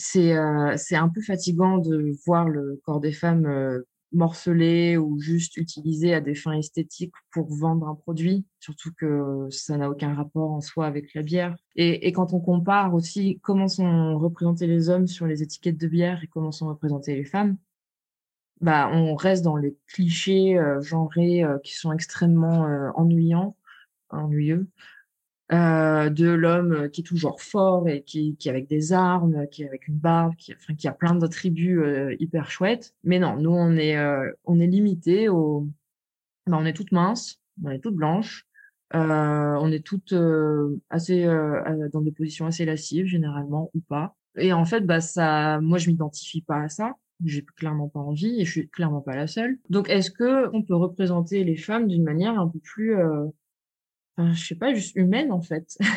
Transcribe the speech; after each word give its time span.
c'est 0.00 0.34
c'est 0.76 0.96
un 0.96 1.08
peu 1.08 1.20
fatigant 1.22 1.78
de 1.78 2.12
voir 2.26 2.48
le 2.48 2.80
corps 2.84 3.00
des 3.00 3.12
femmes 3.12 3.82
morcelé 4.12 4.96
ou 4.96 5.20
juste 5.20 5.56
utilisé 5.56 6.14
à 6.14 6.20
des 6.20 6.34
fins 6.34 6.58
esthétiques 6.58 7.14
pour 7.30 7.54
vendre 7.54 7.86
un 7.88 7.94
produit, 7.94 8.44
surtout 8.58 8.90
que 8.98 9.46
ça 9.50 9.76
n'a 9.76 9.88
aucun 9.88 10.14
rapport 10.14 10.50
en 10.50 10.60
soi 10.60 10.86
avec 10.86 11.14
la 11.14 11.22
bière. 11.22 11.56
Et, 11.76 12.08
et, 12.08 12.12
quand 12.12 12.32
on 12.32 12.40
compare 12.40 12.94
aussi 12.94 13.38
comment 13.42 13.68
sont 13.68 14.18
représentés 14.18 14.66
les 14.66 14.88
hommes 14.88 15.06
sur 15.06 15.26
les 15.26 15.42
étiquettes 15.42 15.78
de 15.78 15.86
bière 15.86 16.22
et 16.24 16.26
comment 16.26 16.52
sont 16.52 16.68
représentées 16.68 17.14
les 17.14 17.24
femmes, 17.24 17.56
bah, 18.60 18.90
on 18.92 19.14
reste 19.14 19.42
dans 19.42 19.56
les 19.56 19.76
clichés 19.86 20.58
euh, 20.58 20.82
genrés 20.82 21.42
euh, 21.42 21.58
qui 21.60 21.74
sont 21.74 21.92
extrêmement 21.92 22.66
euh, 22.66 22.90
ennuyants, 22.94 23.56
ennuyeux, 24.10 24.68
euh, 25.52 26.10
de 26.10 26.28
l'homme 26.28 26.88
qui 26.90 27.00
est 27.00 27.04
toujours 27.04 27.40
fort 27.42 27.88
et 27.88 28.02
qui, 28.02 28.36
qui 28.36 28.48
est 28.48 28.50
avec 28.50 28.68
des 28.68 28.92
armes, 28.92 29.46
qui 29.48 29.62
est 29.62 29.68
avec 29.68 29.88
une 29.88 29.98
barbe, 29.98 30.34
qui, 30.36 30.52
enfin, 30.54 30.74
qui 30.74 30.88
a 30.88 30.92
plein 30.92 31.14
d'attributs 31.14 31.82
hyper 32.18 32.50
chouettes. 32.50 32.94
Mais 33.04 33.18
non, 33.18 33.36
nous, 33.36 33.50
on 33.50 33.76
est, 33.76 33.98
on 34.44 34.60
est 34.60 34.66
limité 34.66 35.28
au... 35.28 35.66
Bah, 36.46 36.56
on 36.60 36.64
est 36.64 36.72
toutes 36.72 36.92
minces, 36.92 37.40
on 37.64 37.70
est 37.70 37.80
toutes 37.80 37.96
blanches, 37.96 38.46
on 38.92 39.72
est 39.72 39.84
toutes 39.84 40.14
assez 40.90 41.24
dans 41.24 42.00
des 42.00 42.12
positions 42.12 42.46
assez 42.46 42.64
lascives, 42.64 43.06
généralement, 43.06 43.70
ou 43.74 43.80
pas. 43.80 44.16
Et 44.36 44.52
en 44.52 44.64
fait, 44.64 44.80
bah, 44.82 45.00
ça, 45.00 45.60
moi, 45.60 45.78
je 45.78 45.90
m'identifie 45.90 46.42
pas 46.42 46.62
à 46.62 46.68
ça 46.68 46.94
j'ai 47.24 47.44
clairement 47.56 47.88
pas 47.88 48.00
envie 48.00 48.40
et 48.40 48.44
je 48.44 48.50
suis 48.50 48.68
clairement 48.68 49.00
pas 49.00 49.14
la 49.14 49.26
seule. 49.26 49.58
Donc, 49.68 49.88
est-ce 49.88 50.10
que 50.10 50.48
on 50.54 50.62
peut 50.62 50.74
représenter 50.74 51.44
les 51.44 51.56
femmes 51.56 51.86
d'une 51.86 52.02
manière 52.02 52.38
un 52.38 52.48
peu 52.48 52.58
plus, 52.58 52.96
euh, 52.96 53.26
enfin, 54.20 54.32
je 54.32 54.46
sais 54.46 54.54
pas, 54.54 54.74
juste 54.74 54.96
humaine 54.96 55.32
en 55.32 55.40
fait 55.40 55.78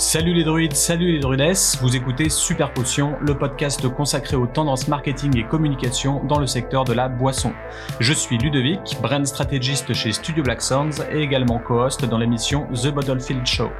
Salut 0.00 0.32
les 0.32 0.44
druides, 0.44 0.74
salut 0.74 1.14
les 1.14 1.18
druidesses, 1.18 1.76
vous 1.82 1.96
écoutez 1.96 2.28
Super 2.28 2.72
Potion, 2.72 3.16
le 3.20 3.36
podcast 3.36 3.88
consacré 3.88 4.36
aux 4.36 4.46
tendances 4.46 4.86
marketing 4.86 5.36
et 5.36 5.42
communication 5.42 6.22
dans 6.24 6.38
le 6.38 6.46
secteur 6.46 6.84
de 6.84 6.92
la 6.92 7.08
boisson. 7.08 7.52
Je 7.98 8.12
suis 8.12 8.38
Ludovic, 8.38 8.96
brand 9.02 9.26
stratégiste 9.26 9.92
chez 9.94 10.12
Studio 10.12 10.44
Black 10.44 10.62
Sounds 10.62 11.02
et 11.12 11.18
également 11.18 11.58
co-host 11.58 12.04
dans 12.04 12.18
l'émission 12.18 12.68
The 12.72 12.94
Bottlefield 12.94 13.44
Show. 13.44 13.70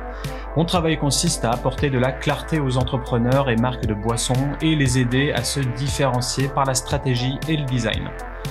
Mon 0.58 0.64
travail 0.64 0.98
consiste 0.98 1.44
à 1.44 1.52
apporter 1.52 1.88
de 1.88 2.00
la 2.00 2.10
clarté 2.10 2.58
aux 2.58 2.78
entrepreneurs 2.78 3.48
et 3.48 3.54
marques 3.54 3.86
de 3.86 3.94
boissons 3.94 4.56
et 4.60 4.74
les 4.74 4.98
aider 4.98 5.30
à 5.30 5.44
se 5.44 5.60
différencier 5.60 6.48
par 6.48 6.64
la 6.64 6.74
stratégie 6.74 7.38
et 7.46 7.56
le 7.56 7.64
design. 7.64 8.10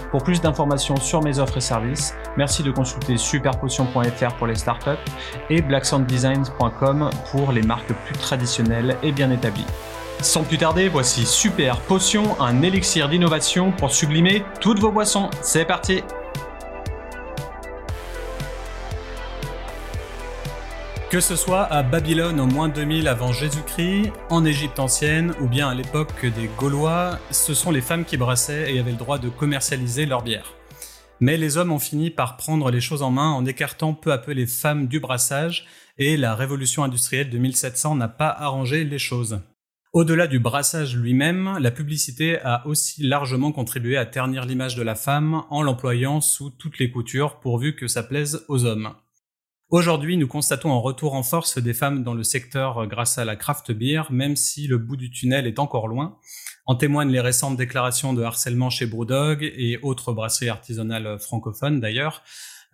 Pour 0.09 0.23
plus 0.23 0.39
d'informations 0.39 0.95
sur 0.95 1.21
mes 1.21 1.39
offres 1.39 1.57
et 1.57 1.61
services, 1.61 2.15
merci 2.37 2.63
de 2.63 2.71
consulter 2.71 3.17
superpotion.fr 3.17 4.35
pour 4.37 4.47
les 4.47 4.55
startups 4.55 5.03
et 5.49 5.61
blacksounddesigns.com 5.61 7.09
pour 7.29 7.51
les 7.51 7.63
marques 7.63 7.91
plus 7.91 8.15
traditionnelles 8.15 8.95
et 9.03 9.11
bien 9.11 9.29
établies. 9.29 9.67
Sans 10.21 10.43
plus 10.43 10.57
tarder, 10.57 10.87
voici 10.87 11.25
Super 11.25 11.77
Potion, 11.81 12.23
un 12.39 12.61
élixir 12.61 13.09
d'innovation 13.09 13.73
pour 13.73 13.91
sublimer 13.91 14.45
toutes 14.61 14.79
vos 14.79 14.93
boissons. 14.93 15.29
C'est 15.41 15.65
parti 15.65 16.03
Que 21.09 21.21
ce 21.21 21.37
soit 21.37 21.63
à 21.63 21.83
Babylone 21.83 22.37
en 22.41 22.47
moins 22.47 22.67
2000 22.67 23.07
avant 23.07 23.31
Jésus-Christ, 23.31 24.11
en 24.29 24.43
Égypte 24.43 24.77
ancienne 24.77 25.33
ou 25.39 25.47
bien 25.47 25.69
à 25.69 25.73
l'époque 25.73 26.25
des 26.25 26.49
Gaulois, 26.57 27.17
ce 27.31 27.53
sont 27.53 27.71
les 27.71 27.79
femmes 27.79 28.03
qui 28.03 28.17
brassaient 28.17 28.75
et 28.75 28.79
avaient 28.79 28.91
le 28.91 28.97
droit 28.97 29.17
de 29.17 29.29
commercialiser 29.29 30.05
leur 30.05 30.21
bière. 30.21 30.53
Mais 31.21 31.37
les 31.37 31.55
hommes 31.55 31.71
ont 31.71 31.79
fini 31.79 32.09
par 32.09 32.35
prendre 32.35 32.71
les 32.71 32.81
choses 32.81 33.03
en 33.03 33.11
main 33.11 33.31
en 33.31 33.45
écartant 33.45 33.93
peu 33.93 34.11
à 34.11 34.17
peu 34.17 34.33
les 34.33 34.47
femmes 34.47 34.87
du 34.87 34.99
brassage 34.99 35.65
et 35.97 36.17
la 36.17 36.35
révolution 36.35 36.83
industrielle 36.83 37.29
de 37.29 37.37
1700 37.37 37.95
n'a 37.95 38.09
pas 38.09 38.29
arrangé 38.29 38.83
les 38.83 38.99
choses. 38.99 39.39
Au-delà 39.93 40.27
du 40.27 40.39
brassage 40.39 40.97
lui-même, 40.97 41.57
la 41.61 41.71
publicité 41.71 42.37
a 42.41 42.67
aussi 42.67 43.01
largement 43.01 43.53
contribué 43.53 43.95
à 43.95 44.05
ternir 44.05 44.43
l'image 44.45 44.75
de 44.75 44.83
la 44.83 44.95
femme 44.95 45.43
en 45.51 45.63
l'employant 45.63 46.19
sous 46.19 46.49
toutes 46.49 46.79
les 46.79 46.91
coutures 46.91 47.39
pourvu 47.39 47.77
que 47.77 47.87
ça 47.87 48.03
plaise 48.03 48.43
aux 48.49 48.65
hommes. 48.65 48.93
Aujourd'hui, 49.69 50.15
nous 50.15 50.29
constatons 50.29 50.71
un 50.71 50.79
retour 50.79 51.13
en 51.13 51.23
force 51.23 51.57
des 51.57 51.73
femmes 51.73 52.01
dans 52.01 52.13
le 52.13 52.23
secteur 52.23 52.77
euh, 52.77 52.85
grâce 52.87 53.17
à 53.17 53.25
la 53.25 53.35
craft 53.35 53.73
beer, 53.73 54.03
même 54.11 54.37
si 54.37 54.65
le 54.65 54.77
bout 54.77 54.95
du 54.95 55.11
tunnel 55.11 55.45
est 55.45 55.59
encore 55.59 55.89
loin. 55.89 56.17
En 56.65 56.75
témoignent 56.75 57.11
les 57.11 57.19
récentes 57.19 57.57
déclarations 57.57 58.13
de 58.13 58.23
harcèlement 58.23 58.69
chez 58.69 58.85
Brewdog 58.85 59.43
et 59.43 59.77
autres 59.81 60.13
brasseries 60.13 60.47
artisanales 60.47 61.19
francophones 61.19 61.81
d'ailleurs, 61.81 62.23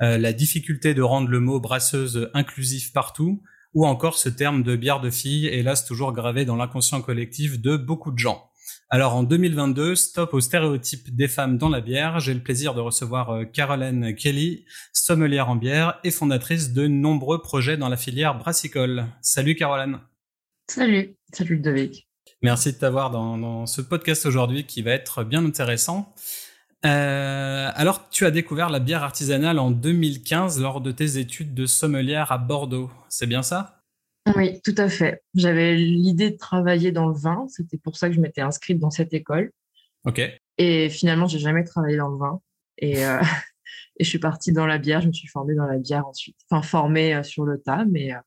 euh, 0.04 0.20
la 0.20 0.34
difficulté 0.34 0.94
de 0.94 1.02
rendre 1.02 1.30
le 1.30 1.40
mot 1.40 1.60
brasseuse 1.60 2.30
inclusif 2.36 2.94
partout, 2.94 3.42
ou 3.74 3.88
encore 3.88 4.20
ce 4.20 4.30
terme 4.30 4.62
de 4.62 4.76
bière 4.76 5.02
de 5.02 5.10
fille, 5.10 5.48
hélas 5.48 5.86
toujours 5.86 6.14
gravé 6.14 6.46
dans 6.46 6.58
l'inconscient 6.58 7.02
collectif 7.02 7.60
de 7.60 7.76
beaucoup 7.76 8.12
de 8.12 8.20
gens. 8.20 8.52
Alors 8.94 9.16
en 9.16 9.24
2022, 9.24 9.96
stop 9.96 10.36
aux 10.36 10.40
stéréotypes 10.40 11.16
des 11.16 11.28
femmes 11.28 11.58
dans 11.58 11.70
la 11.70 11.82
bière. 11.82 12.20
J'ai 12.20 12.32
le 12.32 12.42
plaisir 12.42 12.76
de 12.76 12.80
recevoir 12.80 13.32
euh, 13.32 13.44
Caroline 13.44 14.14
Kelly, 14.14 14.66
sommelière 14.94 15.50
en 15.50 15.56
bière 15.56 16.00
et 16.04 16.12
fondatrice 16.12 16.74
de 16.74 16.86
nombreux 16.86 17.42
projets 17.42 17.76
dans 17.76 17.90
la 17.90 17.98
filière 17.98 18.38
brassicole. 18.38 19.08
Salut 19.20 19.56
Caroline. 19.56 19.98
Salut, 20.70 21.16
salut 21.34 21.56
Ludovic. 21.56 22.08
Merci 22.44 22.74
de 22.74 22.78
t'avoir 22.78 23.10
dans, 23.10 23.66
ce 23.66 23.82
podcast 23.82 24.28
aujourd'hui 24.28 24.64
qui 24.68 24.84
va 24.84 24.92
être 24.92 25.24
bien 25.24 25.44
intéressant. 25.44 26.14
Euh, 26.86 27.72
alors, 27.74 28.12
tu 28.12 28.28
as 28.28 28.32
découvert 28.32 28.70
la 28.70 28.78
bière 28.78 29.02
artisanale 29.02 29.58
en 29.58 29.72
2015 29.72 30.62
lors 30.62 30.82
de 30.82 30.92
tes 30.92 31.18
études 31.18 31.56
de 31.56 31.66
sommelière 31.66 32.32
à 32.32 32.38
Bordeaux. 32.38 32.92
C'est 33.10 33.26
bien 33.26 33.42
ça? 33.42 33.83
Oui, 34.36 34.62
tout 34.64 34.76
à 34.78 34.90
fait. 34.90 35.22
J'avais 35.36 35.76
l'idée 35.76 36.32
de 36.32 36.38
travailler 36.38 36.92
dans 36.92 37.08
le 37.08 37.14
vin. 37.16 37.46
C'était 37.50 37.78
pour 37.78 37.98
ça 37.98 38.08
que 38.08 38.16
je 38.16 38.22
m'étais 38.22 38.42
inscrite 38.42 38.80
dans 38.80 38.90
cette 38.90 39.14
école. 39.14 39.52
OK. 40.06 40.22
Et 40.58 40.90
finalement, 40.90 41.28
j'ai 41.28 41.40
jamais 41.40 41.64
travaillé 41.64 41.98
dans 41.98 42.10
le 42.10 42.18
vin. 42.18 42.42
Et, 42.78 43.06
euh, 43.06 43.20
et 44.00 44.04
je 44.04 44.10
suis 44.10 44.20
partie 44.20 44.54
dans 44.54 44.66
la 44.66 44.78
bière. 44.78 45.02
Je 45.02 45.08
me 45.08 45.14
suis 45.14 45.28
formée 45.28 45.56
dans 45.56 45.66
la 45.66 45.78
bière 45.78 46.08
ensuite. 46.08 46.38
Enfin, 46.50 46.62
formée 46.62 47.16
euh, 47.16 47.24
sur 47.24 47.44
le 47.44 47.60
tas, 47.60 47.86
mais 47.86 48.14
euh, 48.14 48.20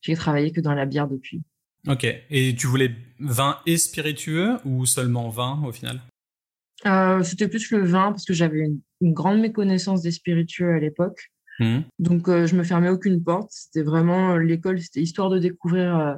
j'ai 0.00 0.16
travaillé 0.16 0.50
que 0.50 0.60
dans 0.60 0.74
la 0.74 0.86
bière 0.86 1.08
depuis. 1.08 1.42
Ok. 1.86 2.04
Et 2.30 2.54
tu 2.56 2.66
voulais 2.66 2.90
vin 3.20 3.58
et 3.66 3.76
spiritueux 3.76 4.58
ou 4.64 4.86
seulement 4.86 5.28
vin 5.28 5.62
au 5.64 5.72
final? 5.72 6.00
C'était 7.22 7.46
plus 7.46 7.70
le 7.70 7.84
vin 7.84 8.10
parce 8.10 8.24
que 8.24 8.34
j'avais 8.34 8.58
une, 9.00 9.12
grande 9.12 9.38
méconnaissance 9.38 10.02
des 10.02 10.10
spiritueux 10.10 10.74
à 10.74 10.80
l'époque. 10.80 11.30
Mmh. 11.58 11.80
Donc, 11.98 12.28
euh, 12.28 12.46
je 12.46 12.56
me 12.56 12.62
fermais 12.62 12.88
aucune 12.88 13.22
porte. 13.22 13.50
C'était 13.50 13.82
vraiment 13.82 14.34
euh, 14.34 14.38
l'école, 14.38 14.80
c'était 14.80 15.00
histoire 15.00 15.30
de 15.30 15.38
découvrir 15.38 15.98
euh, 15.98 16.14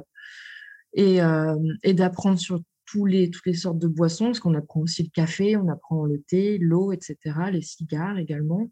et, 0.93 1.19
et 1.83 1.93
d'apprendre 1.93 2.39
sur 2.39 2.61
tous 2.85 3.05
les, 3.05 3.29
toutes 3.29 3.45
les 3.45 3.53
sortes 3.53 3.79
de 3.79 3.87
boissons, 3.87 4.27
parce 4.27 4.39
qu'on 4.39 4.55
apprend 4.55 4.79
aussi 4.79 5.03
le 5.03 5.09
café, 5.09 5.57
on 5.57 5.67
apprend 5.67 6.05
le 6.05 6.21
thé, 6.21 6.57
l'eau, 6.57 6.93
etc., 6.93 7.17
les 7.51 7.61
cigares 7.61 8.17
également. 8.17 8.71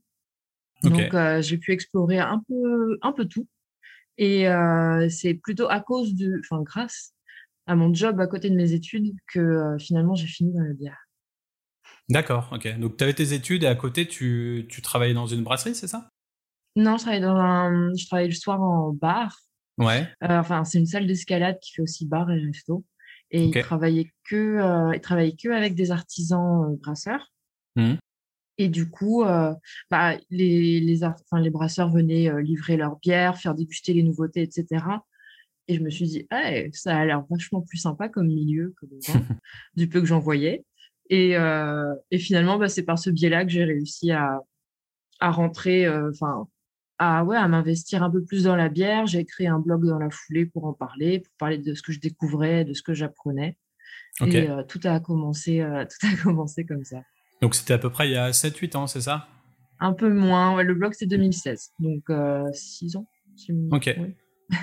Donc, 0.84 1.14
j'ai 1.42 1.58
pu 1.58 1.74
explorer 1.74 2.20
un 2.20 2.42
peu, 2.48 2.98
un 3.02 3.12
peu 3.12 3.26
tout. 3.26 3.46
Et 4.18 4.46
c'est 5.10 5.34
plutôt 5.34 5.68
à 5.68 5.82
cause 5.82 6.16
de, 6.16 6.40
enfin, 6.46 6.62
grâce 6.62 7.14
à 7.66 7.76
mon 7.76 7.94
job 7.94 8.22
à 8.22 8.28
côté 8.28 8.50
de 8.50 8.56
mes 8.56 8.72
études 8.72 9.14
que 9.28 9.76
finalement 9.78 10.16
j'ai 10.16 10.28
fini 10.28 10.54
dans 10.54 10.64
la 10.64 10.74
bière. 10.74 11.10
D'accord, 12.08 12.50
ok. 12.54 12.80
Donc, 12.80 12.96
tu 12.96 13.04
avais 13.04 13.14
tes 13.14 13.34
études 13.34 13.64
et 13.64 13.68
à 13.68 13.76
côté, 13.76 14.08
tu, 14.08 14.66
tu 14.70 14.82
travaillais 14.82 15.14
dans 15.14 15.28
une 15.28 15.44
brasserie, 15.44 15.76
c'est 15.76 15.88
ça? 15.88 16.10
Non, 16.76 16.98
je 16.98 17.04
travaille 17.04 17.22
dans 17.22 17.36
un, 17.36 17.94
je 17.96 18.06
travaille 18.08 18.30
le 18.30 18.34
soir 18.34 18.62
en 18.62 18.92
bar. 18.92 19.38
Ouais. 19.78 20.08
Euh, 20.24 20.40
enfin, 20.40 20.64
c'est 20.64 20.80
une 20.80 20.86
salle 20.86 21.08
d'escalade 21.08 21.60
qui 21.60 21.74
fait 21.74 21.82
aussi 21.82 22.06
bar 22.06 22.30
et 22.32 22.40
resto. 22.40 22.84
Et 23.32 23.46
il 23.46 23.62
travaillait 23.62 24.12
que, 24.26 24.36
euh, 24.36 24.94
il 24.94 25.02
travaillait 25.02 25.36
que 25.36 25.50
avec 25.50 25.74
des 25.74 25.92
artisans 25.92 26.72
euh, 26.72 26.76
brasseurs. 26.78 27.32
Mmh. 27.76 27.96
Et 28.60 28.70
du 28.70 28.88
coup, 28.88 29.24
bah, 29.90 30.16
les, 30.30 30.80
les, 30.80 31.04
enfin, 31.04 31.40
les 31.40 31.50
brasseurs 31.50 31.90
venaient 31.90 32.30
livrer 32.44 32.78
leur 32.78 33.00
bière, 33.00 33.36
faire 33.36 33.56
déguster 33.56 33.94
les 33.94 34.04
nouveautés, 34.04 34.44
etc. 34.44 34.86
Et 35.68 35.74
je 35.74 35.82
me 35.82 35.90
suis 35.90 36.06
dit, 36.06 36.28
hey, 36.30 36.70
ça 36.72 36.96
a 36.96 37.04
l'air 37.04 37.24
vachement 37.28 37.62
plus 37.62 37.80
sympa 37.80 38.10
comme 38.10 38.28
milieu 38.28 38.76
que 38.80 38.86
du 39.76 39.90
peu 39.90 40.02
que 40.02 40.06
j'en 40.06 40.20
voyais. 40.20 40.64
Et, 41.10 41.32
et 41.32 42.20
finalement, 42.20 42.60
bah, 42.60 42.70
c'est 42.70 42.84
par 42.84 43.00
ce 43.00 43.10
biais-là 43.10 43.44
que 43.44 43.50
j'ai 43.50 43.64
réussi 43.64 44.12
à, 44.12 44.40
à 45.20 45.32
rentrer, 45.32 45.90
enfin, 45.90 46.48
à, 47.00 47.24
ouais, 47.24 47.38
à 47.38 47.48
m'investir 47.48 48.04
un 48.04 48.10
peu 48.10 48.24
plus 48.24 48.44
dans 48.44 48.56
la 48.56 48.70
bière. 48.70 49.06
J'ai 49.06 49.26
créé 49.26 49.48
un 49.48 49.60
blog 49.60 49.86
dans 49.86 50.00
la 50.00 50.10
foulée 50.10 50.46
pour 50.46 50.66
en 50.66 50.74
parler, 50.74 51.20
pour 51.20 51.34
parler 51.38 51.58
de 51.58 51.74
ce 51.74 51.82
que 51.82 51.92
je 51.92 52.00
découvrais, 52.00 52.66
de 52.66 52.74
ce 52.74 52.82
que 52.82 52.94
j'apprenais. 52.94 53.58
Et 54.22 54.50
euh, 54.50 54.64
tout, 54.64 54.80
a 54.84 55.00
commencé, 55.00 55.62
euh, 55.62 55.86
tout 56.02 56.08
a 56.08 56.24
commencé 56.24 56.66
comme 56.66 56.84
ça. 56.84 57.02
Donc 57.42 57.56
c'était 57.56 57.74
à 57.74 57.78
peu 57.78 57.90
près 57.90 58.08
il 58.08 58.14
y 58.14 58.18
a 58.18 58.32
7-8 58.32 58.78
ans, 58.78 58.88
c'est 58.88 59.02
ça? 59.02 59.28
Un 59.80 59.94
peu 59.94 60.14
moins. 60.14 60.56
Ouais, 60.56 60.64
le 60.64 60.76
blog 60.76 60.94
c'est 60.94 61.08
2016, 61.08 61.74
donc 61.80 62.04
6 62.54 62.96
euh, 62.96 63.00
ans. 63.00 63.08
Ok. 63.72 63.96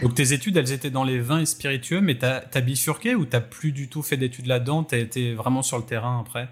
Donc 0.02 0.14
tes 0.14 0.32
études, 0.32 0.56
elles 0.56 0.72
étaient 0.72 0.90
dans 0.90 1.04
les 1.04 1.18
vins 1.18 1.40
et 1.40 1.46
spiritueux, 1.46 2.00
mais 2.00 2.16
tu 2.16 2.24
as, 2.24 2.60
bifurqué 2.60 3.14
ou 3.14 3.26
tu 3.26 3.36
plus 3.40 3.72
du 3.72 3.88
tout 3.88 4.02
fait 4.02 4.16
d'études 4.16 4.46
là-dedans? 4.46 4.84
Tu 4.84 4.94
été 4.96 5.34
vraiment 5.34 5.62
sur 5.62 5.78
le 5.78 5.84
terrain 5.84 6.20
après? 6.20 6.48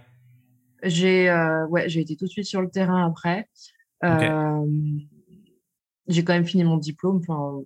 J'ai 0.83 1.31
ouais, 1.71 1.87
été 1.87 2.17
tout 2.17 2.25
de 2.25 2.31
suite 2.31 2.47
sur 2.47 2.61
le 2.61 2.69
terrain 2.69 3.07
après 3.07 3.49
j'ai 6.09 6.25
quand 6.25 6.33
même 6.33 6.47
fini 6.47 6.65
mon 6.65 6.77
diplôme. 6.77 7.19
Enfin, 7.19 7.63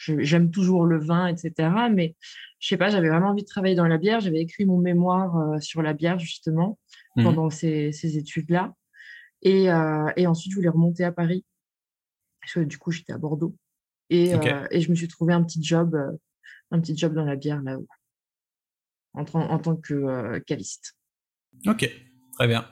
j'aime 0.00 0.50
toujours 0.50 0.86
le 0.86 0.98
vin, 0.98 1.26
etc. 1.26 1.70
Mais 1.92 2.16
je 2.60 2.68
sais 2.68 2.76
pas, 2.76 2.90
j'avais 2.90 3.08
vraiment 3.08 3.30
envie 3.30 3.42
de 3.42 3.48
travailler 3.48 3.74
dans 3.74 3.86
la 3.86 3.98
bière. 3.98 4.20
J'avais 4.20 4.40
écrit 4.40 4.64
mon 4.64 4.78
mémoire 4.78 5.60
sur 5.62 5.82
la 5.82 5.92
bière 5.92 6.18
justement 6.18 6.78
mmh. 7.16 7.24
pendant 7.24 7.50
ces, 7.50 7.92
ces 7.92 8.16
études-là. 8.16 8.74
Et, 9.42 9.64
et, 10.16 10.26
ensuite, 10.26 10.52
je 10.52 10.56
voulais 10.56 10.68
remonter 10.68 11.04
à 11.04 11.12
Paris. 11.12 11.44
Parce 12.40 12.54
que, 12.54 12.60
du 12.60 12.78
coup, 12.78 12.90
j'étais 12.90 13.12
à 13.12 13.18
Bordeaux. 13.18 13.54
Et, 14.10 14.32
et, 14.70 14.80
je 14.80 14.90
me 14.90 14.94
suis 14.94 15.08
trouvé 15.08 15.34
un 15.34 15.42
petit 15.42 15.62
job, 15.62 15.96
un 16.70 16.80
petit 16.80 16.96
job 16.96 17.14
dans 17.14 17.24
la 17.24 17.36
bière 17.36 17.62
là-haut, 17.62 17.88
en, 19.14 19.24
en, 19.24 19.58
tant 19.58 19.76
que 19.76 20.38
caviste. 20.46 20.96
Ok, 21.66 21.90
très 22.36 22.46
bien. 22.46 22.64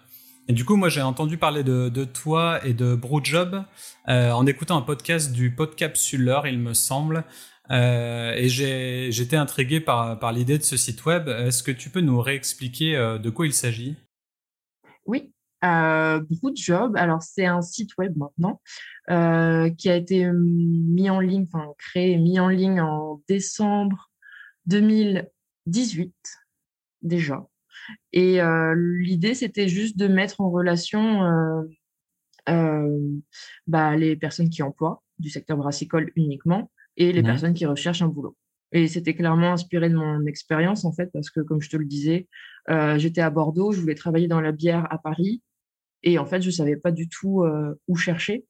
Du 0.48 0.64
coup, 0.64 0.76
moi, 0.76 0.88
j'ai 0.88 1.02
entendu 1.02 1.38
parler 1.38 1.64
de, 1.64 2.04
toi 2.04 2.64
et 2.64 2.72
de 2.72 2.94
Brewjob 2.94 3.64
euh, 4.08 4.30
en 4.30 4.46
écoutant 4.46 4.76
un 4.76 4.82
podcast 4.82 5.32
du 5.32 5.50
Podcapsuleur, 5.50 6.46
il 6.46 6.60
me 6.60 6.72
semble. 6.72 7.24
Euh, 7.72 8.32
et 8.36 8.48
j'étais 8.48 9.36
intrigué 9.36 9.80
par, 9.80 10.32
l'idée 10.32 10.58
de 10.58 10.62
ce 10.62 10.76
site 10.76 11.04
web. 11.04 11.28
Est-ce 11.28 11.64
que 11.64 11.72
tu 11.72 11.90
peux 11.90 12.00
nous 12.00 12.20
réexpliquer 12.20 12.96
euh, 12.96 13.18
de 13.18 13.28
quoi 13.28 13.46
il 13.46 13.52
s'agit? 13.52 13.96
Oui. 15.04 15.32
Euh, 15.64 16.22
Brewjob, 16.30 16.96
alors 16.96 17.22
c'est 17.22 17.46
un 17.46 17.62
site 17.62 17.96
web 17.98 18.16
maintenant 18.16 18.60
euh, 19.10 19.70
qui 19.70 19.88
a 19.88 19.96
été 19.96 20.30
mis 20.32 21.10
en 21.10 21.18
ligne, 21.18 21.46
enfin 21.52 21.72
créé, 21.78 22.18
mis 22.18 22.38
en 22.38 22.48
ligne 22.48 22.80
en 22.80 23.20
décembre 23.26 24.12
2018 24.66 26.14
déjà. 27.02 27.46
Et 28.12 28.40
euh, 28.40 28.74
l'idée, 28.74 29.34
c'était 29.34 29.68
juste 29.68 29.98
de 29.98 30.08
mettre 30.08 30.40
en 30.40 30.50
relation 30.50 31.24
euh, 31.24 31.62
euh, 32.48 33.20
bah, 33.66 33.96
les 33.96 34.16
personnes 34.16 34.50
qui 34.50 34.62
emploient 34.62 35.02
du 35.18 35.30
secteur 35.30 35.56
brassicole 35.56 36.12
uniquement 36.16 36.70
et 36.96 37.12
les 37.12 37.22
mmh 37.22 37.26
personnes 37.26 37.54
qui 37.54 37.66
recherchent 37.66 38.02
un 38.02 38.08
boulot. 38.08 38.36
Et 38.72 38.88
c'était 38.88 39.14
clairement 39.14 39.52
inspiré 39.52 39.88
de 39.88 39.96
mon 39.96 40.26
expérience, 40.26 40.84
en 40.84 40.92
fait, 40.92 41.10
parce 41.12 41.30
que, 41.30 41.40
comme 41.40 41.60
je 41.60 41.70
te 41.70 41.76
le 41.76 41.84
disais, 41.84 42.28
j'étais 42.96 43.20
à 43.20 43.30
Bordeaux, 43.30 43.72
je 43.72 43.80
voulais 43.80 43.94
travailler 43.94 44.28
dans 44.28 44.40
la 44.40 44.52
bière 44.52 44.86
à 44.90 44.98
Paris. 44.98 45.40
Et 46.02 46.18
en 46.18 46.26
fait, 46.26 46.42
je 46.42 46.50
savais 46.50 46.76
pas 46.76 46.90
du 46.90 47.08
tout 47.08 47.44
où 47.86 47.96
chercher. 47.96 48.44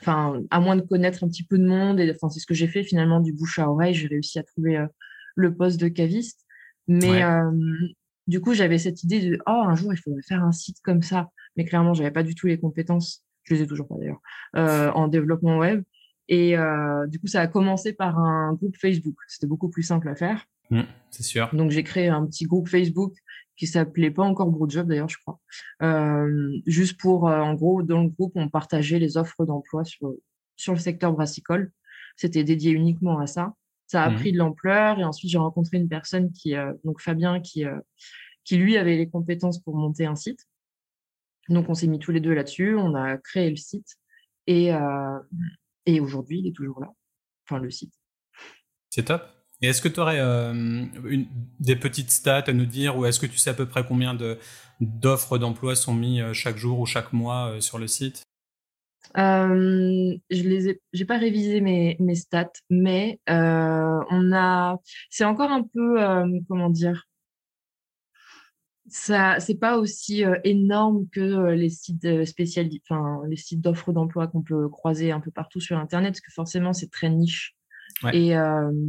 Enfin, 0.00 0.42
à 0.50 0.60
moins 0.60 0.76
de 0.76 0.80
connaître 0.80 1.24
un 1.24 1.28
petit 1.28 1.44
peu 1.44 1.58
de 1.58 1.66
monde. 1.66 2.00
Et 2.00 2.10
enfin, 2.10 2.30
c'est 2.30 2.40
ce 2.40 2.46
que 2.46 2.54
j'ai 2.54 2.68
fait 2.68 2.82
finalement 2.82 3.20
du 3.20 3.32
bouche 3.32 3.58
à 3.58 3.70
oreille. 3.70 3.94
J'ai 3.94 4.08
réussi 4.08 4.38
à 4.38 4.44
trouver 4.44 4.84
le 5.36 5.54
poste 5.54 5.78
de 5.78 5.88
caviste. 5.88 6.46
Mais 6.88 7.22
du 8.28 8.40
coup, 8.40 8.54
j'avais 8.54 8.78
cette 8.78 9.02
idée 9.02 9.20
de 9.20 9.38
oh 9.46 9.64
un 9.66 9.74
jour 9.74 9.92
il 9.92 9.96
faudrait 9.96 10.22
faire 10.22 10.44
un 10.44 10.52
site 10.52 10.78
comme 10.82 11.02
ça, 11.02 11.30
mais 11.56 11.64
clairement 11.64 11.94
j'avais 11.94 12.10
pas 12.10 12.22
du 12.22 12.34
tout 12.34 12.46
les 12.46 12.58
compétences, 12.58 13.24
je 13.44 13.54
les 13.54 13.62
ai 13.62 13.66
toujours 13.66 13.88
pas 13.88 13.96
d'ailleurs, 13.96 14.20
euh, 14.56 14.90
en 14.92 15.08
développement 15.08 15.58
web. 15.58 15.82
Et 16.28 16.58
euh, 16.58 17.06
du 17.06 17.18
coup, 17.18 17.26
ça 17.26 17.40
a 17.40 17.46
commencé 17.46 17.94
par 17.94 18.18
un 18.18 18.52
groupe 18.52 18.76
Facebook. 18.76 19.16
C'était 19.28 19.46
beaucoup 19.46 19.70
plus 19.70 19.82
simple 19.82 20.08
à 20.10 20.14
faire. 20.14 20.44
Mmh, 20.68 20.82
c'est 21.10 21.22
sûr. 21.22 21.48
Donc 21.54 21.70
j'ai 21.70 21.82
créé 21.82 22.08
un 22.08 22.26
petit 22.26 22.44
groupe 22.44 22.68
Facebook 22.68 23.14
qui 23.56 23.66
s'appelait 23.66 24.10
pas 24.10 24.24
encore 24.24 24.50
Broadjob 24.50 24.86
d'ailleurs, 24.86 25.08
je 25.08 25.16
crois. 25.18 25.40
Euh, 25.82 26.52
juste 26.66 27.00
pour, 27.00 27.24
en 27.24 27.54
gros, 27.54 27.82
dans 27.82 28.02
le 28.02 28.10
groupe, 28.10 28.32
on 28.34 28.50
partageait 28.50 28.98
les 28.98 29.16
offres 29.16 29.46
d'emploi 29.46 29.84
sur 29.84 30.12
sur 30.56 30.74
le 30.74 30.78
secteur 30.78 31.12
brassicole. 31.12 31.72
C'était 32.16 32.44
dédié 32.44 32.72
uniquement 32.72 33.18
à 33.18 33.26
ça. 33.26 33.54
Ça 33.88 34.04
a 34.04 34.10
mmh 34.10 34.16
pris 34.16 34.32
de 34.32 34.38
l'ampleur 34.38 35.00
et 35.00 35.04
ensuite 35.04 35.30
j'ai 35.30 35.38
rencontré 35.38 35.78
une 35.78 35.88
personne 35.88 36.30
qui, 36.30 36.54
euh, 36.54 36.74
donc 36.84 37.00
Fabien, 37.00 37.40
qui, 37.40 37.64
euh, 37.64 37.80
qui 38.44 38.56
lui 38.58 38.76
avait 38.76 38.96
les 38.96 39.08
compétences 39.08 39.58
pour 39.60 39.76
monter 39.76 40.04
un 40.04 40.14
site. 40.14 40.46
Donc 41.48 41.70
on 41.70 41.74
s'est 41.74 41.86
mis 41.86 41.98
tous 41.98 42.12
les 42.12 42.20
deux 42.20 42.34
là-dessus, 42.34 42.76
on 42.76 42.94
a 42.94 43.16
créé 43.16 43.48
le 43.48 43.56
site 43.56 43.96
et, 44.46 44.74
euh, 44.74 45.18
et 45.86 46.00
aujourd'hui 46.00 46.40
il 46.40 46.46
est 46.46 46.52
toujours 46.52 46.80
là, 46.80 46.92
enfin 47.46 47.58
le 47.58 47.70
site. 47.70 47.94
C'est 48.90 49.04
top. 49.04 49.22
Et 49.62 49.68
est-ce 49.68 49.82
que 49.82 49.88
tu 49.88 49.98
aurais 49.98 50.20
des 51.58 51.74
petites 51.74 52.10
stats 52.12 52.44
à 52.46 52.52
nous 52.52 52.66
dire 52.66 52.96
ou 52.96 53.06
est-ce 53.06 53.18
que 53.18 53.26
tu 53.26 53.38
sais 53.38 53.50
à 53.50 53.54
peu 53.54 53.66
près 53.66 53.84
combien 53.84 54.16
d'offres 54.80 55.38
d'emploi 55.38 55.74
sont 55.74 55.94
mis 55.94 56.20
chaque 56.32 56.58
jour 56.58 56.78
ou 56.78 56.86
chaque 56.86 57.12
mois 57.12 57.60
sur 57.60 57.78
le 57.78 57.88
site? 57.88 58.27
Euh, 59.16 60.16
je 60.30 60.42
les 60.42 60.68
ai, 60.68 60.80
j'ai 60.92 61.04
pas 61.04 61.18
révisé 61.18 61.60
mes, 61.60 61.96
mes 62.00 62.14
stats, 62.14 62.52
mais 62.68 63.20
euh, 63.30 64.00
on 64.10 64.32
a, 64.32 64.78
c'est 65.10 65.24
encore 65.24 65.50
un 65.50 65.62
peu, 65.62 66.02
euh, 66.02 66.26
comment 66.48 66.70
dire, 66.70 67.06
ça, 68.88 69.38
c'est 69.38 69.58
pas 69.58 69.78
aussi 69.78 70.24
énorme 70.44 71.08
que 71.12 71.50
les 71.50 71.68
sites 71.68 72.24
spécialisés, 72.24 72.80
enfin 72.88 73.20
les 73.28 73.36
sites 73.36 73.60
d'offres 73.60 73.92
d'emploi 73.92 74.28
qu'on 74.28 74.42
peut 74.42 74.68
croiser 74.68 75.12
un 75.12 75.20
peu 75.20 75.30
partout 75.30 75.60
sur 75.60 75.76
Internet, 75.76 76.12
parce 76.12 76.22
que 76.22 76.32
forcément 76.32 76.72
c'est 76.72 76.90
très 76.90 77.10
niche 77.10 77.54
ouais. 78.02 78.16
et 78.16 78.36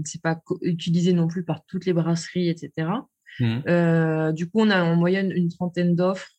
c'est 0.06 0.21
pas 0.21 0.39
utilisé 0.62 1.12
non 1.12 1.27
plus 1.27 1.44
par 1.44 1.66
toutes 1.66 1.86
les 1.86 1.92
brasseries, 1.92 2.48
etc. 2.48 2.92
Mmh. 3.42 4.31
du 4.31 4.50
coup, 4.50 4.62
on 4.62 4.69
a 4.69 4.81
en 4.83 4.95
moyenne 4.95 5.33
une 5.33 5.50
trentaine 5.50 5.95
d'offres 5.95 6.31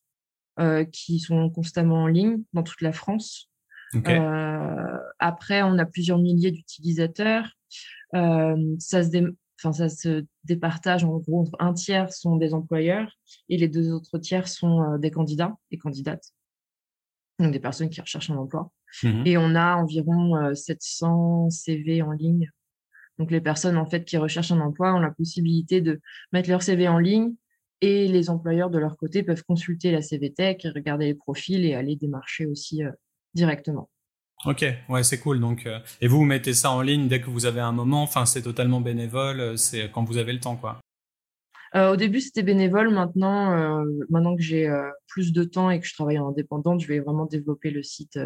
qui 0.90 1.18
sont 1.18 1.50
constamment 1.50 2.04
en 2.04 2.06
ligne 2.06 2.38
dans 2.54 2.62
toute 2.62 2.80
la 2.80 2.92
France. 2.92 3.49
Euh, 3.94 4.98
après, 5.18 5.62
on 5.62 5.78
a 5.78 5.84
plusieurs 5.84 6.18
milliers 6.18 6.50
d'utilisateurs. 6.50 7.56
Euh, 8.14 8.76
ça 8.78 9.02
se 9.02 9.34
Enfin, 9.62 9.74
ça 9.74 9.90
se 9.90 10.24
départage 10.44 11.04
en 11.04 11.18
gros 11.18 11.40
entre 11.40 11.54
un 11.58 11.74
tiers 11.74 12.10
sont 12.14 12.36
des 12.36 12.54
employeurs 12.54 13.18
et 13.50 13.58
les 13.58 13.68
deux 13.68 13.92
autres 13.92 14.18
tiers 14.18 14.48
sont 14.48 14.80
euh, 14.80 14.96
des 14.96 15.10
candidats 15.10 15.54
et 15.70 15.76
candidates, 15.76 16.32
donc 17.38 17.52
des 17.52 17.60
personnes 17.60 17.90
qui 17.90 18.00
recherchent 18.00 18.30
un 18.30 18.38
emploi. 18.38 18.72
Mmh 19.02 19.26
et 19.26 19.36
on 19.36 19.54
a 19.54 19.76
environ 19.76 20.54
700 20.54 21.50
CV 21.50 22.00
en 22.00 22.12
ligne. 22.12 22.50
Donc 23.18 23.30
les 23.30 23.42
personnes 23.42 23.76
en 23.76 23.84
fait 23.84 24.06
qui 24.06 24.16
recherchent 24.16 24.50
un 24.50 24.60
emploi 24.60 24.94
ont 24.94 24.98
la 24.98 25.10
possibilité 25.10 25.82
de 25.82 26.00
mettre 26.32 26.48
leur 26.48 26.62
CV 26.62 26.88
en 26.88 26.98
ligne 26.98 27.34
et 27.82 28.08
les 28.08 28.30
employeurs 28.30 28.70
de 28.70 28.78
leur 28.78 28.96
côté 28.96 29.22
peuvent 29.22 29.44
consulter 29.44 29.92
la 29.92 30.00
CV 30.00 30.32
Tech, 30.32 30.62
regarder 30.74 31.04
les 31.04 31.14
profils 31.14 31.66
et 31.66 31.74
aller 31.74 31.96
démarcher 31.96 32.46
aussi 32.46 32.82
directement. 33.34 33.88
Ok, 34.46 34.64
ouais, 34.88 35.02
c'est 35.02 35.18
cool. 35.18 35.38
Donc, 35.38 35.66
euh, 35.66 35.78
et 36.00 36.08
vous, 36.08 36.18
vous 36.18 36.24
mettez 36.24 36.54
ça 36.54 36.70
en 36.70 36.80
ligne 36.80 37.08
dès 37.08 37.20
que 37.20 37.28
vous 37.28 37.44
avez 37.44 37.60
un 37.60 37.72
moment. 37.72 38.02
Enfin, 38.02 38.24
c'est 38.24 38.42
totalement 38.42 38.80
bénévole. 38.80 39.40
Euh, 39.40 39.56
c'est 39.56 39.90
quand 39.90 40.04
vous 40.04 40.16
avez 40.16 40.32
le 40.32 40.40
temps, 40.40 40.56
quoi. 40.56 40.80
Euh, 41.74 41.92
au 41.92 41.96
début, 41.96 42.20
c'était 42.20 42.42
bénévole. 42.42 42.90
Maintenant, 42.90 43.84
maintenant 44.08 44.34
que 44.34 44.42
j'ai 44.42 44.68
plus 45.06 45.32
de 45.32 45.44
temps 45.44 45.70
et 45.70 45.78
que 45.78 45.86
je 45.86 45.94
travaille 45.94 46.18
en 46.18 46.30
indépendante, 46.30 46.80
je 46.80 46.88
vais 46.88 46.98
vraiment 46.98 47.26
développer 47.26 47.70
le 47.70 47.84
site 47.84 48.18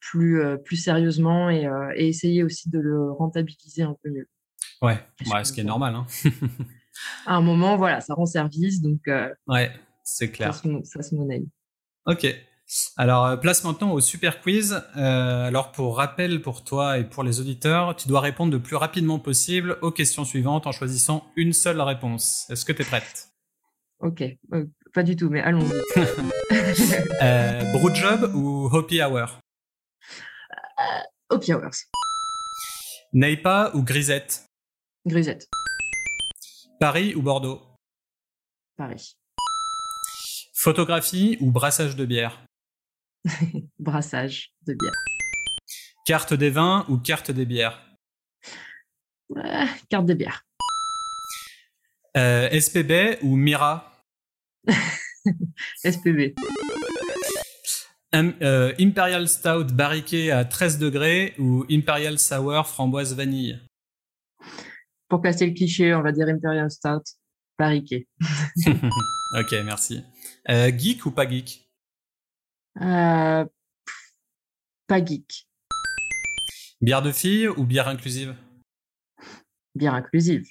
plus 0.00 0.42
plus 0.64 0.76
sérieusement 0.76 1.50
et, 1.50 1.68
et, 1.96 2.08
essayer 2.08 2.42
aussi 2.42 2.70
de 2.70 2.78
le 2.78 3.12
rentabiliser 3.12 3.82
un 3.82 3.94
peu 4.02 4.08
mieux. 4.08 4.26
Ouais, 4.80 4.98
ouais 5.30 5.44
ce 5.44 5.52
qui 5.52 5.60
est 5.60 5.64
normal. 5.64 5.94
Hein. 5.94 6.06
à 7.26 7.36
un 7.36 7.42
moment, 7.42 7.76
voilà, 7.76 8.00
ça 8.00 8.14
rend 8.14 8.24
service, 8.24 8.80
donc. 8.80 9.02
ouais, 9.48 9.70
c'est 10.02 10.30
clair. 10.30 10.54
Ça 10.54 10.62
se, 10.62 10.68
ça 10.84 11.02
se 11.02 11.14
monnaie. 11.14 11.44
Ok. 12.06 12.26
Alors, 12.96 13.26
euh, 13.26 13.36
place 13.36 13.64
maintenant 13.64 13.92
au 13.92 14.00
super 14.00 14.40
quiz. 14.40 14.82
Euh, 14.96 15.46
alors, 15.46 15.72
pour 15.72 15.96
rappel 15.96 16.42
pour 16.42 16.64
toi 16.64 16.98
et 16.98 17.04
pour 17.04 17.22
les 17.22 17.40
auditeurs, 17.40 17.96
tu 17.96 18.08
dois 18.08 18.20
répondre 18.20 18.52
le 18.52 18.60
plus 18.60 18.76
rapidement 18.76 19.18
possible 19.18 19.78
aux 19.82 19.90
questions 19.90 20.24
suivantes 20.24 20.66
en 20.66 20.72
choisissant 20.72 21.24
une 21.36 21.52
seule 21.52 21.80
réponse. 21.80 22.46
Est-ce 22.50 22.64
que 22.64 22.72
tu 22.72 22.82
es 22.82 22.84
prête? 22.84 23.28
Ok, 24.00 24.22
euh, 24.52 24.66
pas 24.92 25.02
du 25.02 25.16
tout, 25.16 25.28
mais 25.28 25.40
allons-y. 25.40 25.72
euh, 27.22 27.72
Brewjob 27.72 28.34
ou 28.34 28.68
Hoppy 28.72 29.02
Hour? 29.02 29.38
Hoppy 31.30 31.52
Hours. 31.54 31.86
Neipa 33.12 33.70
ou 33.74 33.82
Grisette 33.82 34.46
Grisette. 35.06 35.48
Paris 36.80 37.14
ou 37.14 37.22
Bordeaux? 37.22 37.60
Paris. 38.76 39.16
Photographie 40.54 41.36
ou 41.40 41.50
brassage 41.50 41.96
de 41.96 42.04
bière? 42.04 42.42
Brassage 43.78 44.52
de 44.66 44.74
bière. 44.74 44.92
Carte 46.06 46.34
des 46.34 46.50
vins 46.50 46.84
ou 46.88 46.98
carte 46.98 47.30
des 47.30 47.46
bières? 47.46 47.80
Carte 49.88 50.06
des 50.06 50.14
bières. 50.14 50.44
Euh, 52.16 52.48
SPB 52.50 53.18
ou 53.22 53.36
Mira? 53.36 54.04
SPB. 55.84 56.34
Euh, 58.14 58.74
Imperial 58.78 59.26
Stout 59.26 59.72
barriqué 59.72 60.30
à 60.30 60.44
13 60.44 60.78
degrés 60.78 61.34
ou 61.38 61.64
Imperial 61.70 62.18
Sour 62.18 62.66
framboise 62.66 63.14
vanille? 63.14 63.58
Pour 65.08 65.22
casser 65.22 65.46
le 65.46 65.54
cliché, 65.54 65.94
on 65.94 66.02
va 66.02 66.12
dire 66.12 66.28
Imperial 66.28 66.70
Stout 66.70 67.02
barriqué. 67.58 68.06
ok, 68.66 69.52
merci. 69.64 70.02
Euh, 70.50 70.70
geek 70.76 71.06
ou 71.06 71.10
pas 71.10 71.28
geek? 71.28 71.71
Euh, 72.80 73.44
Pas 74.86 75.04
geek. 75.04 75.46
Bière 76.80 77.02
de 77.02 77.12
fille 77.12 77.48
ou 77.48 77.64
bière 77.64 77.88
inclusive? 77.88 78.34
Bière 79.74 79.94
inclusive. 79.94 80.46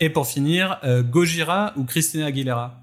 Et 0.00 0.10
pour 0.10 0.26
finir, 0.26 0.78
euh, 0.84 1.02
Gojira 1.02 1.72
ou 1.76 1.84
Christina 1.84 2.26
Aguilera? 2.26 2.78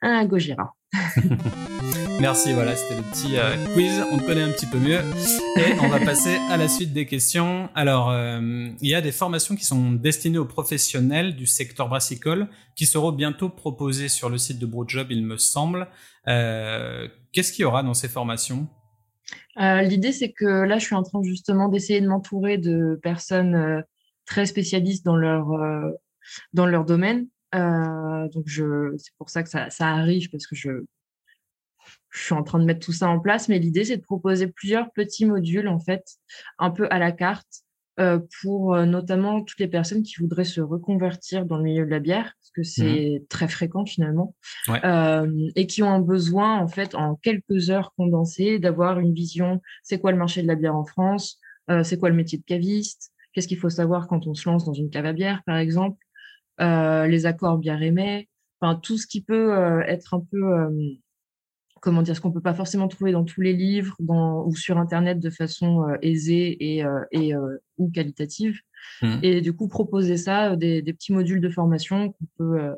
Ah, 0.00 0.24
Gojira. 0.24 0.74
Merci, 2.20 2.52
voilà, 2.52 2.74
c'était 2.74 2.96
le 2.96 3.02
petit 3.02 3.36
euh, 3.36 3.54
quiz, 3.74 4.02
on 4.10 4.18
te 4.18 4.24
connaît 4.24 4.42
un 4.42 4.50
petit 4.50 4.66
peu 4.66 4.78
mieux. 4.78 4.98
Et 5.56 5.78
on 5.80 5.88
va 5.88 6.00
passer 6.00 6.36
à 6.50 6.56
la 6.56 6.66
suite 6.66 6.92
des 6.92 7.06
questions. 7.06 7.68
Alors, 7.76 8.10
euh, 8.10 8.40
il 8.80 8.88
y 8.88 8.94
a 8.96 9.00
des 9.00 9.12
formations 9.12 9.54
qui 9.54 9.64
sont 9.64 9.92
destinées 9.92 10.38
aux 10.38 10.44
professionnels 10.44 11.36
du 11.36 11.46
secteur 11.46 11.88
brassicole 11.88 12.48
qui 12.74 12.86
seront 12.86 13.12
bientôt 13.12 13.48
proposées 13.48 14.08
sur 14.08 14.30
le 14.30 14.36
site 14.36 14.58
de 14.58 14.66
Broadjob, 14.66 15.06
il 15.10 15.24
me 15.24 15.36
semble. 15.36 15.86
Euh, 16.26 17.06
Qu'est-ce 17.32 17.52
qu'il 17.52 17.62
y 17.62 17.66
aura 17.66 17.84
dans 17.84 17.94
ces 17.94 18.08
formations? 18.08 18.66
L'idée, 19.56 20.12
c'est 20.12 20.32
que 20.32 20.44
là, 20.44 20.78
je 20.78 20.86
suis 20.86 20.94
en 20.94 21.02
train 21.02 21.22
justement 21.22 21.68
d'essayer 21.68 22.00
de 22.00 22.08
m'entourer 22.08 22.58
de 22.58 22.98
personnes 23.02 23.84
très 24.24 24.46
spécialistes 24.46 25.04
dans 25.04 25.16
leur, 25.16 25.46
dans 26.52 26.66
leur 26.66 26.84
domaine 26.84 27.26
donc, 27.52 28.44
c'est 28.48 29.16
pour 29.16 29.30
ça 29.30 29.42
que 29.42 29.48
ça, 29.48 29.70
ça, 29.70 29.88
arrive, 29.88 30.28
parce 30.30 30.46
que 30.46 30.54
je, 30.54 30.84
je 32.18 32.24
suis 32.24 32.34
en 32.34 32.42
train 32.42 32.58
de 32.58 32.64
mettre 32.64 32.84
tout 32.84 32.92
ça 32.92 33.08
en 33.08 33.20
place. 33.20 33.48
Mais 33.48 33.58
l'idée, 33.58 33.84
c'est 33.84 33.96
de 33.96 34.02
proposer 34.02 34.48
plusieurs 34.48 34.90
petits 34.92 35.26
modules, 35.26 35.68
en 35.68 35.78
fait, 35.78 36.04
un 36.58 36.70
peu 36.70 36.86
à 36.90 36.98
la 36.98 37.12
carte, 37.12 37.62
euh, 37.98 38.20
pour 38.42 38.76
euh, 38.76 38.86
notamment 38.86 39.42
toutes 39.42 39.58
les 39.58 39.66
personnes 39.66 40.04
qui 40.04 40.20
voudraient 40.20 40.44
se 40.44 40.60
reconvertir 40.60 41.44
dans 41.46 41.56
le 41.56 41.64
milieu 41.64 41.84
de 41.84 41.90
la 41.90 41.98
bière, 41.98 42.32
parce 42.38 42.50
que 42.54 42.62
c'est 42.62 43.18
mmh. 43.20 43.26
très 43.28 43.48
fréquent 43.48 43.84
finalement, 43.86 44.36
euh, 44.68 45.28
et 45.56 45.66
qui 45.66 45.82
ont 45.82 45.90
un 45.90 45.98
besoin, 46.00 46.60
en 46.60 46.68
fait, 46.68 46.94
en 46.94 47.16
quelques 47.16 47.70
heures 47.70 47.92
condensées, 47.96 48.60
d'avoir 48.60 49.00
une 49.00 49.12
vision, 49.12 49.60
c'est 49.82 49.98
quoi 49.98 50.12
le 50.12 50.16
marché 50.16 50.42
de 50.42 50.46
la 50.46 50.54
bière 50.54 50.76
en 50.76 50.84
France, 50.84 51.40
c'est 51.82 51.98
quoi 51.98 52.08
le 52.08 52.14
métier 52.14 52.38
de 52.38 52.44
caviste, 52.44 53.10
qu'est-ce 53.32 53.46
qu'il 53.46 53.58
faut 53.58 53.68
savoir 53.68 54.06
quand 54.06 54.26
on 54.26 54.32
se 54.32 54.48
lance 54.48 54.64
dans 54.64 54.72
une 54.72 54.88
cave 54.88 55.04
à 55.04 55.12
bière, 55.12 55.42
par 55.44 55.58
exemple, 55.58 55.98
les 56.60 57.26
accords 57.26 57.58
bien 57.58 57.78
aimés, 57.80 58.28
enfin 58.60 58.76
tout 58.76 58.96
ce 58.96 59.06
qui 59.06 59.22
peut 59.22 59.82
être 59.86 60.14
un 60.14 60.20
peu 60.20 60.68
comment 61.80 62.02
dire, 62.02 62.16
ce 62.16 62.20
qu'on 62.20 62.32
peut 62.32 62.40
pas 62.40 62.54
forcément 62.54 62.88
trouver 62.88 63.12
dans 63.12 63.24
tous 63.24 63.40
les 63.40 63.52
livres 63.52 63.94
dans, 63.98 64.44
ou 64.44 64.54
sur 64.54 64.78
Internet 64.78 65.20
de 65.20 65.30
façon 65.30 65.86
aisée 66.02 66.76
et, 66.78 66.84
et 67.12 67.34
ou 67.76 67.90
qualitative. 67.90 68.60
Mmh. 69.02 69.18
Et 69.22 69.40
du 69.40 69.52
coup, 69.52 69.68
proposer 69.68 70.16
ça, 70.16 70.56
des, 70.56 70.82
des, 70.82 70.92
petits 70.92 71.12
modules 71.12 71.40
de 71.40 71.48
formation 71.48 72.12
qu'on 72.12 72.26
peut, 72.36 72.74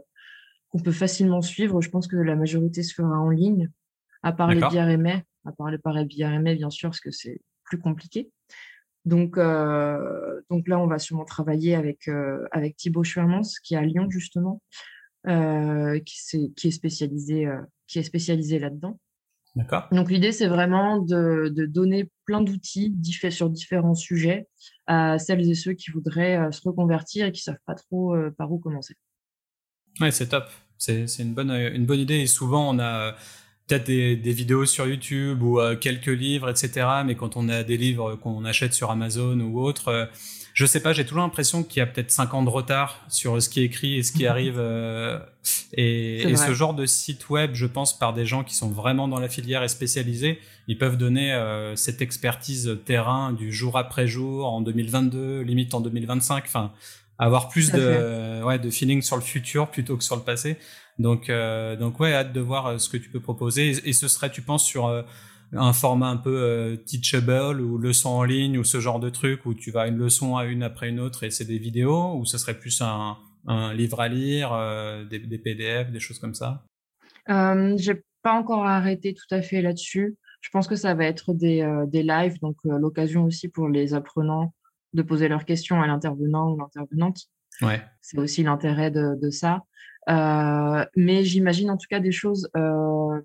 qu'on 0.70 0.78
peut 0.78 0.92
facilement 0.92 1.42
suivre. 1.42 1.80
Je 1.80 1.90
pense 1.90 2.06
que 2.06 2.16
la 2.16 2.36
majorité 2.36 2.82
se 2.82 2.94
fera 2.94 3.18
en 3.18 3.30
ligne, 3.30 3.70
à 4.22 4.32
part 4.32 4.52
les 4.52 4.62
aimées, 4.76 5.24
à 5.44 5.52
part 5.52 5.70
les 5.70 6.22
aimées, 6.22 6.54
bien 6.54 6.70
sûr, 6.70 6.90
parce 6.90 7.00
que 7.00 7.10
c'est 7.10 7.40
plus 7.64 7.78
compliqué. 7.78 8.30
Donc, 9.04 9.38
euh, 9.38 10.40
donc 10.50 10.68
là, 10.68 10.78
on 10.78 10.86
va 10.86 10.98
sûrement 10.98 11.24
travailler 11.24 11.74
avec, 11.74 12.08
euh, 12.08 12.46
avec 12.52 12.76
Thibaut 12.76 13.04
Schwermans, 13.04 13.58
qui 13.62 13.74
est 13.74 13.78
à 13.78 13.82
Lyon, 13.82 14.10
justement, 14.10 14.62
euh, 15.26 15.98
qui, 16.00 16.36
est, 16.36 16.54
qui, 16.54 16.68
est 16.68 16.72
spécialisé, 16.72 17.48
qui 17.90 17.98
est 17.98 18.02
spécialisé 18.02 18.58
là-dedans. 18.58 18.98
D'accord. 19.56 19.88
Donc, 19.90 20.10
l'idée, 20.10 20.30
c'est 20.30 20.46
vraiment 20.46 20.98
de, 20.98 21.52
de, 21.54 21.66
donner 21.66 22.08
plein 22.24 22.40
d'outils 22.40 22.94
sur 23.30 23.50
différents 23.50 23.96
sujets 23.96 24.46
à 24.86 25.18
celles 25.18 25.48
et 25.50 25.54
ceux 25.54 25.72
qui 25.72 25.90
voudraient 25.90 26.52
se 26.52 26.60
reconvertir 26.62 27.26
et 27.26 27.32
qui 27.32 27.42
savent 27.42 27.58
pas 27.66 27.74
trop 27.74 28.14
par 28.38 28.52
où 28.52 28.58
commencer. 28.58 28.94
Ouais, 30.00 30.12
c'est 30.12 30.28
top. 30.28 30.44
C'est 30.78 31.04
une 31.18 31.34
bonne, 31.34 31.50
une 31.50 31.84
bonne 31.84 31.98
idée. 31.98 32.20
Et 32.20 32.26
souvent, 32.28 32.70
on 32.74 32.78
a 32.78 33.16
peut-être 33.70 33.86
des, 33.86 34.16
des, 34.16 34.32
vidéos 34.32 34.66
sur 34.66 34.86
YouTube 34.86 35.42
ou 35.42 35.60
euh, 35.60 35.76
quelques 35.76 36.06
livres, 36.06 36.50
etc. 36.50 36.86
Mais 37.04 37.14
quand 37.14 37.36
on 37.36 37.48
a 37.48 37.62
des 37.62 37.76
livres 37.76 38.16
qu'on 38.16 38.44
achète 38.44 38.74
sur 38.74 38.90
Amazon 38.90 39.38
ou 39.40 39.60
autre, 39.60 39.88
euh, 39.88 40.06
je 40.54 40.66
sais 40.66 40.80
pas, 40.80 40.92
j'ai 40.92 41.04
toujours 41.04 41.22
l'impression 41.22 41.62
qu'il 41.62 41.78
y 41.78 41.82
a 41.82 41.86
peut-être 41.86 42.10
5 42.10 42.34
ans 42.34 42.42
de 42.42 42.48
retard 42.48 43.00
sur 43.08 43.40
ce 43.40 43.48
qui 43.48 43.60
est 43.60 43.64
écrit 43.64 43.96
et 43.96 44.02
ce 44.02 44.10
qui 44.10 44.26
arrive. 44.26 44.56
Euh, 44.58 45.20
et, 45.72 46.22
et 46.22 46.36
ce 46.36 46.52
genre 46.52 46.74
de 46.74 46.84
site 46.84 47.30
web, 47.30 47.52
je 47.54 47.66
pense, 47.66 47.96
par 47.96 48.12
des 48.12 48.26
gens 48.26 48.42
qui 48.42 48.56
sont 48.56 48.70
vraiment 48.70 49.06
dans 49.06 49.20
la 49.20 49.28
filière 49.28 49.62
et 49.62 49.68
spécialisés, 49.68 50.40
ils 50.66 50.76
peuvent 50.76 50.96
donner 50.96 51.32
cette 51.76 52.02
expertise 52.02 52.78
terrain 52.84 53.32
du 53.32 53.52
jour 53.52 53.78
après 53.78 54.06
jour, 54.06 54.52
en 54.52 54.60
2022, 54.60 55.40
limite 55.40 55.74
en 55.74 55.80
2025. 55.80 56.44
Enfin, 56.46 56.72
avoir 57.18 57.48
plus 57.48 57.72
de, 57.72 58.42
ouais, 58.44 58.58
de 58.58 58.70
feeling 58.70 59.00
sur 59.00 59.16
le 59.16 59.22
futur 59.22 59.70
plutôt 59.70 59.96
que 59.96 60.04
sur 60.04 60.16
le 60.16 60.22
passé. 60.22 60.58
Donc, 61.00 61.30
euh, 61.30 61.76
donc 61.76 61.98
ouais, 61.98 62.12
hâte 62.12 62.32
de 62.34 62.40
voir 62.40 62.66
euh, 62.66 62.78
ce 62.78 62.90
que 62.90 62.98
tu 62.98 63.08
peux 63.08 63.20
proposer. 63.20 63.70
Et, 63.88 63.92
ce 63.94 64.06
serait, 64.06 64.30
tu 64.30 64.42
penses, 64.42 64.64
sur 64.64 64.86
euh, 64.86 65.02
un 65.52 65.72
format 65.72 66.08
un 66.08 66.18
peu 66.18 66.78
teachable 66.86 67.60
ou 67.60 67.78
leçon 67.78 68.10
en 68.10 68.22
ligne 68.22 68.58
ou 68.58 68.64
ce 68.64 68.80
genre 68.80 69.00
de 69.00 69.08
truc 69.08 69.46
où 69.46 69.54
tu 69.54 69.70
vas 69.70 69.88
une 69.88 69.96
leçon 69.96 70.36
à 70.36 70.44
une 70.44 70.62
après 70.62 70.90
une 70.90 71.00
autre 71.00 71.24
et 71.24 71.30
c'est 71.30 71.44
des 71.44 71.58
vidéos 71.58 72.14
ou 72.14 72.24
ce 72.24 72.38
serait 72.38 72.56
plus 72.56 72.80
un, 72.82 73.16
un 73.48 73.74
livre 73.74 73.98
à 74.00 74.06
lire, 74.06 74.50
des, 75.10 75.18
des, 75.18 75.38
PDF, 75.38 75.90
des 75.90 75.98
choses 75.98 76.20
comme 76.20 76.34
ça? 76.34 76.62
Euh, 77.30 77.74
J'ai 77.78 78.00
pas 78.22 78.34
encore 78.34 78.64
arrêté 78.64 79.12
tout 79.12 79.34
à 79.34 79.42
fait 79.42 79.60
là-dessus. 79.60 80.16
Je 80.40 80.50
pense 80.50 80.68
que 80.68 80.76
ça 80.76 80.94
va 80.94 81.04
être 81.06 81.34
des, 81.34 81.66
des 81.88 82.04
lives, 82.04 82.38
donc 82.40 82.56
l'occasion 82.62 83.24
aussi 83.24 83.48
pour 83.48 83.68
les 83.68 83.92
apprenants 83.92 84.54
de 84.92 85.02
poser 85.02 85.26
leurs 85.26 85.44
questions 85.44 85.82
à 85.82 85.86
l'intervenant 85.88 86.52
ou 86.52 86.58
l'intervenante. 86.58 87.22
Ouais. 87.62 87.82
C'est 88.00 88.18
aussi 88.18 88.42
l'intérêt 88.42 88.90
de, 88.90 89.18
de, 89.20 89.30
ça. 89.30 89.64
Euh, 90.08 90.84
mais 90.96 91.24
j'imagine 91.24 91.70
en 91.70 91.76
tout 91.76 91.86
cas 91.88 92.00
des 92.00 92.12
choses, 92.12 92.48
euh, 92.56 93.20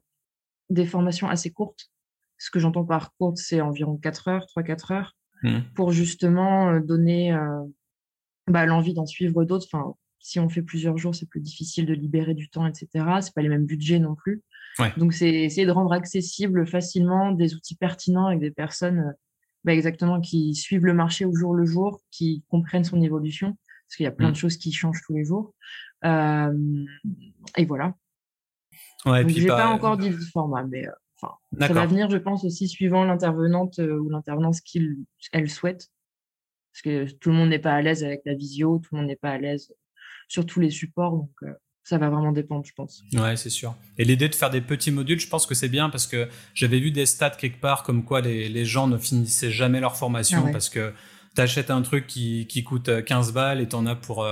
des 0.69 0.85
formations 0.85 1.29
assez 1.29 1.51
courtes. 1.51 1.89
Ce 2.37 2.51
que 2.51 2.59
j'entends 2.59 2.85
par 2.85 3.13
courte, 3.17 3.37
c'est 3.37 3.61
environ 3.61 3.97
4 3.97 4.27
heures, 4.27 4.45
3-4 4.55 4.93
heures, 4.93 5.15
mmh. 5.43 5.59
pour 5.73 5.91
justement 5.91 6.69
euh, 6.69 6.79
donner 6.81 7.37
bah, 8.47 8.65
l'envie 8.65 8.93
d'en 8.93 9.05
suivre 9.05 9.45
d'autres. 9.45 9.67
Enfin, 9.71 9.95
si 10.19 10.39
on 10.39 10.49
fait 10.49 10.61
plusieurs 10.61 10.97
jours, 10.97 11.15
c'est 11.15 11.29
plus 11.29 11.39
difficile 11.39 11.85
de 11.85 11.93
libérer 11.93 12.33
du 12.33 12.49
temps, 12.49 12.67
etc. 12.67 12.87
C'est 13.21 13.33
pas 13.33 13.41
les 13.41 13.49
mêmes 13.49 13.65
budgets 13.65 13.99
non 13.99 14.15
plus. 14.15 14.43
Ouais. 14.79 14.91
Donc, 14.97 15.13
c'est 15.13 15.29
essayer 15.29 15.65
de 15.65 15.71
rendre 15.71 15.93
accessible 15.93 16.67
facilement 16.67 17.31
des 17.31 17.55
outils 17.55 17.75
pertinents 17.75 18.27
avec 18.27 18.41
des 18.41 18.51
personnes 18.51 19.13
bah, 19.63 19.73
exactement 19.73 20.19
qui 20.19 20.53
suivent 20.55 20.85
le 20.85 20.93
marché 20.93 21.25
au 21.25 21.33
jour 21.33 21.53
le 21.53 21.65
jour, 21.65 22.01
qui 22.11 22.43
comprennent 22.49 22.83
son 22.83 23.01
évolution, 23.01 23.57
parce 23.87 23.95
qu'il 23.95 24.03
y 24.03 24.07
a 24.07 24.11
plein 24.11 24.29
mmh. 24.29 24.33
de 24.33 24.37
choses 24.37 24.57
qui 24.57 24.73
changent 24.73 25.01
tous 25.05 25.13
les 25.13 25.23
jours. 25.23 25.53
Euh, 26.05 26.85
et 27.57 27.65
voilà. 27.65 27.95
Ouais, 29.05 29.23
Donc, 29.23 29.31
j'ai 29.31 29.47
pas 29.47 29.67
encore 29.67 29.97
dit 29.97 30.09
le 30.09 30.17
format, 30.17 30.63
mais 30.63 30.87
euh, 30.87 30.91
enfin, 31.21 31.35
ça 31.59 31.73
va 31.73 31.85
venir, 31.85 32.09
je 32.09 32.17
pense, 32.17 32.43
aussi 32.43 32.67
suivant 32.67 33.03
l'intervenante 33.03 33.79
euh, 33.79 33.99
ou 33.99 34.09
l'intervenante 34.09 34.55
qu'elle 34.61 35.49
souhaite. 35.49 35.89
Parce 36.73 36.81
que 36.81 37.11
tout 37.19 37.29
le 37.29 37.35
monde 37.35 37.49
n'est 37.49 37.59
pas 37.59 37.73
à 37.73 37.81
l'aise 37.81 38.03
avec 38.03 38.21
la 38.25 38.33
visio, 38.33 38.79
tout 38.79 38.95
le 38.95 39.01
monde 39.01 39.07
n'est 39.07 39.15
pas 39.15 39.31
à 39.31 39.37
l'aise 39.37 39.73
sur 40.27 40.45
tous 40.45 40.59
les 40.59 40.71
supports. 40.71 41.13
Donc, 41.13 41.31
ça 41.83 41.97
va 41.99 42.09
vraiment 42.09 42.31
dépendre, 42.31 42.65
je 42.65 42.73
pense. 42.73 43.03
Ouais, 43.13 43.37
c'est 43.37 43.51
sûr. 43.51 43.75
Et 43.97 44.03
l'idée 44.03 44.27
de 44.27 44.35
faire 44.35 44.49
des 44.49 44.59
petits 44.59 44.91
modules, 44.91 45.19
je 45.19 45.29
pense 45.29 45.45
que 45.45 45.53
c'est 45.53 45.69
bien 45.69 45.89
parce 45.89 46.07
que 46.07 46.27
j'avais 46.53 46.79
vu 46.79 46.91
des 46.91 47.05
stats 47.05 47.29
quelque 47.29 47.61
part 47.61 47.83
comme 47.83 48.03
quoi 48.03 48.21
les, 48.21 48.49
les 48.49 48.65
gens 48.65 48.87
ne 48.87 48.97
finissaient 48.97 49.51
jamais 49.51 49.79
leur 49.79 49.95
formation 49.95 50.45
ah 50.47 50.51
parce 50.51 50.67
que 50.67 50.93
tu 51.35 51.41
achètes 51.41 51.69
un 51.69 51.83
truc 51.83 52.07
qui, 52.07 52.47
qui 52.47 52.63
coûte 52.63 53.05
15 53.05 53.33
balles 53.33 53.61
et 53.61 53.69
tu 53.69 53.75
en 53.75 53.85
as 53.85 53.95
pour 53.95 54.25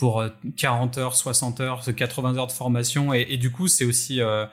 pour 0.00 0.24
40 0.56 0.96
euh, 0.96 1.02
heures, 1.02 1.14
60 1.14 1.60
heures, 1.60 1.84
80 1.84 2.38
heures 2.38 2.46
de 2.46 2.52
formation. 2.52 3.12
Et, 3.12 3.36
du 3.36 3.52
coup, 3.52 3.68
c'est 3.68 3.84
aussi. 3.84 4.22
Euh, 4.22 4.46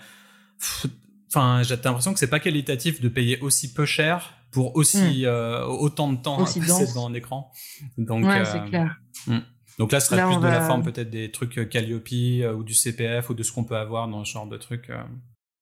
enfin, 1.30 1.64
j'ai 1.64 1.78
l'impression 1.78 2.14
que 2.14 2.20
c'est 2.20 2.30
pas 2.30 2.42
qualitatif 2.42 3.00
de 3.00 3.08
payer 3.08 3.40
aussi 3.40 3.74
peu 3.74 3.86
cher 3.86 4.34
pour 4.52 4.76
aussi 4.76 5.24
hmm. 5.24 5.26
euh, 5.26 5.66
autant 5.66 6.12
de 6.12 6.18
temps 6.18 6.40
aussi 6.40 6.60
passer 6.60 6.88
devant 6.88 7.08
un 7.08 7.14
écran. 7.14 7.50
Donc, 7.98 8.26
ouais, 8.26 8.44
c'est 8.44 8.64
clair. 8.66 8.98
Hmm. 9.26 9.40
Donc 9.80 9.94
là, 9.94 10.02
ce 10.02 10.10
serait 10.10 10.26
plus 10.26 10.42
de 10.42 10.48
la 10.48 10.62
forme 10.62 10.84
peut-être 10.84 11.10
des 11.10 11.32
trucs 11.32 11.70
Calliope 11.70 12.10
ou 12.58 12.64
du 12.64 12.74
CPF 12.74 13.30
ou 13.30 13.34
de 13.34 13.44
ce 13.44 13.54
qu'on 13.54 13.64
peut 13.64 13.78
avoir 13.78 14.10
dans 14.10 14.26
ce 14.26 14.34
genre 14.34 14.48
de 14.48 14.58
trucs 14.58 14.92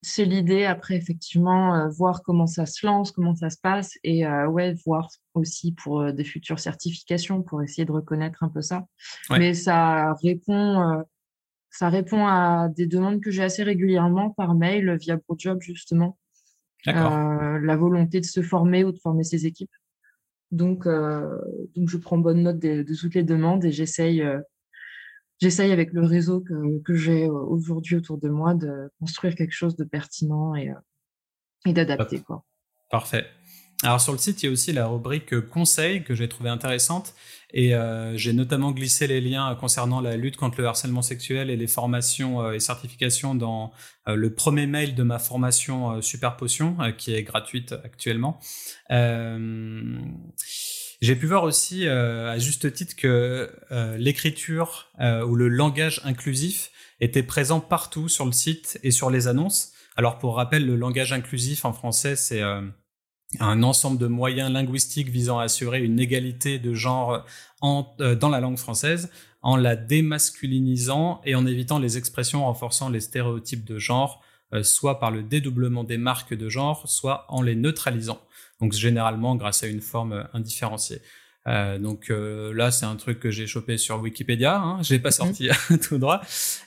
c'est 0.02 0.24
l'idée. 0.24 0.64
Après, 0.64 0.96
effectivement, 0.96 1.74
euh, 1.74 1.88
voir 1.88 2.22
comment 2.22 2.46
ça 2.46 2.66
se 2.66 2.86
lance, 2.86 3.10
comment 3.12 3.34
ça 3.34 3.50
se 3.50 3.58
passe, 3.58 3.98
et 4.04 4.26
euh, 4.26 4.46
ouais, 4.46 4.74
voir 4.84 5.08
aussi 5.34 5.72
pour 5.72 6.00
euh, 6.00 6.12
des 6.12 6.24
futures 6.24 6.58
certifications, 6.58 7.42
pour 7.42 7.62
essayer 7.62 7.84
de 7.84 7.92
reconnaître 7.92 8.42
un 8.42 8.48
peu 8.48 8.62
ça. 8.62 8.86
Mais 9.30 9.54
ça 9.54 10.14
répond, 10.22 11.02
ça 11.70 11.88
répond 11.88 12.26
à 12.26 12.68
des 12.68 12.86
demandes 12.86 13.20
que 13.20 13.30
j'ai 13.30 13.42
assez 13.42 13.62
régulièrement 13.62 14.30
par 14.30 14.54
mail 14.54 14.96
via 15.00 15.18
ProJob 15.18 15.60
justement. 15.60 16.18
la 16.84 17.76
volonté 17.76 18.20
de 18.20 18.26
se 18.26 18.42
former 18.42 18.84
ou 18.84 18.92
de 18.92 18.98
former 18.98 19.24
ses 19.24 19.46
équipes. 19.46 19.74
Donc, 20.52 20.86
donc 20.86 21.88
je 21.88 21.96
prends 21.96 22.18
bonne 22.18 22.44
note 22.44 22.60
de, 22.60 22.82
de 22.82 22.94
toutes 22.94 23.14
les 23.14 23.24
demandes 23.24 23.64
et 23.64 23.72
j'essaye 23.72 24.22
j'essaye 25.40 25.72
avec 25.72 25.92
le 25.92 26.04
réseau 26.04 26.40
que, 26.40 26.94
j'ai 26.94 27.24
euh, 27.24 27.32
aujourd'hui 27.32 27.96
autour 27.96 28.18
de 28.18 28.28
moi 28.28 28.54
de 28.54 28.90
construire 29.00 29.34
quelque 29.34 29.54
chose 29.54 29.76
de 29.76 29.84
pertinent 29.84 30.54
et, 30.54 30.70
euh, 30.70 30.74
et 31.66 31.72
d'adapter. 31.72 32.22
Parfait. 32.90 33.26
Alors 33.82 34.00
sur 34.00 34.12
le 34.12 34.18
site, 34.18 34.42
il 34.42 34.46
y 34.46 34.48
a 34.48 34.52
aussi 34.52 34.72
la 34.72 34.86
rubrique 34.86 35.38
conseils 35.48 36.02
que 36.02 36.14
j'ai 36.14 36.30
trouvé 36.30 36.48
intéressante 36.48 37.14
et 37.52 37.74
euh, 37.74 38.16
j'ai 38.16 38.32
notamment 38.32 38.70
glissé 38.70 39.06
les 39.06 39.20
liens 39.20 39.54
concernant 39.54 40.00
la 40.00 40.16
lutte 40.16 40.38
contre 40.38 40.62
le 40.62 40.66
harcèlement 40.66 41.02
sexuel 41.02 41.50
et 41.50 41.56
les 41.56 41.66
formations 41.66 42.50
et 42.52 42.58
certifications 42.58 43.34
dans 43.34 43.72
le 44.06 44.32
premier 44.32 44.66
mail 44.66 44.94
de 44.94 45.02
ma 45.02 45.18
formation 45.18 46.00
Super 46.00 46.38
Potion 46.38 46.78
qui 46.96 47.12
est 47.12 47.22
gratuite 47.22 47.74
actuellement. 47.84 48.40
J'ai 51.00 51.16
pu 51.16 51.26
voir 51.26 51.44
aussi, 51.44 51.86
à 51.86 52.38
juste 52.38 52.72
titre, 52.72 52.96
que 52.96 53.50
l'écriture 53.98 54.90
ou 55.00 55.34
le 55.34 55.48
langage 55.48 56.00
inclusif 56.04 56.70
était 57.00 57.22
présent 57.22 57.60
partout 57.60 58.08
sur 58.08 58.24
le 58.24 58.32
site 58.32 58.78
et 58.82 58.90
sur 58.90 59.10
les 59.10 59.28
annonces. 59.28 59.72
Alors 59.96 60.18
pour 60.18 60.36
rappel, 60.36 60.64
le 60.64 60.76
langage 60.76 61.12
inclusif 61.12 61.64
en 61.64 61.72
français, 61.74 62.16
c'est 62.16 62.42
un 63.40 63.62
ensemble 63.62 63.98
de 63.98 64.06
moyens 64.06 64.50
linguistiques 64.50 65.10
visant 65.10 65.38
à 65.38 65.44
assurer 65.44 65.82
une 65.82 66.00
égalité 66.00 66.58
de 66.58 66.72
genre 66.72 67.26
en, 67.60 67.94
dans 67.98 68.30
la 68.30 68.40
langue 68.40 68.58
française 68.58 69.10
en 69.46 69.56
la 69.56 69.76
démasculinisant 69.76 71.20
et 71.24 71.36
en 71.36 71.46
évitant 71.46 71.78
les 71.78 71.98
expressions 71.98 72.46
renforçant 72.46 72.88
les 72.88 72.98
stéréotypes 72.98 73.64
de 73.64 73.78
genre, 73.78 74.20
euh, 74.52 74.64
soit 74.64 74.98
par 74.98 75.12
le 75.12 75.22
dédoublement 75.22 75.84
des 75.84 75.98
marques 75.98 76.34
de 76.34 76.48
genre, 76.48 76.88
soit 76.88 77.26
en 77.28 77.42
les 77.42 77.54
neutralisant. 77.54 78.20
Donc 78.60 78.72
généralement 78.72 79.36
grâce 79.36 79.62
à 79.62 79.66
une 79.66 79.80
forme 79.80 80.12
euh, 80.12 80.24
indifférenciée. 80.32 81.00
Euh, 81.48 81.78
donc 81.78 82.10
là, 82.10 82.72
c'est 82.72 82.86
un 82.86 82.96
truc 82.96 83.20
que 83.20 83.30
j'ai 83.30 83.46
chopé 83.46 83.78
sur 83.78 84.00
Wikipédia. 84.00 84.58
Hein, 84.58 84.82
je 84.82 84.94
l'ai 84.94 84.98
pas 84.98 85.10
mhm. 85.10 85.12
sorti 85.12 85.48
tout 85.80 85.96
droit. 85.96 86.20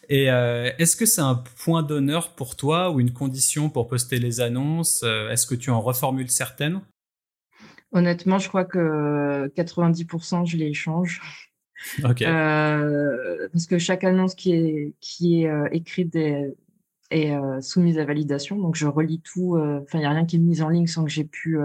Et 0.08 0.28
est-ce 0.28 0.96
que 0.96 1.06
c'est 1.06 1.20
un 1.20 1.36
point 1.36 1.84
d'honneur 1.84 2.30
pour 2.30 2.56
toi 2.56 2.90
ou 2.90 3.02
une 3.02 3.12
condition 3.12 3.70
pour 3.70 3.90
poster 3.90 4.20
les 4.20 4.40
annonces? 4.40 5.04
Est-ce 5.04 5.46
que 5.46 5.56
tu 5.56 5.70
en 5.70 5.82
reformules 5.82 6.32
certaines? 6.32 6.80
Honnêtement, 7.92 8.40
je 8.40 8.48
crois 8.48 8.64
que 8.64 9.48
90% 9.50 10.46
je 10.46 10.56
les 10.56 10.74
change. 10.74 11.20
Euh, 12.04 13.48
parce 13.52 13.66
que 13.66 13.78
chaque 13.78 14.04
annonce 14.04 14.36
qui 14.36 14.54
est, 14.54 14.94
qui 15.00 15.42
est 15.42 15.48
euh, 15.48 15.68
écrite 15.72 16.12
est, 17.12 17.32
euh, 17.32 17.62
soumise 17.62 18.00
à 18.00 18.06
validation. 18.06 18.58
Donc, 18.58 18.76
je 18.76 18.88
relis 18.88 19.22
tout. 19.22 19.58
Enfin, 19.58 20.00
il 20.00 20.02
n'y 20.02 20.06
a 20.06 20.12
rien 20.12 20.26
qui 20.26 20.38
est 20.38 20.40
mis 20.40 20.62
en 20.62 20.70
ligne 20.70 20.88
sans 20.88 21.04
que 21.04 21.10
j'ai 21.10 21.24
pu 21.24 21.58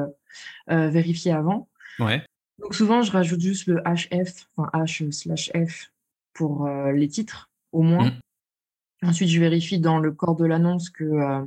vérifier 0.68 1.32
avant. 1.32 1.68
Ouais. 1.98 2.22
Donc, 2.58 2.74
souvent, 2.74 3.02
je 3.02 3.12
rajoute 3.12 3.40
juste 3.40 3.66
le 3.66 3.82
HF, 3.82 4.46
enfin 4.56 4.70
H 4.72 5.10
slash 5.10 5.50
F 5.54 5.90
pour 6.32 6.68
les 6.68 7.08
titres, 7.08 7.50
au 7.72 7.82
moins. 7.82 8.10
Mm. 8.10 9.08
Ensuite, 9.08 9.28
je 9.28 9.40
vérifie 9.40 9.78
dans 9.78 9.98
le 9.98 10.12
corps 10.12 10.36
de 10.36 10.46
l'annonce 10.46 10.88
que 10.90 11.46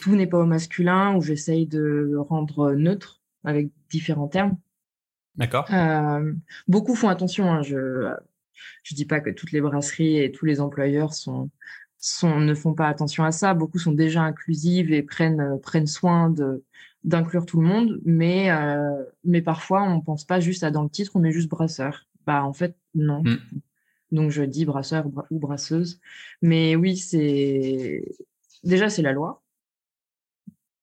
tout 0.00 0.16
n'est 0.16 0.26
pas 0.26 0.38
au 0.38 0.46
masculin, 0.46 1.14
ou 1.16 1.22
j'essaye 1.22 1.66
de 1.66 2.16
rendre 2.16 2.72
neutre 2.72 3.20
avec 3.44 3.68
différents 3.90 4.28
termes. 4.28 4.56
D'accord. 5.36 5.66
Euh, 5.72 6.32
beaucoup 6.68 6.94
font 6.94 7.08
attention. 7.08 7.52
Hein, 7.52 7.62
je 7.62 8.12
je 8.82 8.94
dis 8.94 9.04
pas 9.04 9.20
que 9.20 9.30
toutes 9.30 9.52
les 9.52 9.60
brasseries 9.60 10.18
et 10.18 10.30
tous 10.30 10.46
les 10.46 10.60
employeurs 10.60 11.12
sont, 11.12 11.50
sont 12.04 12.38
ne 12.38 12.54
font 12.54 12.74
pas 12.74 12.88
attention 12.88 13.24
à 13.24 13.32
ça. 13.32 13.54
Beaucoup 13.54 13.78
sont 13.78 13.92
déjà 13.92 14.22
inclusives 14.22 14.92
et 14.92 15.02
prennent 15.02 15.58
prennent 15.60 15.86
soin 15.86 16.28
de 16.28 16.62
d'inclure 17.02 17.46
tout 17.46 17.60
le 17.60 17.66
monde, 17.66 18.00
mais 18.04 18.50
euh, 18.50 19.04
mais 19.24 19.40
parfois 19.42 19.82
on 19.82 20.00
pense 20.00 20.24
pas 20.24 20.38
juste 20.40 20.64
à 20.64 20.70
dans 20.70 20.82
le 20.82 20.90
titre, 20.90 21.12
on 21.14 21.20
met 21.20 21.32
juste 21.32 21.48
brasseur. 21.48 22.06
Bah 22.26 22.44
en 22.44 22.52
fait 22.52 22.76
non. 22.94 23.22
Hmm. 23.22 23.38
Donc 24.12 24.30
je 24.30 24.42
dis 24.42 24.66
brasseur 24.66 25.06
ou 25.30 25.38
brasseuse. 25.38 26.00
Mais 26.42 26.76
oui, 26.76 26.96
c'est 26.98 28.04
déjà 28.64 28.90
c'est 28.90 29.02
la 29.02 29.12
loi. 29.12 29.42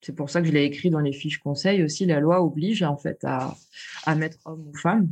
C'est 0.02 0.16
pour 0.16 0.32
ça 0.32 0.42
que 0.42 0.48
je 0.48 0.52
l'ai 0.52 0.64
écrit 0.64 0.90
dans 0.90 1.00
les 1.00 1.14
fiches 1.14 1.38
conseils 1.38 1.84
aussi. 1.84 2.08
La 2.08 2.20
loi 2.20 2.42
oblige 2.44 2.82
en 2.82 2.98
fait 2.98 3.24
à, 3.24 3.56
à 4.06 4.16
mettre 4.16 4.40
homme 4.46 4.68
ou 4.68 4.76
femme 4.76 5.12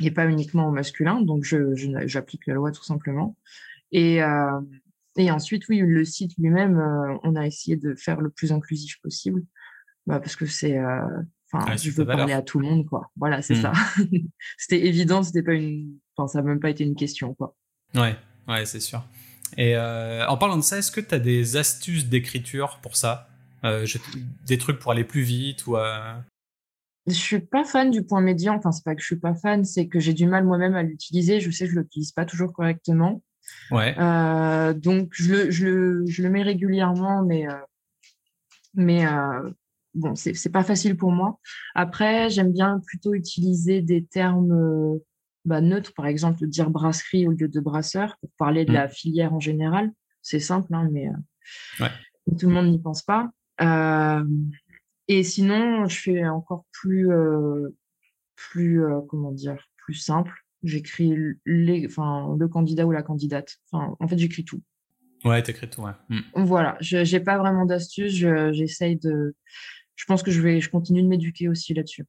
et 0.00 0.10
pas 0.10 0.26
uniquement 0.26 0.68
au 0.68 0.70
masculin. 0.70 1.20
Donc, 1.20 1.44
je, 1.44 1.74
j'applique 2.06 2.46
la 2.46 2.54
loi 2.54 2.72
tout 2.72 2.84
simplement. 2.84 3.36
Et, 3.92 4.22
euh, 4.22 4.58
et 5.16 5.30
ensuite, 5.30 5.68
oui, 5.68 5.78
le 5.78 6.04
site 6.04 6.32
lui-même, 6.38 6.78
euh, 6.78 7.18
on 7.22 7.36
a 7.36 7.46
essayé 7.46 7.76
de 7.76 7.94
faire 7.94 8.20
le 8.20 8.30
plus 8.30 8.52
inclusif 8.52 8.98
possible 9.02 9.42
bah, 10.06 10.20
parce 10.20 10.36
que 10.36 10.46
c'est. 10.46 10.78
Euh, 10.78 11.06
enfin, 11.52 11.76
je 11.76 11.90
veux 11.90 12.06
parler 12.06 12.32
à 12.32 12.42
tout 12.42 12.58
le 12.58 12.66
monde, 12.66 12.86
quoi. 12.86 13.10
Voilà, 13.16 13.42
c'est 13.42 13.56
hmm. 13.56 13.62
ça. 13.62 13.72
c'était 14.58 14.86
évident, 14.86 15.22
c'était 15.22 15.42
pas 15.42 15.54
une. 15.54 15.98
Enfin, 16.16 16.28
ça 16.28 16.40
n'a 16.40 16.48
même 16.48 16.60
pas 16.60 16.70
été 16.70 16.84
une 16.84 16.96
question, 16.96 17.34
quoi. 17.34 17.54
Ouais, 17.94 18.16
ouais, 18.48 18.64
c'est 18.64 18.80
sûr. 18.80 19.04
Et 19.58 19.76
en 19.76 20.38
parlant 20.38 20.56
de 20.56 20.62
ça, 20.62 20.78
est-ce 20.78 20.90
que 20.90 21.00
tu 21.00 21.14
as 21.14 21.18
des 21.18 21.56
astuces 21.58 22.06
d'écriture 22.06 22.78
pour 22.82 22.96
ça? 22.96 23.28
Euh, 23.64 23.86
des 24.46 24.58
trucs 24.58 24.80
pour 24.80 24.90
aller 24.90 25.04
plus 25.04 25.22
vite 25.22 25.68
ou 25.68 25.76
euh... 25.76 26.14
Je 27.06 27.12
suis 27.12 27.38
pas 27.40 27.64
fan 27.64 27.90
du 27.90 28.02
point 28.02 28.20
médian. 28.20 28.56
Enfin, 28.56 28.72
c'est 28.72 28.84
pas 28.84 28.94
que 28.94 29.00
je 29.00 29.06
suis 29.06 29.16
pas 29.16 29.34
fan, 29.34 29.64
c'est 29.64 29.88
que 29.88 30.00
j'ai 30.00 30.14
du 30.14 30.26
mal 30.26 30.44
moi-même 30.44 30.74
à 30.74 30.82
l'utiliser. 30.82 31.40
Je 31.40 31.50
sais 31.50 31.66
que 31.66 31.72
je 31.72 31.78
l'utilise 31.78 32.12
pas 32.12 32.24
toujours 32.24 32.52
correctement. 32.52 33.22
Ouais. 33.70 33.94
Euh, 33.98 34.74
donc 34.74 35.10
je 35.12 35.32
le, 35.32 35.50
je 35.50 35.66
le, 35.66 36.06
je 36.06 36.22
le 36.22 36.30
mets 36.30 36.42
régulièrement, 36.42 37.22
mais 37.22 37.48
euh, 37.48 37.54
mais 38.74 39.06
euh, 39.06 39.50
bon, 39.94 40.14
c'est 40.14 40.52
pas 40.52 40.64
facile 40.64 40.96
pour 40.96 41.10
moi. 41.10 41.38
Après, 41.74 42.30
j'aime 42.30 42.52
bien 42.52 42.80
plutôt 42.86 43.14
utiliser 43.14 43.80
des 43.80 44.04
termes 44.04 44.52
euh, 44.52 44.98
bah, 45.44 45.60
neutres, 45.60 45.92
par 45.94 46.06
exemple 46.06 46.46
dire 46.46 46.70
brasserie 46.70 47.26
au 47.26 47.32
lieu 47.32 47.48
de 47.48 47.60
brasseur 47.60 48.16
pour 48.20 48.30
parler 48.38 48.64
de 48.64 48.72
mmh. 48.72 48.74
la 48.74 48.88
filière 48.88 49.32
en 49.32 49.40
général. 49.40 49.90
C'est 50.20 50.40
simple, 50.40 50.72
hein, 50.74 50.88
mais 50.92 51.08
ouais. 51.80 51.90
tout 52.38 52.48
le 52.48 52.54
monde 52.54 52.68
n'y 52.68 52.78
pense 52.78 53.02
pas. 53.02 53.30
Et 55.08 55.22
sinon, 55.24 55.86
je 55.86 55.98
fais 55.98 56.28
encore 56.28 56.64
plus, 56.70 57.08
plus 58.36 58.82
comment 59.08 59.32
dire, 59.32 59.68
plus 59.78 59.94
simple. 59.94 60.41
J'écris 60.62 61.14
les, 61.44 61.86
enfin, 61.86 62.36
le 62.38 62.48
candidat 62.48 62.86
ou 62.86 62.92
la 62.92 63.02
candidate. 63.02 63.58
Enfin, 63.70 63.96
en 63.98 64.08
fait, 64.08 64.18
j'écris 64.18 64.44
tout. 64.44 64.62
Ouais, 65.24 65.42
t'écris 65.42 65.68
tout, 65.68 65.82
ouais. 65.82 65.92
Hmm. 66.08 66.20
Voilà, 66.34 66.76
je 66.80 67.04
j'ai 67.04 67.20
pas 67.20 67.38
vraiment 67.38 67.64
d'astuces. 67.64 68.12
J'essaye 68.52 68.96
de. 68.96 69.34
Je 69.94 70.04
pense 70.04 70.22
que 70.22 70.30
je 70.30 70.40
vais, 70.40 70.60
je 70.60 70.70
continue 70.70 71.02
de 71.02 71.08
m'éduquer 71.08 71.48
aussi 71.48 71.74
là-dessus. 71.74 72.06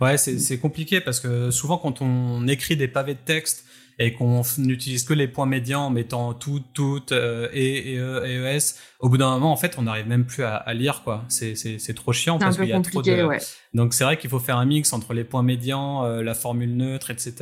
Ouais, 0.00 0.16
c'est 0.16 0.58
compliqué 0.58 1.00
parce 1.00 1.20
que 1.20 1.50
souvent 1.50 1.78
quand 1.78 2.00
on 2.00 2.46
écrit 2.46 2.76
des 2.76 2.88
pavés 2.88 3.14
de 3.14 3.20
texte 3.24 3.66
et 3.98 4.12
qu'on 4.12 4.42
n'utilise 4.58 5.04
que 5.04 5.14
les 5.14 5.28
points 5.28 5.46
médians 5.46 5.86
en 5.86 5.90
mettant 5.90 6.34
tout, 6.34 6.62
tout, 6.72 7.02
euh, 7.12 7.48
et, 7.52 7.92
et, 7.92 7.98
e, 7.98 8.24
et, 8.26 8.56
ES, 8.56 8.74
au 9.00 9.08
bout 9.08 9.18
d'un 9.18 9.30
moment, 9.30 9.52
en 9.52 9.56
fait, 9.56 9.76
on 9.78 9.82
n'arrive 9.82 10.08
même 10.08 10.24
plus 10.24 10.42
à, 10.42 10.56
à 10.56 10.74
lire, 10.74 11.02
quoi. 11.04 11.24
C'est 11.28 11.94
trop 11.94 12.12
chiant 12.12 12.38
parce 12.38 12.56
qu'il 12.56 12.68
y 12.68 12.72
a 12.72 12.80
trop 12.80 13.02
de. 13.02 13.24
Ouais. 13.24 13.38
Donc 13.74 13.92
c'est 13.92 14.04
vrai 14.04 14.16
qu'il 14.16 14.30
faut 14.30 14.38
faire 14.38 14.56
un 14.56 14.64
mix 14.64 14.92
entre 14.92 15.14
les 15.14 15.24
points 15.24 15.42
médians, 15.42 16.04
euh, 16.04 16.22
la 16.22 16.34
formule 16.34 16.76
neutre, 16.76 17.10
etc. 17.10 17.34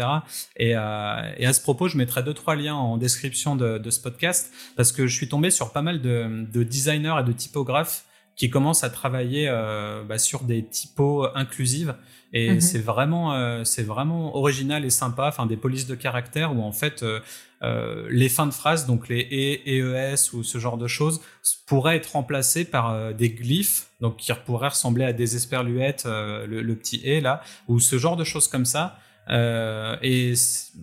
Et, 0.57 0.75
euh, 0.75 1.33
et 1.37 1.47
à 1.47 1.53
ce 1.53 1.61
propos, 1.61 1.89
je 1.89 1.99
mettrai 1.99 2.23
deux 2.23 2.35
trois 2.35 2.57
liens 2.57 2.75
en 2.75 2.97
description 2.97 3.55
de, 3.55 3.79
de 3.79 3.91
ce 3.91 4.01
podcast 4.01 4.51
parce 4.77 4.93
que 4.93 5.07
je 5.07 5.15
suis 5.15 5.29
tombé 5.29 5.51
sur 5.51 5.73
pas 5.73 5.83
mal 5.83 6.01
de, 6.01 6.47
de 6.51 6.63
designers 6.63 7.17
et 7.21 7.25
de 7.25 7.33
typographes 7.33 8.05
qui 8.35 8.49
commencent 8.49 8.83
à 8.83 8.91
travailler 8.91 9.47
euh, 9.49 10.03
bah, 10.05 10.19
sur 10.19 10.45
des 10.45 10.65
typos 10.65 11.29
inclusives 11.35 11.95
et 12.33 12.53
mhm. 12.53 12.61
c'est 12.61 12.79
vraiment 12.79 13.35
euh, 13.35 13.65
c'est 13.65 13.83
vraiment 13.83 14.37
original 14.37 14.85
et 14.85 14.91
sympa 14.91 15.27
enfin 15.29 15.47
des 15.47 15.57
polices 15.57 15.87
de 15.87 15.95
caractère 15.95 16.57
où 16.57 16.63
en 16.63 16.73
fait 16.73 17.03
euh, 17.03 17.21
euh, 17.63 18.07
les 18.11 18.29
fins 18.29 18.47
de 18.47 18.53
phrase 18.53 18.87
donc 18.87 19.09
les 19.09 19.23
e 19.67 20.15
EES 20.15 20.33
ou 20.33 20.43
ce 20.43 20.59
genre 20.59 20.79
de 20.79 20.87
choses 20.87 21.21
pourraient 21.67 21.97
être 21.97 22.13
remplacées 22.13 22.65
par 22.65 23.15
des 23.15 23.31
glyphes 23.31 23.89
donc 24.01 24.17
qui 24.17 24.33
pourraient 24.47 24.69
ressembler 24.69 25.05
à 25.05 25.13
des 25.13 25.37
esperluettes 25.37 26.05
le, 26.07 26.47
le, 26.47 26.77
petit 26.77 27.03
e 27.07 27.21
là 27.21 27.43
ou 27.69 27.79
ce 27.79 27.99
genre 27.99 28.17
de 28.17 28.25
choses 28.25 28.49
comme 28.49 28.65
ça 28.65 28.99
et 29.31 30.35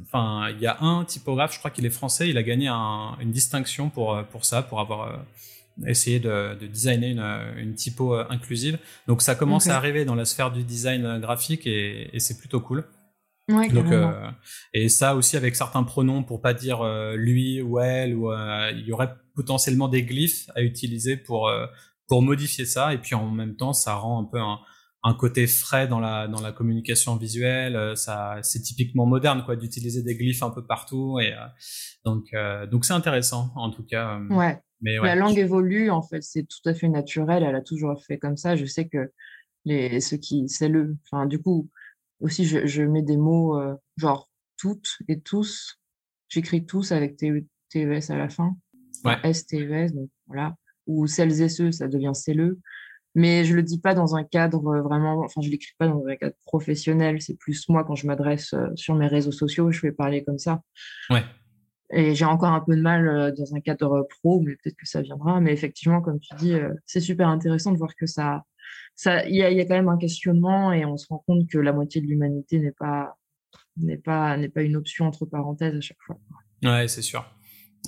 enfin 0.03 0.49
il 0.51 0.61
y 0.61 0.67
a 0.67 0.77
un 0.81 1.03
typographe 1.03 1.53
je 1.53 1.59
crois 1.59 1.71
qu'il 1.71 1.85
est 1.85 1.89
français 1.89 2.29
il 2.29 2.37
a 2.37 2.43
gagné 2.43 2.67
un, 2.67 3.17
une 3.19 3.31
distinction 3.31 3.89
pour 3.89 4.23
pour 4.31 4.45
ça 4.45 4.61
pour 4.61 4.79
avoir 4.79 5.19
essayer 5.87 6.19
de, 6.19 6.55
de 6.59 6.67
designer 6.67 7.11
une, 7.11 7.59
une, 7.59 7.75
typo 7.75 8.15
euh, 8.15 8.25
inclusive. 8.29 8.77
Donc 9.07 9.21
ça 9.21 9.35
commence 9.35 9.67
à 9.67 9.77
arriver 9.77 10.05
dans 10.05 10.15
la 10.15 10.25
sphère 10.25 10.51
du 10.51 10.63
design 10.63 11.05
euh, 11.05 11.19
graphique 11.19 11.65
et, 11.67 12.09
et 12.13 12.19
c'est 12.19 12.37
plutôt 12.37 12.59
cool. 12.59 12.85
Ouais, 13.49 13.67
Donc, 13.69 13.91
euh, 13.91 14.29
et 14.73 14.89
ça 14.89 15.15
aussi 15.15 15.35
avec 15.35 15.55
certains 15.55 15.83
pronoms 15.83 16.23
pour 16.23 16.39
pas 16.39 16.53
dire 16.53 16.81
euh, 16.81 17.15
lui 17.15 17.61
ou 17.61 17.79
elle 17.79 18.15
ou 18.15 18.31
il 18.31 18.85
y 18.85 18.91
aurait 18.91 19.13
potentiellement 19.35 19.87
des 19.87 20.03
glyphes 20.03 20.49
à 20.55 20.61
utiliser 20.61 21.17
pour 21.17 21.51
pour 22.07 22.21
modifier 22.21 22.65
ça. 22.65 22.93
Et 22.93 22.99
puis 22.99 23.15
en 23.15 23.29
même 23.31 23.55
temps 23.55 23.73
ça 23.73 23.95
rend 23.95 24.21
un 24.21 24.25
peu 24.25 24.39
un, 24.39 24.59
un 25.03 25.13
côté 25.15 25.47
frais 25.47 25.87
dans 25.87 25.99
la 25.99 26.27
dans 26.27 26.41
la 26.41 26.51
communication 26.51 27.15
visuelle. 27.15 27.93
Ça 27.95 28.37
c'est 28.43 28.61
typiquement 28.61 29.07
moderne 29.07 29.43
quoi 29.43 29.55
d'utiliser 29.55 30.03
des 30.03 30.15
glyphes 30.15 30.43
un 30.43 30.51
peu 30.51 30.63
partout 30.63 31.19
et 31.19 31.33
donc 32.05 32.25
donc 32.69 32.85
c'est 32.85 32.93
intéressant 32.93 33.51
en 33.55 33.71
tout 33.71 33.83
cas 33.83 34.19
ouais 34.29 34.59
la 34.81 35.15
langue 35.15 35.37
évolue, 35.37 35.89
en 35.89 36.01
fait, 36.01 36.21
c'est 36.23 36.43
tout 36.43 36.67
à 36.67 36.73
fait 36.73 36.89
naturel. 36.89 37.43
Elle 37.43 37.55
a 37.55 37.61
toujours 37.61 38.01
fait 38.03 38.17
comme 38.17 38.37
ça. 38.37 38.55
Je 38.55 38.65
sais 38.65 38.87
que 38.87 39.11
les, 39.65 39.99
ceux 39.99 40.17
qui, 40.17 40.47
c'est 40.47 40.69
le, 40.69 40.97
enfin, 41.05 41.25
du 41.25 41.41
coup, 41.41 41.69
aussi, 42.19 42.45
je, 42.45 42.65
je 42.65 42.83
mets 42.83 43.01
des 43.01 43.17
mots 43.17 43.59
euh, 43.59 43.75
genre 43.97 44.29
toutes 44.57 44.97
et 45.07 45.19
tous. 45.19 45.79
J'écris 46.27 46.65
tous 46.65 46.91
avec 46.91 47.17
TES 47.17 48.11
à 48.11 48.17
la 48.17 48.29
fin. 48.29 48.55
Ouais. 49.03 49.17
S-T-E-S, 49.23 49.93
donc 49.93 50.09
voilà. 50.27 50.55
Ou 50.87 51.07
celles 51.07 51.41
et 51.41 51.49
ceux, 51.49 51.71
ça 51.71 51.87
devient 51.87 52.11
CELE. 52.13 52.55
Mais 53.15 53.43
je 53.43 53.55
le 53.55 53.63
dis 53.63 53.79
pas 53.79 53.95
dans 53.95 54.15
un 54.15 54.23
cadre 54.23 54.79
vraiment, 54.81 55.19
enfin, 55.19 55.41
je 55.41 55.49
l'écris 55.49 55.73
pas 55.77 55.87
dans 55.87 56.05
un 56.05 56.15
cadre 56.15 56.35
professionnel. 56.45 57.21
C'est 57.21 57.37
plus 57.37 57.67
moi 57.69 57.83
quand 57.83 57.95
je 57.95 58.05
m'adresse 58.05 58.53
euh, 58.53 58.67
sur 58.75 58.95
mes 58.95 59.07
réseaux 59.07 59.31
sociaux, 59.31 59.71
je 59.71 59.81
vais 59.81 59.91
parler 59.91 60.23
comme 60.23 60.37
ça. 60.37 60.61
Ouais. 61.09 61.23
Et 61.91 62.13
j'ai 62.13 62.25
encore 62.25 62.53
un 62.53 62.61
peu 62.61 62.75
de 62.75 62.81
mal 62.81 63.07
euh, 63.07 63.31
dans 63.31 63.55
un 63.55 63.61
cadre 63.61 64.07
pro, 64.21 64.41
mais 64.41 64.55
peut-être 64.55 64.75
que 64.75 64.87
ça 64.87 65.01
viendra. 65.01 65.39
Mais 65.39 65.51
effectivement, 65.51 66.01
comme 66.01 66.19
tu 66.19 66.35
dis, 66.35 66.53
euh, 66.53 66.73
c'est 66.85 66.99
super 66.99 67.27
intéressant 67.27 67.71
de 67.71 67.77
voir 67.77 67.95
que 67.95 68.05
ça, 68.05 68.43
ça, 68.95 69.25
il 69.27 69.35
y 69.35 69.43
a, 69.43 69.51
y 69.51 69.59
a, 69.59 69.65
quand 69.65 69.75
même 69.75 69.89
un 69.89 69.97
questionnement 69.97 70.71
et 70.71 70.85
on 70.85 70.97
se 70.97 71.07
rend 71.07 71.23
compte 71.25 71.47
que 71.49 71.57
la 71.57 71.73
moitié 71.73 72.01
de 72.01 72.07
l'humanité 72.07 72.59
n'est 72.59 72.71
pas 72.77 73.15
n'est 73.77 73.97
pas 73.97 74.37
n'est 74.37 74.49
pas 74.49 74.61
une 74.61 74.75
option 74.75 75.05
entre 75.05 75.25
parenthèses 75.25 75.75
à 75.75 75.81
chaque 75.81 76.01
fois. 76.05 76.17
Ouais, 76.63 76.87
c'est 76.87 77.01
sûr. 77.01 77.25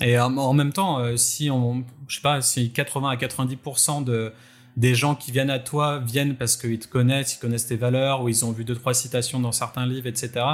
Et 0.00 0.18
en, 0.18 0.54
même 0.54 0.72
temps, 0.72 1.16
si 1.18 1.50
on, 1.50 1.84
je 2.08 2.16
sais 2.16 2.22
pas, 2.22 2.40
si 2.40 2.72
80 2.72 3.10
à 3.10 3.16
90% 3.16 4.02
de 4.02 4.32
des 4.76 4.94
gens 4.94 5.14
qui 5.14 5.32
viennent 5.32 5.50
à 5.50 5.58
toi 5.58 5.98
viennent 5.98 6.34
parce 6.34 6.56
qu'ils 6.56 6.78
te 6.78 6.88
connaissent, 6.88 7.34
ils 7.34 7.38
connaissent 7.38 7.66
tes 7.66 7.76
valeurs, 7.76 8.22
ou 8.22 8.28
ils 8.28 8.44
ont 8.44 8.52
vu 8.52 8.64
deux 8.64 8.74
trois 8.74 8.94
citations 8.94 9.38
dans 9.38 9.52
certains 9.52 9.86
livres, 9.86 10.06
etc. 10.06 10.44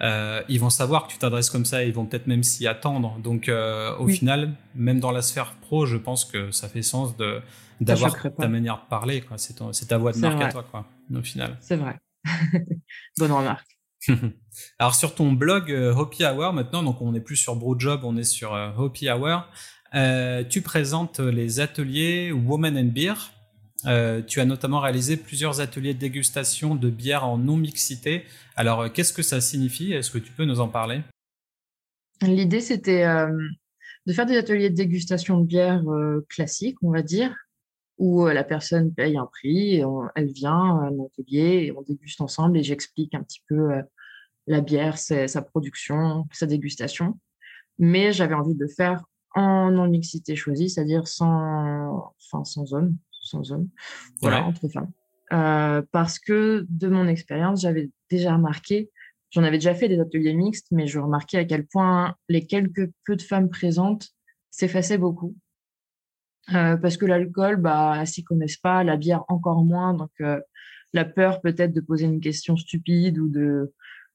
Euh, 0.00 0.42
ils 0.48 0.60
vont 0.60 0.70
savoir 0.70 1.06
que 1.06 1.12
tu 1.12 1.18
t'adresses 1.18 1.50
comme 1.50 1.64
ça, 1.64 1.82
et 1.82 1.88
ils 1.88 1.94
vont 1.94 2.06
peut-être 2.06 2.26
même 2.26 2.42
s'y 2.42 2.66
attendre. 2.66 3.18
Donc 3.18 3.48
euh, 3.48 3.96
au 3.98 4.08
final, 4.08 4.54
même 4.74 5.00
dans 5.00 5.10
la 5.10 5.22
sphère 5.22 5.54
pro, 5.60 5.86
je 5.86 5.96
pense 5.96 6.24
que 6.24 6.50
ça 6.52 6.68
fait 6.68 6.82
sens 6.82 7.16
de 7.16 7.40
d'avoir 7.80 8.16
ta 8.38 8.48
manière 8.48 8.76
de 8.76 8.88
parler. 8.88 9.24
C'est, 9.36 9.56
c'est 9.72 9.86
ta 9.86 9.98
voix 9.98 10.12
de 10.12 10.18
marque 10.18 10.40
à 10.40 10.48
toi, 10.48 10.64
quoi. 10.70 10.86
Au 11.12 11.22
final. 11.22 11.58
C'est 11.60 11.76
vrai. 11.76 11.98
Bonne 13.18 13.32
remarque. 13.32 13.66
Alors 14.78 14.94
sur 14.94 15.14
ton 15.14 15.32
blog 15.32 15.72
euh, 15.72 15.92
Hopi 15.92 16.24
Hour 16.24 16.52
maintenant, 16.52 16.82
donc 16.82 17.00
on 17.00 17.10
n'est 17.12 17.20
plus 17.20 17.36
sur 17.36 17.56
Brewjob, 17.56 18.04
on 18.04 18.16
est 18.16 18.22
sur 18.22 18.52
Hopi 18.52 19.08
Hour. 19.10 19.48
tu 20.48 20.62
présentes 20.62 21.18
les 21.18 21.58
ateliers 21.58 22.30
Woman 22.30 22.78
and 22.78 22.92
Beer. 22.92 23.14
Euh, 23.86 24.22
tu 24.22 24.40
as 24.40 24.44
notamment 24.44 24.80
réalisé 24.80 25.16
plusieurs 25.16 25.60
ateliers 25.60 25.94
de 25.94 25.98
dégustation 25.98 26.74
de 26.74 26.90
bière 26.90 27.24
en 27.26 27.38
non-mixité. 27.38 28.24
Alors, 28.56 28.82
euh, 28.82 28.88
qu'est-ce 28.88 29.12
que 29.12 29.22
ça 29.22 29.40
signifie? 29.40 29.92
Est-ce 29.92 30.10
que 30.10 30.18
tu 30.18 30.32
peux 30.32 30.44
nous 30.44 30.60
en 30.60 30.68
parler? 30.68 31.02
L'idée, 32.22 32.60
c'était 32.60 33.04
euh, 33.04 33.30
de 34.06 34.12
faire 34.12 34.26
des 34.26 34.36
ateliers 34.36 34.70
de 34.70 34.74
dégustation 34.74 35.40
de 35.40 35.46
bière 35.46 35.82
classiques, 36.28 36.78
on 36.82 36.90
va 36.90 37.02
dire, 37.02 37.34
où 37.98 38.26
la 38.26 38.44
personne 38.44 38.92
paye 38.94 39.16
un 39.16 39.26
prix, 39.26 39.82
elle 40.14 40.32
vient 40.32 40.52
à 40.52 40.88
un 40.88 41.04
atelier 41.04 41.66
et 41.66 41.72
on 41.72 41.82
déguste 41.82 42.20
ensemble 42.20 42.58
et 42.58 42.62
j'explique 42.62 43.14
un 43.14 43.22
petit 43.22 43.42
peu 43.48 43.70
la 44.46 44.60
bière, 44.60 44.98
sa 44.98 45.42
production, 45.42 46.26
sa 46.32 46.46
dégustation. 46.46 47.18
Mais 47.78 48.12
j'avais 48.12 48.34
envie 48.34 48.54
de 48.54 48.60
le 48.60 48.68
faire 48.68 49.04
en 49.34 49.70
non-mixité 49.70 50.36
choisie, 50.36 50.70
c'est-à-dire 50.70 51.08
sans, 51.08 52.12
enfin, 52.20 52.44
sans 52.44 52.72
homme, 52.72 52.96
sans 53.24 53.52
hommes, 53.52 53.68
voilà, 54.20 54.44
entre 54.44 54.68
femmes. 54.68 54.92
Euh, 55.32 55.82
parce 55.90 56.18
que 56.18 56.66
de 56.68 56.88
mon 56.88 57.08
expérience, 57.08 57.62
j'avais 57.62 57.90
déjà 58.10 58.34
remarqué, 58.34 58.90
j'en 59.30 59.42
avais 59.42 59.56
déjà 59.56 59.74
fait 59.74 59.88
des 59.88 59.98
ateliers 59.98 60.34
mixtes, 60.34 60.66
mais 60.70 60.86
je 60.86 60.98
remarquais 60.98 61.38
à 61.38 61.44
quel 61.44 61.66
point 61.66 62.14
les 62.28 62.46
quelques 62.46 62.90
peu 63.04 63.16
de 63.16 63.22
femmes 63.22 63.48
présentes 63.48 64.10
s'effaçaient 64.50 64.98
beaucoup. 64.98 65.34
Euh, 66.54 66.76
parce 66.76 66.98
que 66.98 67.06
l'alcool, 67.06 67.56
bah, 67.56 67.96
elles 67.98 68.06
s'y 68.06 68.22
connaissent 68.22 68.58
pas, 68.58 68.84
la 68.84 68.96
bière 68.98 69.24
encore 69.28 69.64
moins, 69.64 69.94
donc 69.94 70.10
euh, 70.20 70.40
la 70.92 71.06
peur 71.06 71.40
peut-être 71.40 71.72
de 71.72 71.80
poser 71.80 72.04
une 72.04 72.20
question 72.20 72.56
stupide 72.56 73.18
ou 73.18 73.28
de 73.28 73.72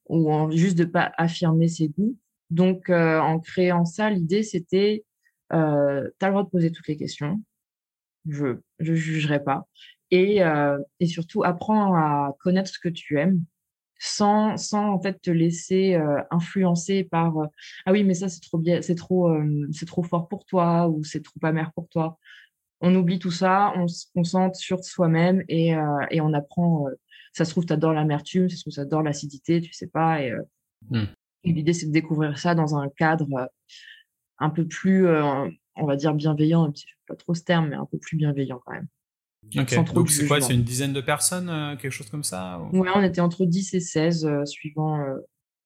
ou 0.07 0.49
juste 0.51 0.77
de 0.77 0.85
pas 0.85 1.11
affirmer 1.17 1.67
ses 1.67 1.89
goûts. 1.89 2.17
Donc, 2.49 2.89
en 2.89 3.39
créant 3.39 3.85
ça, 3.85 4.09
l'idée 4.09 4.41
c'était, 4.41 5.05
tu 5.51 5.55
as 5.55 6.09
le 6.21 6.29
droit 6.29 6.43
de 6.43 6.49
poser 6.49 6.71
toutes 6.71 6.87
les 6.87 6.97
questions, 6.97 7.39
je 8.27 8.57
ne 8.79 8.95
jugerai 8.95 9.43
pas. 9.43 9.67
Et, 10.11 10.43
euh, 10.43 10.79
et 10.99 11.07
surtout, 11.07 11.43
apprends 11.43 11.93
à 11.95 12.35
connaître 12.39 12.69
ce 12.69 12.79
que 12.79 12.89
tu 12.89 13.19
aimes 13.19 13.43
sans, 13.99 14.57
sans 14.57 14.93
en 14.93 15.01
fait 15.01 15.21
te 15.21 15.29
laisser 15.29 15.95
euh, 15.95 16.21
influencer 16.31 17.03
par 17.03 17.37
euh, 17.37 17.47
ah 17.85 17.91
oui 17.91 18.05
mais 18.05 18.13
ça 18.13 18.29
c'est 18.29 18.39
trop 18.39 18.57
bien 18.57 18.81
c'est 18.81 18.95
trop 18.95 19.29
c'est 19.73 19.85
trop 19.85 20.03
fort 20.03 20.29
pour 20.29 20.45
toi 20.45 20.87
ou 20.87 21.03
c'est 21.03 21.21
trop 21.21 21.37
amer 21.43 21.69
pour 21.73 21.89
toi 21.89 22.17
on 22.79 22.95
oublie 22.95 23.19
tout 23.19 23.29
ça 23.29 23.73
on 23.75 23.89
se 23.89 24.05
concentre 24.15 24.57
sur 24.57 24.85
soi-même 24.85 25.43
et, 25.49 25.75
et 26.11 26.21
on 26.21 26.31
apprend 26.31 26.85
ça 27.33 27.43
se 27.43 27.51
trouve 27.51 27.65
tu 27.65 27.73
adores 27.73 27.91
l'amertume 27.91 28.47
ça 28.47 28.55
se 28.55 28.61
trouve 28.61 28.73
tu 28.73 28.79
adores 28.79 29.03
l'acidité 29.03 29.59
tu 29.59 29.73
sais 29.73 29.87
pas 29.87 30.21
et, 30.21 30.31
mmh. 30.91 31.03
et 31.43 31.51
l'idée 31.51 31.73
c'est 31.73 31.87
de 31.87 31.91
découvrir 31.91 32.37
ça 32.37 32.55
dans 32.55 32.77
un 32.77 32.87
cadre 32.87 33.49
un 34.37 34.49
peu 34.49 34.65
plus 34.65 35.09
on 35.79 35.85
va 35.85 35.95
dire 35.95 36.13
bienveillant, 36.13 36.63
même 36.63 36.75
si 36.75 36.85
je 36.87 36.93
pas 37.07 37.15
trop 37.15 37.33
ce 37.33 37.43
terme, 37.43 37.69
mais 37.69 37.75
un 37.75 37.85
peu 37.85 37.97
plus 37.97 38.17
bienveillant 38.17 38.61
quand 38.65 38.73
même. 38.73 38.87
Donc 39.43 40.09
c'est 40.09 40.27
quoi? 40.27 40.41
C'est 40.41 40.53
une 40.53 40.63
dizaine 40.63 40.93
de 40.93 41.01
personnes, 41.01 41.49
euh, 41.49 41.75
quelque 41.75 41.91
chose 41.91 42.09
comme 42.09 42.23
ça 42.23 42.61
Ouais, 42.73 42.89
on 42.93 43.01
était 43.01 43.21
entre 43.21 43.45
10 43.45 43.73
et 43.73 43.79
16 43.79 44.25
euh, 44.25 44.45
suivant, 44.45 44.99
euh, 45.01 45.17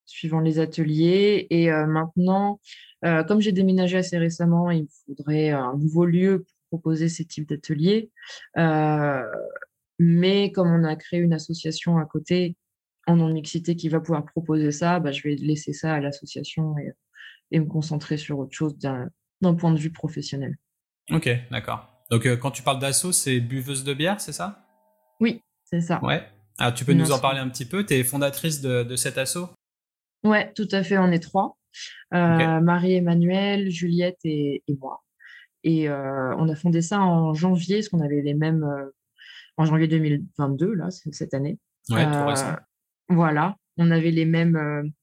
suivant 0.05 0.39
les 0.39 0.59
ateliers. 0.59 1.47
Et 1.49 1.69
maintenant, 1.71 2.59
comme 3.01 3.41
j'ai 3.41 3.51
déménagé 3.51 3.97
assez 3.97 4.17
récemment, 4.17 4.71
il 4.71 4.83
me 4.83 4.87
faudrait 5.05 5.49
un 5.49 5.75
nouveau 5.75 6.05
lieu 6.05 6.45
pour 6.69 6.79
proposer 6.79 7.09
ces 7.09 7.25
types 7.25 7.47
d'ateliers. 7.47 8.09
mais 9.99 10.51
comme 10.51 10.71
on 10.71 10.83
a 10.83 10.95
créé 10.95 11.19
une 11.19 11.33
association 11.33 11.97
à 11.97 12.05
côté 12.05 12.55
en 13.05 13.17
non-mixité 13.17 13.75
qui 13.75 13.89
va 13.89 13.99
pouvoir 13.99 14.25
proposer 14.25 14.71
ça, 14.71 14.99
bah, 14.99 15.11
je 15.11 15.23
vais 15.23 15.35
laisser 15.35 15.73
ça 15.73 15.93
à 15.93 15.99
l'association 15.99 16.77
et, 16.77 16.91
et 17.51 17.59
me 17.59 17.65
concentrer 17.65 18.17
sur 18.17 18.39
autre 18.39 18.53
chose 18.53 18.77
d'un 19.43 19.53
point 19.53 19.71
de 19.71 19.77
vue 19.77 19.91
professionnel. 19.91 20.57
Ok, 21.11 21.29
d'accord. 21.51 21.89
Donc 22.09 22.25
euh, 22.25 22.35
quand 22.35 22.51
tu 22.51 22.63
parles 22.63 22.79
d'assaut, 22.79 23.11
c'est 23.11 23.39
buveuse 23.39 23.83
de 23.83 23.93
bière, 23.93 24.19
c'est 24.19 24.31
ça? 24.31 24.65
Oui, 25.19 25.41
c'est 25.63 25.81
ça. 25.81 26.03
Ouais. 26.03 26.27
Alors 26.57 26.71
ah, 26.71 26.71
tu 26.71 26.85
peux 26.85 26.93
nous 26.93 27.11
en 27.11 27.19
parler 27.19 27.39
un 27.39 27.49
petit 27.49 27.65
peu? 27.65 27.85
Tu 27.85 27.93
es 27.93 28.03
fondatrice 28.03 28.61
de, 28.61 28.83
de 28.83 28.95
cet 28.95 29.17
assaut? 29.17 29.49
Ouais, 30.23 30.51
tout 30.53 30.67
à 30.71 30.83
fait, 30.83 30.97
on 30.97 31.11
est 31.11 31.19
trois. 31.19 31.57
Euh, 32.13 32.61
Marie-Emmanuelle, 32.61 33.69
Juliette 33.69 34.19
et, 34.23 34.63
moi. 34.79 35.03
Et 35.63 35.89
euh, 35.89 36.35
on 36.37 36.47
a 36.49 36.55
fondé 36.55 36.81
ça 36.81 36.99
en 37.01 37.33
janvier, 37.33 37.77
parce 37.77 37.89
qu'on 37.89 38.01
avait 38.01 38.21
les 38.21 38.33
mêmes... 38.33 38.65
en 39.57 39.65
janvier 39.65 39.87
2022, 39.87 40.73
là, 40.73 40.89
cette 40.91 41.33
année. 41.33 41.57
Ouais, 41.89 42.05
tout 42.05 42.25
récent. 42.25 42.55
Voilà, 43.09 43.57
on 43.77 43.91
avait 43.91 44.11
les 44.11 44.25
mêmes 44.25 44.93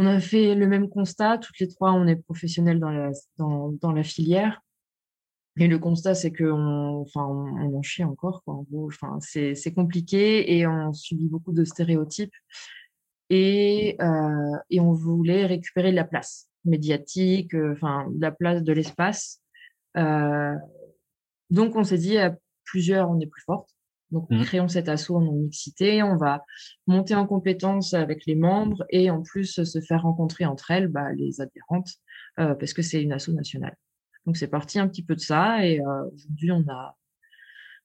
on 0.00 0.06
a 0.06 0.18
fait 0.18 0.54
le 0.54 0.66
même 0.66 0.88
constat. 0.88 1.38
Toutes 1.38 1.58
les 1.58 1.68
trois, 1.68 1.92
on 1.92 2.06
est 2.06 2.16
professionnels 2.16 2.80
dans 2.80 3.92
la, 3.92 4.02
filière. 4.02 4.62
Et 5.58 5.66
le 5.66 5.78
constat, 5.78 6.14
c'est 6.14 6.32
qu'on 6.32 7.02
enfin, 7.02 7.26
on, 7.26 7.76
en 7.76 7.82
chie 7.82 8.02
encore. 8.02 8.42
Quoi, 8.44 8.54
en 8.54 8.62
gros. 8.62 8.86
Enfin, 8.86 9.18
c'est 9.20 9.74
compliqué 9.74 10.56
et 10.56 10.66
on 10.66 10.94
subit 10.94 11.28
beaucoup 11.28 11.52
de 11.52 11.64
stéréotypes. 11.64 12.34
Et, 13.28 13.96
euh, 14.00 14.56
on 14.78 14.92
voulait 14.92 15.44
récupérer 15.44 15.90
de 15.90 15.96
la 15.96 16.04
place 16.04 16.48
médiatique, 16.64 17.54
euh, 17.54 17.74
enfin, 17.74 18.06
la 18.18 18.32
place 18.32 18.62
de 18.62 18.72
l'espace. 18.72 19.42
Euh, 19.98 20.54
donc, 21.50 21.76
on 21.76 21.84
s'est 21.84 21.98
dit, 21.98 22.16
à 22.16 22.34
plusieurs, 22.64 23.10
on 23.10 23.20
est 23.20 23.26
plus 23.26 23.42
forte. 23.42 23.68
Donc, 24.10 24.28
mmh. 24.30 24.42
créons 24.42 24.68
cet 24.68 24.88
assaut 24.88 25.16
en 25.16 25.32
mixité. 25.32 26.02
On 26.02 26.16
va 26.16 26.44
monter 26.86 27.14
en 27.14 27.26
compétence 27.26 27.94
avec 27.94 28.26
les 28.26 28.34
membres 28.34 28.84
et 28.90 29.10
en 29.10 29.22
plus 29.22 29.62
se 29.62 29.80
faire 29.80 30.02
rencontrer 30.02 30.46
entre 30.46 30.70
elles 30.70 30.88
bah, 30.88 31.12
les 31.12 31.40
adhérentes 31.40 31.90
euh, 32.38 32.54
parce 32.54 32.72
que 32.72 32.82
c'est 32.82 33.02
une 33.02 33.12
asso 33.12 33.28
nationale. 33.28 33.76
Donc, 34.26 34.36
c'est 34.36 34.48
parti 34.48 34.78
un 34.78 34.88
petit 34.88 35.04
peu 35.04 35.14
de 35.14 35.20
ça 35.20 35.64
et 35.64 35.80
euh, 35.80 36.04
aujourd'hui, 36.12 36.52
on 36.52 36.64
a 36.68 36.96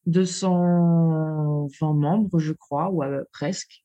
220 0.07 1.93
membres, 1.93 2.39
je 2.39 2.53
crois, 2.53 2.89
ou 2.89 3.03
euh, 3.03 3.23
presque. 3.31 3.83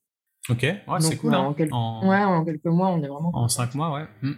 Ok, 0.49 0.63
ouais, 0.63 1.01
c'est 1.01 1.17
cool. 1.17 1.35
Hein. 1.35 1.41
En, 1.41 1.55
quelques... 1.55 1.73
Ouais, 1.73 2.25
en 2.25 2.45
quelques 2.45 2.65
mois, 2.65 2.89
on 2.89 3.03
est 3.03 3.09
vraiment. 3.09 3.31
En 3.35 3.49
cinq 3.49 3.75
mois, 3.75 3.93
ouais. 3.93 4.07
Mmh. 4.23 4.33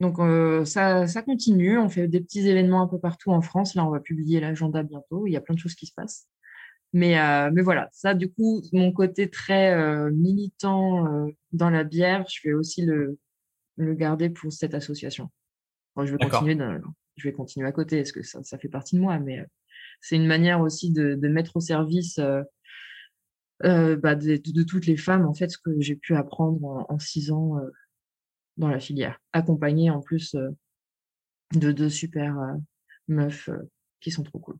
Donc 0.00 0.18
ça, 0.66 1.06
ça 1.06 1.22
continue, 1.22 1.78
on 1.78 1.88
fait 1.88 2.08
des 2.08 2.20
petits 2.20 2.48
événements 2.48 2.82
un 2.82 2.88
peu 2.88 2.98
partout 2.98 3.30
en 3.30 3.40
France. 3.40 3.76
Là, 3.76 3.84
on 3.86 3.90
va 3.90 4.00
publier 4.00 4.40
l'agenda 4.40 4.82
bientôt. 4.82 5.28
Il 5.28 5.32
y 5.32 5.36
a 5.36 5.40
plein 5.40 5.54
de 5.54 5.60
choses 5.60 5.76
qui 5.76 5.86
se 5.86 5.94
passent. 5.94 6.26
Mais, 6.92 7.18
euh, 7.18 7.50
mais 7.52 7.62
voilà, 7.62 7.88
ça, 7.92 8.14
du 8.14 8.30
coup, 8.30 8.62
mon 8.72 8.92
côté 8.92 9.30
très 9.30 9.72
euh, 9.74 10.10
militant 10.10 11.06
euh, 11.06 11.30
dans 11.52 11.70
la 11.70 11.84
bière, 11.84 12.24
je 12.28 12.46
vais 12.46 12.52
aussi 12.52 12.82
le, 12.82 13.18
le 13.76 13.94
garder 13.94 14.28
pour 14.28 14.52
cette 14.52 14.74
association. 14.74 15.30
je, 15.96 16.12
vais 16.12 16.18
continuer 16.18 16.58
je 17.16 17.28
vais 17.28 17.32
continuer 17.32 17.66
à 17.66 17.72
côté, 17.72 17.98
parce 17.98 18.12
que 18.12 18.22
ça, 18.22 18.42
ça 18.42 18.58
fait 18.58 18.68
partie 18.68 18.96
de 18.96 19.00
moi, 19.00 19.18
mais 19.18 19.44
c'est 20.00 20.16
une 20.16 20.26
manière 20.26 20.60
aussi 20.60 20.92
de, 20.92 21.14
de 21.14 21.28
mettre 21.28 21.56
au 21.56 21.60
service 21.60 22.18
bah, 23.60 24.14
de, 24.14 24.36
de, 24.36 24.62
toutes 24.62 24.86
les 24.86 24.96
femmes, 24.96 25.24
en 25.24 25.34
fait, 25.34 25.50
ce 25.50 25.58
que 25.58 25.80
j'ai 25.80 25.96
pu 25.96 26.14
apprendre 26.14 26.62
en, 26.64 26.86
en 26.90 26.98
six 26.98 27.30
ans 27.30 27.56
dans 28.58 28.68
la 28.68 28.80
filière, 28.80 29.18
accompagnée 29.32 29.90
en 29.90 30.00
plus 30.00 30.36
de 31.54 31.72
deux 31.72 31.90
super 31.90 32.36
meufs 33.08 33.48
qui 34.00 34.10
sont 34.10 34.24
trop 34.24 34.40
cool. 34.40 34.56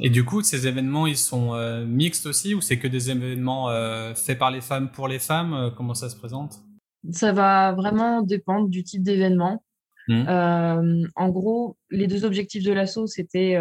Et 0.00 0.10
du 0.10 0.24
coup, 0.24 0.42
ces 0.42 0.66
événements, 0.66 1.06
ils 1.06 1.16
sont 1.16 1.54
euh, 1.54 1.84
mixtes 1.84 2.26
aussi 2.26 2.54
ou 2.54 2.60
c'est 2.60 2.78
que 2.78 2.88
des 2.88 3.10
événements 3.10 3.70
euh, 3.70 4.14
faits 4.14 4.38
par 4.38 4.50
les 4.50 4.60
femmes 4.60 4.90
pour 4.90 5.08
les 5.08 5.18
femmes? 5.18 5.54
Euh, 5.54 5.70
Comment 5.70 5.94
ça 5.94 6.08
se 6.08 6.16
présente? 6.16 6.60
Ça 7.12 7.32
va 7.32 7.72
vraiment 7.72 8.22
dépendre 8.22 8.68
du 8.68 8.82
type 8.82 9.02
d'événement. 9.02 9.62
Mmh. 10.08 11.08
en 11.16 11.28
gros, 11.30 11.76
les 11.90 12.06
deux 12.06 12.24
objectifs 12.24 12.62
de 12.62 12.72
l'assaut, 12.72 13.08
c'était 13.08 13.58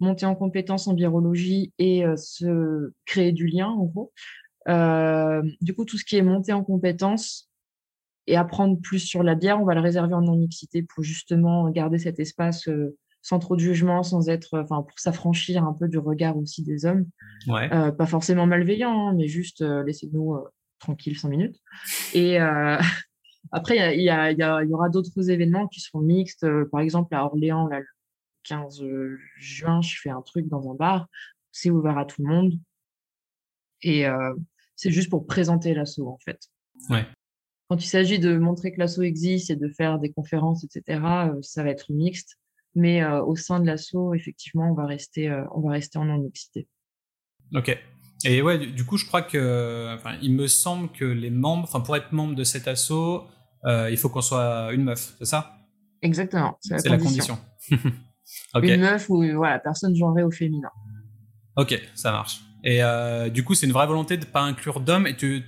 monter 0.00 0.24
en 0.24 0.34
compétences 0.34 0.88
en 0.88 0.94
biologie 0.94 1.70
et 1.78 2.02
se 2.16 2.92
créer 3.04 3.32
du 3.32 3.46
lien, 3.46 3.68
en 3.68 3.84
gros. 3.84 4.12
du 5.60 5.74
coup, 5.74 5.84
tout 5.84 5.98
ce 5.98 6.04
qui 6.06 6.16
est 6.16 6.22
monter 6.22 6.54
en 6.54 6.64
compétences 6.64 7.50
et 8.26 8.36
apprendre 8.36 8.80
plus 8.80 9.00
sur 9.00 9.22
la 9.22 9.34
bière, 9.34 9.60
on 9.60 9.66
va 9.66 9.74
le 9.74 9.82
réserver 9.82 10.14
en 10.14 10.22
non-mixité 10.22 10.82
pour 10.82 11.04
justement 11.04 11.68
garder 11.68 11.98
cet 11.98 12.20
espace 12.20 12.66
sans 13.24 13.38
trop 13.38 13.56
de 13.56 13.60
jugement, 13.60 14.02
sans 14.02 14.28
être, 14.28 14.60
enfin, 14.60 14.82
pour 14.82 14.98
s'affranchir 14.98 15.64
un 15.64 15.72
peu 15.72 15.88
du 15.88 15.96
regard 15.96 16.36
aussi 16.36 16.62
des 16.62 16.84
hommes. 16.84 17.06
Ouais. 17.48 17.68
pas 17.68 18.06
forcément 18.06 18.46
malveillant, 18.46 19.08
hein, 19.08 19.14
mais 19.16 19.28
juste 19.28 19.62
laissez-nous 19.62 20.36
tranquille 20.78 21.18
cinq 21.18 21.30
minutes. 21.30 21.56
Et 22.12 22.38
après, 23.52 23.96
il 23.96 24.02
y, 24.02 24.10
y, 24.10 24.74
aura 24.74 24.88
d'autres 24.90 25.30
événements 25.30 25.66
qui 25.68 25.80
seront 25.80 26.00
mixtes. 26.00 26.46
par 26.70 26.80
exemple, 26.80 27.14
à 27.14 27.24
Orléans, 27.24 27.66
là, 27.66 27.80
le 27.80 27.86
15 28.42 28.84
juin, 29.38 29.80
je 29.80 29.96
fais 30.02 30.10
un 30.10 30.20
truc 30.20 30.46
dans 30.48 30.70
un 30.70 30.74
bar. 30.74 31.06
C'est 31.50 31.70
ouvert 31.70 31.96
à 31.96 32.04
tout 32.04 32.22
le 32.22 32.28
monde. 32.28 32.52
Et 33.80 34.04
c'est 34.76 34.90
juste 34.90 35.08
pour 35.08 35.26
présenter 35.26 35.72
l'assaut, 35.72 36.08
en 36.08 36.18
fait. 36.18 36.40
Ouais. 36.90 37.06
Quand 37.68 37.82
il 37.82 37.88
s'agit 37.88 38.18
de 38.18 38.36
montrer 38.36 38.72
que 38.72 38.78
l'assaut 38.78 39.02
existe 39.02 39.48
et 39.48 39.56
de 39.56 39.68
faire 39.68 39.98
des 39.98 40.12
conférences, 40.12 40.64
etc., 40.64 41.00
ça 41.40 41.62
va 41.62 41.70
être 41.70 41.90
mixte. 41.90 42.38
Mais 42.74 43.04
au 43.04 43.36
sein 43.36 43.60
de 43.60 43.66
l'assaut, 43.66 44.14
effectivement, 44.14 44.70
on 44.70 44.74
va 44.74 44.86
rester, 44.86 45.30
on 45.54 45.60
va 45.60 45.72
rester 45.72 45.98
en 45.98 46.06
non-mixité. 46.06 46.66
Ok. 47.54 47.78
Et 48.24 48.42
ouais, 48.42 48.58
du, 48.58 48.84
coup, 48.84 48.96
je 48.96 49.06
crois 49.06 49.22
que, 49.22 49.94
enfin, 49.94 50.16
il 50.22 50.32
me 50.32 50.48
semble 50.48 50.90
que 50.90 51.04
les 51.04 51.30
membres, 51.30 51.64
enfin, 51.64 51.80
pour 51.80 51.94
être 51.94 52.10
membre 52.12 52.34
de 52.34 52.42
cet 52.42 52.66
assaut, 52.66 53.24
il 53.64 53.96
faut 53.96 54.08
qu'on 54.08 54.22
soit 54.22 54.72
une 54.72 54.82
meuf, 54.82 55.14
c'est 55.18 55.26
ça? 55.26 55.58
Exactement. 56.02 56.58
C'est 56.60 56.88
la, 56.88 56.98
condition. 56.98 57.38
Une 58.62 58.80
meuf 58.80 59.08
ou 59.08 59.24
voilà, 59.34 59.58
personne 59.58 59.94
genrée 59.94 60.22
au 60.22 60.30
féminin. 60.30 60.70
Ok, 61.56 61.80
ça 61.94 62.12
marche. 62.12 62.40
Et 62.64 62.82
euh, 62.82 63.28
du 63.28 63.44
coup, 63.44 63.54
c'est 63.54 63.66
une 63.66 63.72
vraie 63.72 63.86
volonté 63.86 64.16
de 64.16 64.24
ne 64.24 64.30
pas 64.30 64.40
inclure 64.40 64.80
d'hommes. 64.80 65.06
Et 65.06 65.16
tu, 65.16 65.42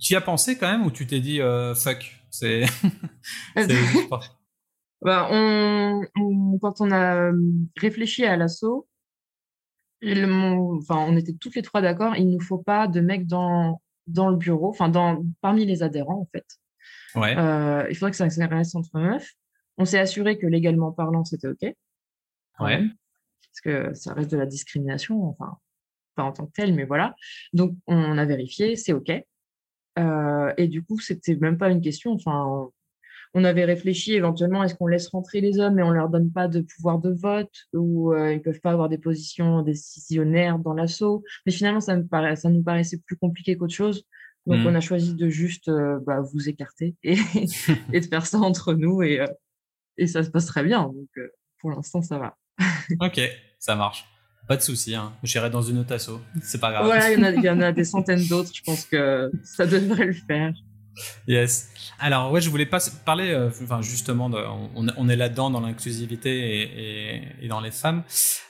y 0.00 0.14
as 0.14 0.20
pensé 0.20 0.56
quand 0.58 0.70
même 0.70 0.84
ou 0.84 0.90
tu 0.90 1.06
t'es 1.06 1.20
dit 1.20 1.40
euh, 1.40 1.74
fuck 1.74 2.20
C'est. 2.30 2.64
bah, 5.02 5.28
on, 5.30 6.02
quand 6.60 6.80
on 6.80 6.90
a 6.90 7.30
euh, 7.30 7.40
réfléchi 7.76 8.24
à 8.24 8.36
l'assaut, 8.36 8.88
enfin, 10.02 10.96
on 11.08 11.16
était 11.16 11.34
toutes 11.34 11.54
les 11.54 11.62
trois 11.62 11.80
d'accord. 11.80 12.16
Il 12.16 12.28
ne 12.28 12.32
nous 12.34 12.40
faut 12.40 12.58
pas 12.58 12.86
de 12.86 13.00
mecs 13.00 13.26
dans 13.26 13.80
dans 14.06 14.30
le 14.30 14.36
bureau, 14.36 14.70
enfin 14.70 14.88
dans 14.88 15.22
parmi 15.42 15.66
les 15.66 15.82
adhérents 15.82 16.20
en 16.20 16.28
fait. 16.32 16.46
Ouais. 17.14 17.32
il 17.90 17.94
faudrait 17.94 18.10
que 18.10 18.16
ça 18.16 18.46
reste 18.46 18.76
entre 18.76 18.98
meufs. 18.98 19.34
On 19.76 19.84
s'est 19.84 19.98
assuré 19.98 20.38
que 20.38 20.46
légalement 20.46 20.92
parlant, 20.92 21.24
c'était 21.24 21.48
ok. 21.48 21.74
Ouais. 22.60 22.82
Parce 23.42 23.60
que 23.62 23.94
ça 23.94 24.14
reste 24.14 24.30
de 24.30 24.36
la 24.36 24.46
discrimination. 24.46 25.24
Enfin, 25.24 25.58
en 26.16 26.32
tant 26.32 26.46
que 26.46 26.52
tel, 26.52 26.74
mais 26.74 26.84
voilà. 26.84 27.14
Donc, 27.52 27.76
on 27.86 28.18
a 28.18 28.24
vérifié, 28.24 28.76
c'est 28.76 28.92
OK. 28.92 29.10
Euh, 29.98 30.52
et 30.56 30.68
du 30.68 30.82
coup, 30.84 30.98
c'était 31.00 31.36
même 31.36 31.58
pas 31.58 31.70
une 31.70 31.80
question. 31.80 32.12
Enfin, 32.12 32.68
on 33.34 33.44
avait 33.44 33.64
réfléchi 33.64 34.14
éventuellement, 34.14 34.64
est-ce 34.64 34.74
qu'on 34.74 34.86
laisse 34.86 35.08
rentrer 35.08 35.40
les 35.40 35.58
hommes 35.58 35.78
et 35.78 35.82
on 35.82 35.90
leur 35.90 36.08
donne 36.08 36.30
pas 36.30 36.48
de 36.48 36.60
pouvoir 36.60 36.98
de 36.98 37.10
vote 37.10 37.52
ou 37.72 38.12
euh, 38.12 38.32
ils 38.32 38.42
peuvent 38.42 38.60
pas 38.60 38.72
avoir 38.72 38.88
des 38.88 38.98
positions 38.98 39.62
décisionnaires 39.62 40.58
dans 40.58 40.74
l'assaut. 40.74 41.22
Mais 41.46 41.52
finalement, 41.52 41.80
ça, 41.80 41.96
me 41.96 42.06
paraît, 42.06 42.36
ça 42.36 42.48
nous 42.48 42.62
paraissait 42.62 42.98
plus 43.06 43.16
compliqué 43.16 43.56
qu'autre 43.56 43.74
chose. 43.74 44.04
Donc, 44.46 44.60
mmh. 44.60 44.66
on 44.66 44.74
a 44.74 44.80
choisi 44.80 45.14
de 45.14 45.28
juste 45.28 45.68
euh, 45.68 45.98
bah, 46.06 46.20
vous 46.20 46.48
écarter 46.48 46.96
et, 47.02 47.16
et, 47.92 48.00
de 48.00 48.06
faire 48.06 48.24
ça 48.24 48.38
entre 48.38 48.72
nous 48.72 49.02
et, 49.02 49.24
et 49.98 50.06
ça 50.06 50.22
se 50.24 50.30
passe 50.30 50.46
très 50.46 50.62
bien. 50.62 50.84
Donc, 50.84 51.08
pour 51.60 51.70
l'instant, 51.70 52.00
ça 52.02 52.18
va. 52.18 52.36
ok, 53.00 53.20
ça 53.58 53.74
marche. 53.76 54.06
Pas 54.48 54.56
de 54.56 54.62
souci, 54.62 54.94
hein. 54.94 55.12
j'irai 55.22 55.50
dans 55.50 55.60
une 55.60 55.76
autre 55.76 55.92
asso, 55.92 56.22
c'est 56.40 56.58
pas 56.58 56.70
grave. 56.70 56.86
Voilà, 56.86 57.12
il 57.12 57.44
y, 57.44 57.50
en 57.50 57.60
a 57.60 57.70
des 57.70 57.84
centaines 57.84 58.26
d'autres, 58.28 58.50
je 58.54 58.62
pense 58.62 58.86
que 58.86 59.30
ça 59.44 59.66
devrait 59.66 60.06
le 60.06 60.14
faire. 60.14 60.54
Yes. 61.26 61.70
Alors 62.00 62.30
ouais, 62.30 62.40
je 62.40 62.48
voulais 62.48 62.66
pas 62.66 62.78
parler, 63.04 63.30
euh, 63.30 63.50
enfin 63.62 63.82
justement, 63.82 64.30
on, 64.74 65.08
est 65.08 65.16
là-dedans 65.16 65.50
dans 65.50 65.60
l'inclusivité 65.60 67.22
et, 67.42 67.48
dans 67.48 67.60
les 67.60 67.70
femmes. 67.70 68.02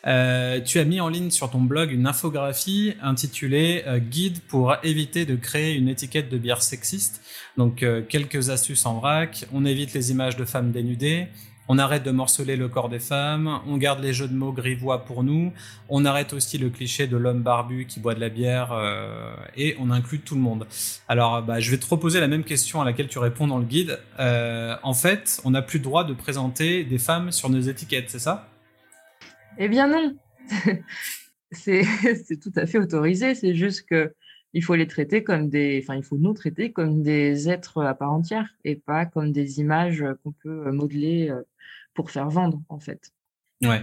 Euh, 0.06 0.60
tu 0.60 0.78
as 0.78 0.84
mis 0.84 1.00
en 1.00 1.08
ligne 1.08 1.30
sur 1.30 1.50
ton 1.50 1.60
blog 1.60 1.90
une 1.90 2.06
infographie 2.06 2.94
intitulée 3.00 3.84
euh, 3.86 3.98
Guide 3.98 4.40
pour 4.48 4.76
éviter 4.82 5.24
de 5.24 5.36
créer 5.36 5.74
une 5.74 5.88
étiquette 5.88 6.28
de 6.28 6.38
bière 6.38 6.62
sexiste. 6.62 7.22
Donc 7.56 7.84
quelques 8.08 8.50
astuces 8.50 8.86
en 8.86 9.00
vrac. 9.00 9.46
On 9.52 9.64
évite 9.64 9.92
les 9.92 10.12
images 10.12 10.36
de 10.36 10.44
femmes 10.44 10.70
dénudées 10.70 11.26
on 11.68 11.78
arrête 11.78 12.02
de 12.02 12.10
morceler 12.10 12.56
le 12.56 12.68
corps 12.68 12.88
des 12.88 12.98
femmes, 12.98 13.60
on 13.66 13.76
garde 13.76 14.02
les 14.02 14.12
jeux 14.12 14.28
de 14.28 14.34
mots 14.34 14.52
grivois 14.52 15.04
pour 15.04 15.22
nous, 15.22 15.52
on 15.88 16.04
arrête 16.04 16.32
aussi 16.32 16.58
le 16.58 16.70
cliché 16.70 17.06
de 17.06 17.16
l'homme 17.16 17.42
barbu 17.42 17.86
qui 17.86 18.00
boit 18.00 18.14
de 18.14 18.20
la 18.20 18.28
bière 18.28 18.72
euh, 18.72 19.34
et 19.56 19.76
on 19.78 19.90
inclut 19.90 20.20
tout 20.20 20.34
le 20.34 20.40
monde. 20.40 20.66
Alors, 21.08 21.42
bah, 21.42 21.60
je 21.60 21.70
vais 21.70 21.78
te 21.78 21.86
reposer 21.86 22.20
la 22.20 22.28
même 22.28 22.44
question 22.44 22.80
à 22.80 22.84
laquelle 22.84 23.08
tu 23.08 23.18
réponds 23.18 23.46
dans 23.46 23.58
le 23.58 23.64
guide. 23.64 23.98
Euh, 24.18 24.76
en 24.82 24.94
fait, 24.94 25.40
on 25.44 25.50
n'a 25.50 25.62
plus 25.62 25.78
le 25.78 25.84
droit 25.84 26.04
de 26.04 26.14
présenter 26.14 26.84
des 26.84 26.98
femmes 26.98 27.30
sur 27.32 27.50
nos 27.50 27.60
étiquettes, 27.60 28.10
c'est 28.10 28.18
ça? 28.18 28.48
Eh 29.58 29.68
bien 29.68 29.88
non. 29.88 30.14
c'est 31.52 32.40
tout 32.40 32.52
à 32.56 32.66
fait 32.66 32.78
autorisé. 32.78 33.34
C'est 33.34 33.54
juste 33.54 33.88
que 33.88 34.12
il 34.54 34.64
faut 34.64 34.74
les 34.74 34.86
traiter 34.86 35.22
comme 35.22 35.48
des, 35.50 35.80
enfin, 35.82 35.96
il 35.96 36.02
faut 36.02 36.16
nous 36.16 36.32
traiter 36.32 36.72
comme 36.72 37.02
des 37.02 37.50
êtres 37.50 37.82
à 37.84 37.94
part 37.94 38.12
entière 38.12 38.48
et 38.64 38.76
pas 38.76 39.04
comme 39.04 39.30
des 39.30 39.60
images 39.60 40.04
qu'on 40.22 40.32
peut 40.32 40.70
modeler 40.70 41.28
euh, 41.30 41.42
pour 41.98 42.12
faire 42.12 42.30
vendre, 42.30 42.62
en 42.68 42.78
fait. 42.78 43.10
Ouais. 43.60 43.82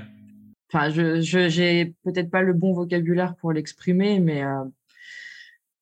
Enfin, 0.71 0.89
je, 0.89 1.19
je 1.19 1.49
j'ai 1.49 1.93
peut-être 2.06 2.32
pas 2.32 2.41
le 2.41 2.54
bon 2.54 2.71
vocabulaire 2.71 3.36
pour 3.36 3.51
l'exprimer, 3.51 4.21
mais 4.21 4.41
euh, 4.41 4.63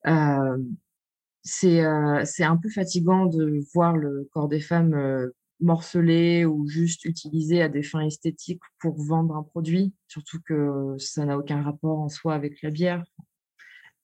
euh, 0.07 0.57
c'est, 1.43 1.85
euh, 1.85 2.25
c'est 2.25 2.43
un 2.43 2.57
peu 2.57 2.69
fatigant 2.69 3.27
de 3.27 3.61
voir 3.75 3.95
le 3.95 4.27
corps 4.33 4.47
des 4.47 4.61
femmes 4.61 4.95
euh, 4.95 5.29
morcelé 5.59 6.43
ou 6.43 6.67
juste 6.67 7.05
utilisé 7.05 7.61
à 7.61 7.69
des 7.69 7.83
fins 7.83 8.01
esthétiques 8.01 8.63
pour 8.79 8.99
vendre 8.99 9.35
un 9.35 9.43
produit, 9.43 9.93
surtout 10.07 10.39
que 10.43 10.95
ça 10.97 11.23
n'a 11.25 11.37
aucun 11.37 11.61
rapport 11.61 11.99
en 11.99 12.09
soi 12.09 12.33
avec 12.33 12.63
la 12.63 12.71
bière. 12.71 13.03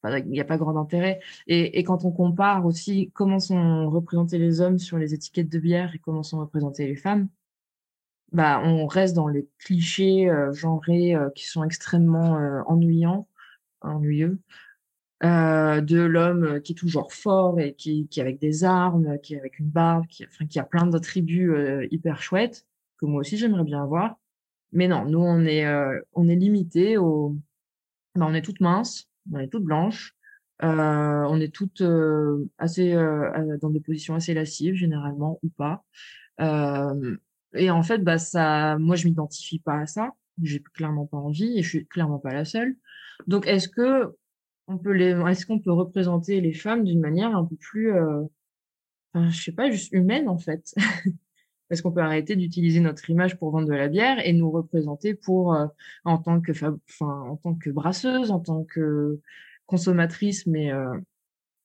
il 0.04 0.26
n'y 0.28 0.40
a 0.40 0.46
pas 0.46 0.58
grand 0.58 0.80
intérêt. 0.80 1.20
Et, 1.48 1.80
et, 1.80 1.84
quand 1.84 2.06
on 2.06 2.12
compare 2.12 2.68
aussi 2.68 3.10
comment 3.16 3.40
sont 3.40 3.90
représentés 3.90 4.38
les 4.38 4.62
hommes 4.62 4.78
sur 4.78 5.00
les 5.00 5.16
étiquettes 5.16 5.50
de 5.50 5.58
bière 5.58 5.96
et 5.96 6.00
comment 6.00 6.22
sont 6.22 6.40
représentées 6.40 6.86
les 6.86 6.96
femmes, 6.96 7.28
bah, 8.32 8.62
on 8.64 8.86
reste 8.86 9.16
dans 9.16 9.28
les 9.28 9.48
clichés 9.58 10.30
euh, 10.30 10.54
genrés 10.54 11.16
euh, 11.16 11.30
qui 11.32 11.48
sont 11.48 11.64
extrêmement 11.64 12.38
euh, 12.38 12.62
ennuyants, 12.68 13.28
ennuyeux, 13.82 14.40
de 15.22 16.02
l'homme 16.02 16.62
qui 16.62 16.74
est 16.74 16.76
toujours 16.76 17.14
fort 17.14 17.60
et 17.60 17.74
qui, 17.74 18.08
qui 18.08 18.20
est 18.20 18.24
avec 18.24 18.40
des 18.40 18.64
armes, 18.64 19.20
qui 19.20 19.34
est 19.34 19.40
avec 19.40 19.60
une 19.60 19.70
barbe, 19.70 20.06
qui, 20.08 20.26
enfin, 20.26 20.46
qui 20.46 20.60
a 20.60 20.64
plein 20.64 20.86
d'attributs 20.86 21.88
hyper 21.92 22.22
chouettes 22.22 22.66
que 22.98 23.06
moi 23.06 23.22
aussi 23.22 23.38
j'aimerais 23.38 23.66
bien 23.66 23.84
avoir. 23.84 24.18
Mais 24.72 24.88
non, 24.88 25.06
nous 25.06 25.20
on 25.20 25.46
est 25.46 25.66
on 26.14 26.30
est 26.30 26.36
limité 26.36 26.98
au, 26.98 27.36
bah, 28.16 28.28
on 28.30 28.34
est 28.34 28.42
toutes 28.42 28.62
minces, 28.62 29.10
on 29.34 29.40
est 29.40 29.50
toutes 29.50 29.66
blanches, 29.66 30.16
on 30.62 31.42
est 31.42 31.54
toutes 31.54 31.84
assez 32.58 32.94
dans 32.94 33.70
des 33.70 33.82
positions 33.82 34.16
assez 34.16 34.34
lascives 34.34 34.76
généralement 34.76 35.40
ou 35.44 35.50
pas. 35.50 35.84
Et 37.54 37.72
en 37.72 37.84
fait, 37.84 38.00
bah, 38.00 38.18
ça, 38.18 38.78
moi, 38.78 38.96
je 38.96 39.08
m'identifie 39.08 39.60
pas 39.60 39.80
à 39.80 39.86
ça. 39.86 40.12
J'ai 40.42 40.62
clairement 40.62 41.06
pas 41.06 41.18
envie 41.18 41.58
et 41.58 41.64
je 41.64 41.70
suis 41.70 41.88
clairement 41.88 42.20
pas 42.20 42.34
la 42.34 42.46
seule. 42.46 42.76
Donc, 43.28 43.48
est-ce 43.48 43.68
que 43.68 44.16
on 44.68 44.78
peut 44.78 44.92
les, 44.92 45.12
est-ce 45.30 45.46
qu'on 45.46 45.60
peut 45.60 45.72
représenter 45.72 46.42
les 46.42 46.54
femmes 46.54 46.84
d'une 46.84 47.00
manière 47.00 47.36
un 47.36 47.44
peu 47.44 47.56
plus, 47.56 47.92
euh, 47.92 48.22
enfin, 49.14 49.30
je 49.30 49.42
sais 49.42 49.52
pas, 49.52 49.72
juste 49.72 49.92
humaine 49.92 50.30
en 50.30 50.38
fait? 50.38 50.74
Est-ce 51.70 51.84
qu'on 51.84 51.92
peut 51.92 52.02
arrêter 52.02 52.36
d'utiliser 52.36 52.80
notre 52.80 53.10
image 53.12 53.38
pour 53.38 53.52
vendre 53.52 53.68
de 53.68 53.74
la 53.74 53.90
bière 53.90 54.26
et 54.26 54.34
nous 54.34 54.50
représenter 54.50 55.14
pour 55.14 55.54
euh, 55.54 55.68
en 56.04 56.18
tant 56.18 56.42
que, 56.42 56.52
enfin, 56.52 57.22
en 57.30 57.38
tant 57.38 57.54
que 57.54 57.70
brasseuse, 57.70 58.32
en 58.32 58.40
tant 58.40 58.64
que 58.64 59.20
consommatrice, 59.68 60.48
mais 60.48 60.72
euh, 60.72 60.98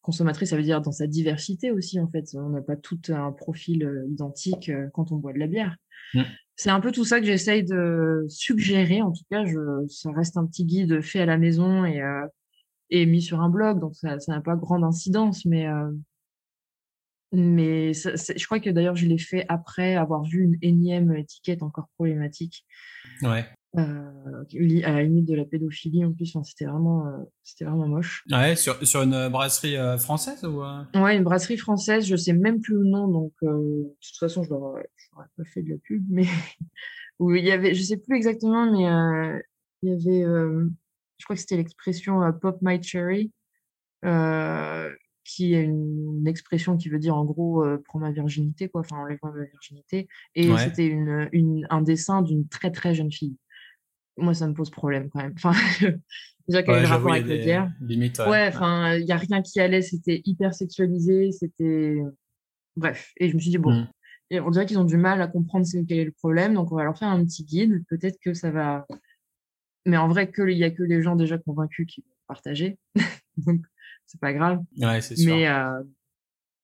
consommatrice, 0.05 0.51
ça 0.51 0.57
veut 0.57 0.63
dire 0.63 0.83
dans 0.83 0.93
sa 0.93 1.07
diversité 1.07 1.73
aussi, 1.73 1.99
en 1.99 2.07
fait. 2.09 2.27
On 2.35 2.51
n'a 2.51 2.61
pas 2.61 2.77
tout 2.77 3.01
un 3.09 3.33
profil 3.33 3.85
euh, 3.85 4.07
identique 4.09 4.69
euh, 4.69 4.89
quand 4.93 5.11
on 5.11 5.17
boit 5.17 5.33
de 5.33 5.39
la 5.39 5.47
bière. 5.47 5.77
Mm. 6.13 6.23
C'est 6.57 6.71
un 6.71 6.81
peu 6.81 6.93
tout 6.93 7.05
ça 7.05 7.21
que 7.21 7.27
j'essaye 7.27 7.65
de 7.65 8.27
suggérer. 8.29 9.01
En 9.03 9.11
tout 9.11 9.25
cas, 9.31 9.45
je, 9.47 9.87
ça 9.89 10.13
reste 10.13 10.37
un 10.37 10.47
petit 10.47 10.67
guide 10.67 11.01
fait 11.01 11.21
à 11.21 11.27
la 11.27 11.39
maison 11.39 11.85
et, 11.85 12.03
euh, 12.03 12.27
et 12.91 13.07
mis 13.07 13.23
sur 13.23 13.41
un 13.41 13.49
blog, 13.49 13.81
donc 13.81 13.97
ça 13.97 14.17
n'a 14.29 14.41
pas 14.41 14.55
grande 14.55 14.85
incidence, 14.85 15.45
mais 15.47 15.67
mais 17.33 17.93
je 17.93 18.45
crois 18.45 18.61
que 18.61 18.71
d'ailleurs 18.71 18.95
je 18.95 19.07
l'ai 19.07 19.19
fait 19.19 19.45
après 19.49 19.97
avoir 19.97 20.23
vu 20.23 20.45
une 20.45 20.59
énième 20.63 21.17
étiquette 21.17 21.65
encore 21.65 21.89
problématique. 21.97 22.65
Ouais 23.23 23.45
euh, 23.77 24.85
à 24.85 24.93
la 24.93 25.03
limite 25.03 25.27
de 25.27 25.35
la 25.35 25.45
pédophilie 25.45 26.05
en 26.05 26.13
plus. 26.13 26.37
c'était 26.45 26.67
vraiment, 26.67 27.07
euh, 27.09 27.25
c'était 27.43 27.65
vraiment 27.65 27.89
moche. 27.89 28.25
Ouais, 28.31 28.55
sur, 28.55 28.77
sur 28.87 29.03
une 29.03 29.29
brasserie 29.29 29.77
euh, 29.77 29.99
française 29.99 30.45
ou 30.45 30.63
Ouais, 30.95 31.17
une 31.17 31.25
brasserie 31.25 31.57
française. 31.57 32.07
Je 32.07 32.15
sais 32.15 32.33
même 32.33 32.61
plus 32.61 32.75
le 32.75 32.85
nom, 32.85 33.09
donc 33.09 33.33
de 33.43 33.97
toute 34.01 34.17
façon, 34.19 34.45
je 34.45 34.51
n'aurais 34.51 34.87
pas 35.13 35.45
fait 35.45 35.63
de 35.63 35.71
la 35.71 35.79
pub, 35.79 36.05
mais 36.09 36.27
où 37.19 37.35
il 37.35 37.45
y 37.45 37.51
avait, 37.51 37.75
je 37.75 37.83
sais 37.83 37.97
plus 37.97 38.17
exactement, 38.17 38.71
mais 38.71 39.43
il 39.83 39.91
y 39.91 39.93
avait, 39.93 40.23
je 41.19 41.25
crois 41.25 41.35
que 41.35 41.41
c'était 41.41 41.57
l'expression 41.57 42.21
pop 42.41 42.59
my 42.63 42.81
cherry. 42.81 43.33
qui 45.25 45.55
est 45.55 45.65
une, 45.65 46.29
expression 46.29 46.77
qui 46.77 46.89
veut 46.89 46.99
dire 46.99 47.17
en 47.17 47.25
gros 47.25 47.65
prends 47.87 47.99
ma 47.99 48.13
virginité, 48.13 48.69
quoi, 48.69 48.83
enfin 48.83 48.99
enlève-moi 48.99 49.33
ma 49.33 49.45
virginité. 49.45 50.07
Et 50.37 50.57
c'était 50.59 50.87
une, 50.87 51.29
une, 51.33 51.67
un 51.71 51.83
dessin 51.83 52.23
d'une 52.23 52.47
très 52.47 52.71
très 52.71 52.95
jeune 52.95 53.11
fille. 53.11 53.37
Moi, 54.17 54.35
ça 54.35 54.47
me 54.47 54.55
pose 54.55 54.71
problème 54.71 55.11
quand 55.11 55.23
même. 55.23 55.35
Enfin, 55.37 55.53
déjà 56.49 56.63
qu'il 56.63 56.73
y 56.73 56.77
a 56.77 56.81
le 56.81 56.87
rapport 56.87 57.13
avec 57.13 57.27
la 57.27 57.37
bière. 57.37 57.73
ouais, 58.29 58.49
enfin, 58.49 58.95
il 58.95 59.05
n'y 59.05 59.13
a 59.13 59.17
rien 59.17 59.43
qui 59.43 59.61
allait, 59.61 59.83
c'était 59.83 60.23
hyper 60.25 60.55
sexualisé, 60.55 61.33
c'était. 61.33 61.97
Bref. 62.77 63.13
Et 63.19 63.29
je 63.29 63.35
me 63.35 63.41
suis 63.41 63.51
dit, 63.51 63.59
bon, 63.59 63.87
et 64.31 64.41
on 64.41 64.51
dirait 64.51 64.67
qu'ils 64.67 64.79
ont 64.79 64.85
du 64.85 64.97
mal 64.97 65.21
à 65.21 65.29
comprendre 65.29 65.67
quel 65.87 65.99
est 65.99 66.05
le 66.05 66.13
problème, 66.13 66.55
donc 66.55 66.73
on 66.73 66.77
va 66.77 66.85
leur 66.85 66.99
faire 66.99 67.09
un 67.09 67.25
petit 67.25 67.45
guide. 67.45 67.85
Peut-être 67.89 68.19
que 68.21 68.35
ça 68.35 68.51
va. 68.51 68.87
Mais 69.87 69.97
en 69.97 70.09
vrai, 70.09 70.31
il 70.37 70.57
n'y 70.57 70.65
a 70.65 70.71
que 70.71 70.83
les 70.83 71.03
gens 71.03 71.15
déjà 71.15 71.39
convaincus 71.39 71.87
qui 71.87 72.01
vont 72.01 72.17
partager. 72.27 72.79
donc, 73.37 73.61
c'est 74.07 74.21
pas 74.21 74.33
grave. 74.33 74.61
Ouais, 74.79 75.01
c'est 75.01 75.17
sûr. 75.17 75.35
Mais 75.35 75.47
euh, 75.47 75.83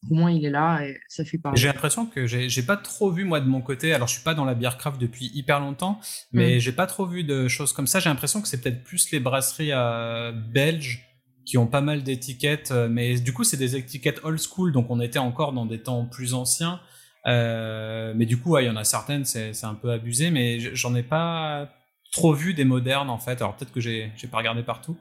au 0.08 0.14
moins, 0.14 0.30
il 0.30 0.44
est 0.44 0.50
là 0.50 0.82
et 0.82 0.98
ça 1.08 1.24
fait 1.24 1.36
parler. 1.36 1.60
J'ai 1.60 1.66
l'impression 1.66 2.06
que 2.06 2.26
j'ai 2.26 2.62
pas 2.62 2.76
trop 2.76 3.10
vu, 3.10 3.24
moi, 3.24 3.40
de 3.40 3.46
mon 3.46 3.60
côté. 3.60 3.92
Alors, 3.92 4.08
je 4.08 4.14
suis 4.14 4.22
pas 4.22 4.34
dans 4.34 4.44
la 4.44 4.54
bière 4.54 4.78
craft 4.78 5.00
depuis 5.00 5.30
hyper 5.34 5.60
longtemps, 5.60 6.00
mais 6.32 6.56
mm. 6.56 6.60
j'ai 6.60 6.72
pas 6.72 6.86
trop 6.86 7.06
vu 7.06 7.22
de 7.22 7.48
choses 7.48 7.72
comme 7.72 7.86
ça. 7.86 8.00
J'ai 8.00 8.08
l'impression 8.08 8.40
que 8.40 8.48
c'est 8.48 8.60
peut-être 8.60 8.82
plus 8.82 9.10
les 9.10 9.20
brasseries 9.20 9.72
euh, 9.72 10.32
belges 10.32 11.06
qui 11.44 11.58
ont 11.58 11.66
pas 11.66 11.80
mal 11.80 12.02
d'étiquettes, 12.02 12.70
euh, 12.70 12.88
mais 12.88 13.18
du 13.18 13.32
coup, 13.32 13.44
c'est 13.44 13.56
des 13.56 13.76
étiquettes 13.76 14.20
old 14.24 14.38
school, 14.38 14.72
donc 14.72 14.86
on 14.90 15.00
était 15.00 15.18
encore 15.18 15.52
dans 15.52 15.66
des 15.66 15.82
temps 15.82 16.06
plus 16.06 16.32
anciens. 16.32 16.80
Euh, 17.26 18.14
mais 18.16 18.24
du 18.24 18.38
coup, 18.38 18.56
il 18.58 18.64
y 18.64 18.70
en 18.70 18.76
a 18.76 18.84
certaines, 18.84 19.24
c'est 19.24 19.64
un 19.64 19.74
peu 19.74 19.90
abusé, 19.90 20.30
mais 20.30 20.60
j'en 20.74 20.94
ai 20.94 21.02
pas 21.02 21.68
trop 22.12 22.32
vu 22.32 22.54
des 22.54 22.64
modernes 22.64 23.10
en 23.10 23.18
fait. 23.18 23.40
Alors 23.42 23.56
peut-être 23.56 23.72
que 23.72 23.80
j'ai 23.80 24.10
pas 24.30 24.38
regardé 24.38 24.62
partout, 24.62 24.96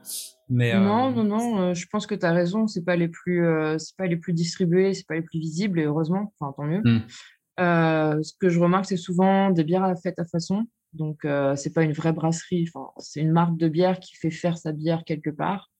mais 0.50 0.74
non, 0.74 1.10
non, 1.12 1.24
non. 1.24 1.74
je 1.74 1.86
pense 1.86 2.06
que 2.06 2.14
tu 2.14 2.26
as 2.26 2.32
raison. 2.32 2.66
C'est 2.66 2.84
pas 2.84 2.96
les 2.96 3.08
plus, 3.08 3.46
c'est 3.78 3.96
pas 3.96 4.06
les 4.06 4.16
plus 4.16 4.32
distribués, 4.32 4.92
c'est 4.94 5.06
pas 5.06 5.14
les 5.14 5.22
plus 5.22 5.38
visibles, 5.38 5.80
et 5.80 5.84
heureusement. 5.84 6.32
Enfin, 6.38 6.52
tant 6.56 6.64
mieux. 6.64 6.82
Mmh. 6.84 8.22
ce 8.22 8.32
que 8.38 8.48
je 8.48 8.58
remarque, 8.58 8.86
c'est 8.86 8.96
souvent 8.96 9.50
des 9.50 9.64
bières 9.64 9.84
à 9.84 9.94
fête 9.96 10.18
à 10.18 10.24
façon. 10.24 10.66
Donc, 10.92 11.26
c'est 11.56 11.72
pas 11.72 11.84
une 11.84 11.92
vraie 11.92 12.12
brasserie. 12.12 12.68
Enfin, 12.74 12.90
c'est 12.98 13.20
une 13.20 13.32
marque 13.32 13.56
de 13.56 13.68
bière 13.68 14.00
qui 14.00 14.16
fait 14.16 14.30
faire 14.30 14.58
sa 14.58 14.72
bière 14.72 15.04
quelque 15.04 15.30
part 15.30 15.70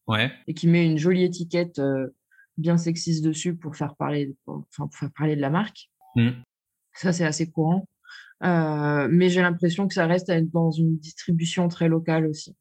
et 0.47 0.55
qui 0.55 0.69
met 0.69 0.87
une 0.87 0.99
jolie 0.99 1.25
étiquette 1.25 1.81
bien 2.57 2.77
sexiste 2.77 3.25
dessus 3.25 3.57
pour 3.57 3.77
faire 3.77 3.97
parler, 3.97 4.35
enfin, 4.47 4.87
pour 4.87 4.95
faire 4.95 5.11
parler 5.17 5.37
de 5.37 5.41
la 5.41 5.51
marque. 5.51 5.91
Mmh. 6.15 6.31
Ça, 6.95 7.13
c'est 7.13 7.25
assez 7.25 7.51
courant. 7.51 7.89
mais 8.41 9.29
j'ai 9.29 9.43
l'impression 9.43 9.89
que 9.89 9.95
ça 9.95 10.07
reste 10.07 10.31
dans 10.53 10.71
une 10.71 10.97
distribution 10.99 11.69
très 11.69 11.89
locale 11.89 12.27
aussi. 12.27 12.55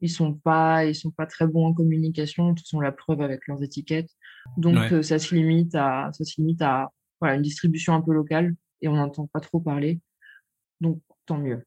Ils 0.00 0.10
sont 0.10 0.34
pas, 0.34 0.84
ils 0.84 0.94
sont 0.94 1.10
pas 1.10 1.26
très 1.26 1.46
bons 1.46 1.66
en 1.66 1.74
communication. 1.74 2.54
Ils 2.54 2.64
sont 2.64 2.80
la 2.80 2.92
preuve 2.92 3.22
avec 3.22 3.46
leurs 3.46 3.62
étiquettes. 3.62 4.10
Donc 4.56 4.76
ça 5.02 5.18
se 5.18 5.34
limite 5.34 5.74
à, 5.74 6.10
ça 6.12 6.24
se 6.24 6.40
limite 6.40 6.62
à 6.62 6.90
voilà 7.20 7.36
une 7.36 7.42
distribution 7.42 7.94
un 7.94 8.02
peu 8.02 8.12
locale 8.12 8.54
et 8.82 8.88
on 8.88 8.96
n'entend 8.96 9.26
pas 9.26 9.40
trop 9.40 9.60
parler. 9.60 10.00
Donc 10.80 11.00
tant 11.24 11.38
mieux. 11.38 11.64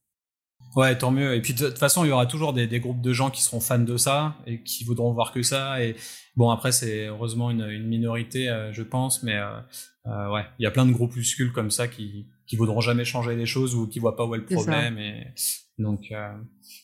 Ouais, 0.75 0.97
tant 0.97 1.11
mieux. 1.11 1.33
Et 1.33 1.41
puis 1.41 1.53
de 1.53 1.67
toute 1.67 1.77
façon, 1.77 2.05
il 2.05 2.09
y 2.09 2.11
aura 2.11 2.25
toujours 2.25 2.53
des, 2.53 2.67
des, 2.67 2.79
groupes 2.79 3.01
de 3.01 3.13
gens 3.13 3.29
qui 3.29 3.41
seront 3.41 3.59
fans 3.59 3.79
de 3.79 3.97
ça 3.97 4.35
et 4.45 4.61
qui 4.61 4.83
voudront 4.83 5.11
voir 5.13 5.31
que 5.31 5.41
ça. 5.41 5.83
Et 5.83 5.95
bon, 6.35 6.49
après, 6.49 6.71
c'est 6.71 7.07
heureusement 7.07 7.49
une, 7.49 7.67
une 7.69 7.87
minorité, 7.87 8.49
euh, 8.49 8.71
je 8.71 8.83
pense, 8.83 9.23
mais 9.23 9.35
euh, 9.35 9.59
euh, 10.07 10.31
ouais, 10.31 10.45
il 10.59 10.63
y 10.63 10.65
a 10.67 10.71
plein 10.71 10.85
de 10.85 10.91
groupuscules 10.91 11.51
comme 11.51 11.71
ça 11.71 11.87
qui 11.87 12.27
qui 12.45 12.55
voudront 12.55 12.81
jamais 12.81 13.05
changer 13.05 13.35
les 13.35 13.45
choses 13.45 13.75
ou 13.75 13.87
qui 13.87 13.99
voient 13.99 14.15
pas 14.15 14.25
où 14.25 14.33
est 14.33 14.39
le 14.39 14.45
problème. 14.45 14.97
Et 14.97 15.27
donc 15.77 16.11
euh, 16.11 16.31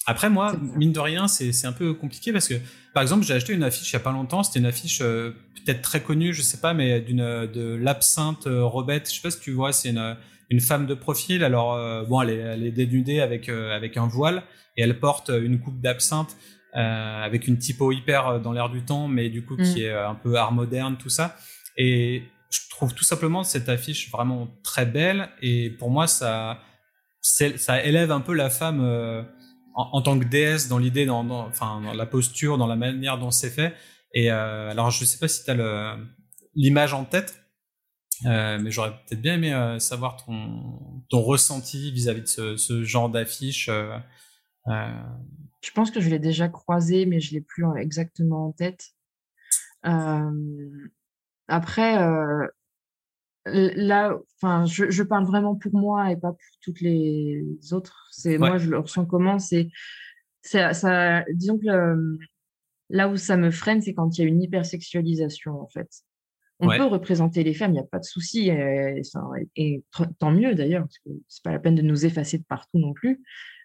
après, 0.05 0.29
moi, 0.29 0.55
mine 0.75 0.91
de 0.91 0.99
rien, 0.99 1.27
c'est 1.27 1.51
c'est 1.51 1.67
un 1.67 1.73
peu 1.73 1.93
compliqué 1.93 2.31
parce 2.31 2.47
que 2.47 2.55
par 2.93 3.03
exemple, 3.03 3.23
j'ai 3.23 3.33
acheté 3.33 3.53
une 3.53 3.63
affiche 3.63 3.91
il 3.91 3.93
y 3.93 3.97
a 3.97 3.99
pas 3.99 4.11
longtemps. 4.11 4.41
C'était 4.43 4.59
une 4.59 4.65
affiche 4.65 4.99
peut-être 4.99 5.81
très 5.81 6.01
connue, 6.01 6.33
je 6.33 6.41
sais 6.41 6.59
pas, 6.59 6.73
mais 6.73 7.01
d'une 7.01 7.17
de 7.17 7.75
l'absinthe 7.75 8.47
Robette. 8.47 9.09
Je 9.09 9.15
sais 9.15 9.21
pas 9.21 9.31
si 9.31 9.39
tu 9.39 9.51
vois, 9.51 9.73
c'est 9.73 9.89
une 9.89 10.17
une 10.49 10.59
femme 10.59 10.85
de 10.85 10.93
profil. 10.93 11.43
Alors 11.43 11.73
euh, 11.73 12.03
bon, 12.03 12.21
elle 12.21 12.29
est, 12.29 12.37
elle 12.37 12.63
est, 12.65 12.71
dénudée 12.71 13.21
avec 13.21 13.49
euh, 13.49 13.75
avec 13.75 13.97
un 13.97 14.07
voile 14.07 14.43
et 14.77 14.81
elle 14.81 14.99
porte 14.99 15.29
une 15.29 15.59
coupe 15.59 15.79
d'absinthe 15.81 16.35
euh, 16.75 17.23
avec 17.23 17.47
une 17.47 17.57
typo 17.57 17.91
hyper 17.91 18.39
dans 18.39 18.51
l'air 18.51 18.69
du 18.69 18.83
temps, 18.83 19.07
mais 19.07 19.29
du 19.29 19.45
coup 19.45 19.55
qui 19.55 19.81
mm. 19.81 19.85
est 19.85 19.93
un 19.93 20.15
peu 20.15 20.35
art 20.35 20.51
moderne, 20.51 20.97
tout 20.97 21.09
ça. 21.09 21.35
Et 21.77 22.23
je 22.49 22.59
trouve 22.69 22.93
tout 22.93 23.03
simplement 23.03 23.43
cette 23.43 23.69
affiche 23.69 24.11
vraiment 24.11 24.47
très 24.63 24.85
belle 24.85 25.29
et 25.41 25.69
pour 25.69 25.89
moi 25.89 26.07
ça 26.07 26.59
ça 27.21 27.83
élève 27.83 28.11
un 28.11 28.21
peu 28.21 28.33
la 28.33 28.51
femme 28.51 29.25
en, 29.73 30.01
tant 30.03 30.19
que 30.19 30.25
déesse 30.25 30.67
dans 30.67 30.77
l'idée, 30.77 31.07
dans, 31.07 31.27
enfin 31.27 31.81
dans 31.81 31.93
la 31.93 32.05
posture, 32.05 32.59
dans 32.59 32.67
la 32.67 32.75
manière 32.75 33.17
dont 33.17 33.31
c'est 33.31 33.49
fait. 33.49 33.73
Et 34.13 34.29
alors 34.29 34.91
je 34.91 35.03
sais 35.05 35.17
pas 35.17 35.27
si 35.27 35.43
tu 35.43 35.49
as 35.49 35.97
l'image 36.53 36.93
en 36.93 37.03
tête, 37.03 37.44
euh, 38.25 38.57
mais 38.59 38.71
j'aurais 38.71 38.91
peut-être 38.91 39.21
bien 39.21 39.35
aimé 39.35 39.53
euh, 39.53 39.79
savoir 39.79 40.23
ton, 40.23 41.03
ton 41.09 41.21
ressenti 41.21 41.91
vis-à-vis 41.91 42.21
de 42.21 42.27
ce, 42.27 42.57
ce 42.57 42.83
genre 42.83 43.09
d'affiche. 43.09 43.69
Euh, 43.69 43.99
je 45.61 45.71
pense 45.71 45.91
que 45.91 45.99
je 45.99 46.09
l'ai 46.09 46.19
déjà 46.19 46.47
croisé, 46.47 47.05
mais 47.05 47.19
je 47.19 47.33
l'ai 47.33 47.41
plus 47.41 47.65
exactement 47.77 48.47
en 48.47 48.51
tête. 48.51 48.91
après, 51.47 51.97
là, 53.45 54.17
enfin, 54.37 54.65
je, 54.65 54.89
je, 54.89 55.03
parle 55.03 55.25
vraiment 55.25 55.55
pour 55.55 55.75
moi 55.75 56.11
et 56.11 56.15
pas 56.15 56.31
pour 56.31 56.59
toutes 56.61 56.81
les 56.81 57.43
autres. 57.71 58.07
C'est 58.11 58.37
moi, 58.37 58.57
je 58.57 58.69
le 58.69 58.79
ressens 58.79 59.05
comment. 59.05 59.39
C'est, 59.39 59.69
ça, 60.41 60.73
ça, 60.73 61.23
disons 61.33 61.57
que 61.57 62.17
là 62.89 63.09
où 63.09 63.17
ça 63.17 63.37
me 63.37 63.51
freine, 63.51 63.81
c'est 63.81 63.93
quand 63.93 64.17
il 64.17 64.21
y 64.21 64.23
a 64.23 64.27
une 64.27 64.41
hypersexualisation, 64.41 65.59
en 65.59 65.67
fait. 65.67 65.89
On 66.59 66.69
peut 66.69 66.85
représenter 66.85 67.43
les 67.43 67.53
femmes, 67.53 67.71
il 67.71 67.75
n'y 67.75 67.79
a 67.79 67.83
pas 67.83 67.99
de 67.99 68.05
souci, 68.05 68.49
et, 68.49 69.01
et, 69.57 69.83
tant 70.19 70.31
mieux 70.31 70.55
d'ailleurs, 70.55 70.83
parce 70.83 70.99
que 70.99 71.09
c'est 71.27 71.43
pas 71.43 71.51
la 71.51 71.59
peine 71.59 71.75
de 71.75 71.81
nous 71.81 72.05
effacer 72.05 72.37
de 72.37 72.45
partout 72.45 72.79
non 72.79 72.93
plus. 72.93 73.21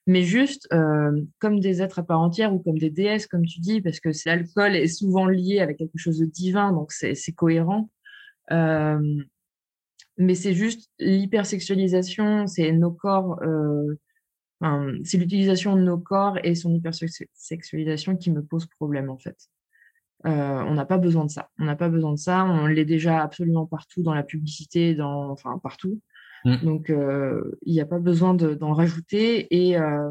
Mais 0.06 0.22
juste 0.22 0.66
euh, 0.72 1.22
comme 1.38 1.60
des 1.60 1.82
êtres 1.82 2.00
à 2.00 2.02
part 2.02 2.20
entière 2.20 2.52
ou 2.52 2.58
comme 2.58 2.78
des 2.78 2.90
déesses, 2.90 3.26
comme 3.26 3.46
tu 3.46 3.60
dis, 3.60 3.80
parce 3.80 4.00
que 4.00 4.08
l'alcool 4.26 4.74
est 4.74 4.88
souvent 4.88 5.26
lié 5.26 5.60
avec 5.60 5.76
quelque 5.76 5.98
chose 5.98 6.18
de 6.18 6.24
divin, 6.24 6.72
donc 6.72 6.90
c'est 6.92 7.14
cohérent. 7.32 7.90
Euh, 8.50 9.22
mais 10.16 10.34
c'est 10.34 10.54
juste 10.54 10.90
l'hypersexualisation, 10.98 12.46
c'est 12.46 12.72
nos 12.72 12.90
corps, 12.90 13.40
euh, 13.42 13.96
c'est 15.04 15.18
l'utilisation 15.18 15.76
de 15.76 15.82
nos 15.82 15.98
corps 15.98 16.38
et 16.44 16.54
son 16.54 16.74
hypersexualisation 16.74 18.16
qui 18.16 18.30
me 18.30 18.42
pose 18.42 18.66
problème 18.66 19.10
en 19.10 19.18
fait. 19.18 19.36
Euh, 20.26 20.62
on 20.66 20.74
n'a 20.74 20.84
pas 20.84 20.98
besoin 20.98 21.24
de 21.24 21.30
ça. 21.30 21.50
On 21.58 21.64
n'a 21.64 21.76
pas 21.76 21.88
besoin 21.88 22.12
de 22.12 22.18
ça. 22.18 22.44
On 22.44 22.66
l'est 22.66 22.84
déjà 22.84 23.22
absolument 23.22 23.66
partout 23.66 24.02
dans 24.02 24.14
la 24.14 24.22
publicité, 24.22 24.94
dans, 24.94 25.30
enfin 25.30 25.58
partout. 25.62 26.00
Mm. 26.44 26.56
Donc, 26.64 26.90
euh, 26.90 27.58
il 27.62 27.72
n'y 27.72 27.80
a 27.80 27.86
pas 27.86 27.98
besoin 27.98 28.34
d'en 28.34 28.72
rajouter. 28.72 29.46
Et 29.50 29.78
euh, 29.78 30.10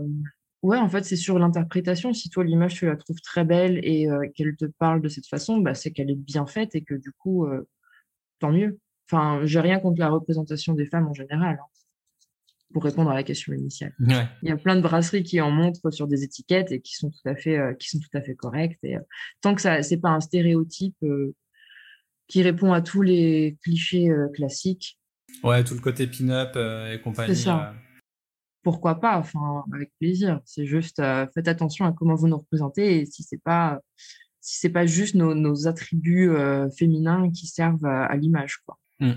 ouais, 0.63 0.77
en 0.77 0.89
fait, 0.89 1.03
c'est 1.03 1.15
sur 1.15 1.37
l'interprétation. 1.37 2.13
Si 2.13 2.29
toi, 2.29 2.43
l'image, 2.43 2.75
tu 2.75 2.85
la 2.85 2.95
trouves 2.95 3.21
très 3.21 3.45
belle 3.45 3.79
et 3.83 4.07
qu'elle 4.35 4.55
te 4.55 4.65
parle 4.65 5.01
de 5.01 5.09
cette 5.09 5.27
façon, 5.27 5.57
bah, 5.59 5.73
c'est 5.73 5.91
qu'elle 5.91 6.09
est 6.09 6.15
bien 6.15 6.45
faite 6.45 6.75
et 6.75 6.83
que 6.83 6.95
du 6.95 7.11
coup, 7.11 7.47
tant 8.39 8.51
mieux. 8.51 8.79
Enfin, 9.11 9.41
j'ai 9.43 9.59
rien 9.59 9.79
contre 9.79 9.99
la 9.99 10.09
représentation 10.09 10.73
des 10.73 10.85
femmes 10.85 11.07
en 11.07 11.13
général. 11.13 11.59
Hein 11.61 11.79
pour 12.73 12.83
répondre 12.83 13.09
à 13.09 13.15
la 13.15 13.23
question 13.23 13.53
initiale. 13.53 13.93
Il 13.99 14.49
y 14.49 14.51
a 14.51 14.57
plein 14.57 14.75
de 14.75 14.81
brasseries 14.81 15.23
qui 15.23 15.41
en 15.41 15.51
montrent 15.51 15.89
sur 15.91 16.07
des 16.07 16.23
étiquettes 16.23 16.71
et 16.71 16.81
qui 16.81 16.95
sont 16.95 17.09
tout 17.09 17.27
à 17.27 17.35
fait, 17.35 17.57
euh, 17.57 17.73
qui 17.73 17.89
sont 17.89 17.99
tout 17.99 18.17
à 18.17 18.21
fait 18.21 18.35
correctes. 18.35 18.79
Et 18.83 18.95
euh, 18.95 19.01
tant 19.41 19.55
que 19.55 19.61
ça, 19.61 19.81
c'est 19.81 19.97
pas 19.97 20.09
un 20.09 20.19
stéréotype 20.19 20.95
euh, 21.03 21.33
qui 22.27 22.43
répond 22.43 22.71
à 22.73 22.81
tous 22.81 23.01
les 23.01 23.57
clichés 23.63 24.09
classiques. 24.35 24.99
Ouais, 25.43 25.63
tout 25.63 25.73
le 25.73 25.81
côté 25.81 26.05
pin-up 26.05 26.55
et 26.91 27.01
compagnie. 27.01 27.35
C'est 27.35 27.43
ça. 27.43 27.73
Pourquoi 28.61 28.99
pas 28.99 29.17
Enfin, 29.17 29.63
avec 29.73 29.91
plaisir. 29.99 30.39
C'est 30.45 30.67
juste, 30.67 31.01
faites 31.33 31.47
attention 31.47 31.85
à 31.85 31.93
comment 31.93 32.13
vous 32.13 32.27
nous 32.27 32.37
représentez 32.37 32.99
et 32.99 33.05
si 33.05 33.23
c'est 33.23 33.41
pas, 33.41 33.79
si 34.41 34.59
c'est 34.59 34.69
pas 34.69 34.85
juste 34.85 35.15
nos, 35.15 35.33
nos 35.33 35.67
attributs 35.67 36.29
féminins 36.77 37.31
qui 37.31 37.47
servent 37.47 37.85
à, 37.85 38.15
l'image, 38.15 38.57
quoi. 38.57 38.77
Mmh. 38.99 39.13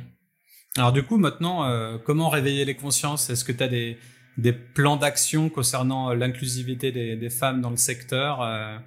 Alors 0.77 0.93
du 0.93 1.03
coup, 1.03 1.19
maintenant, 1.19 1.65
euh, 1.65 1.99
comment 1.99 2.31
réveiller 2.31 2.65
les 2.65 2.75
consciences? 2.75 3.29
Est-ce 3.29 3.45
que 3.45 3.53
tu 3.53 3.63
as 3.63 3.69
des, 3.69 3.99
plans 4.75 4.97
d'action 4.97 5.51
concernant 5.51 6.11
euh, 6.11 6.15
l'inclusivité 6.15 6.93
des, 6.93 7.31
femmes 7.31 7.61
dans 7.61 7.71
le 7.71 7.77
secteur 7.77 8.41
euh? 8.43 8.79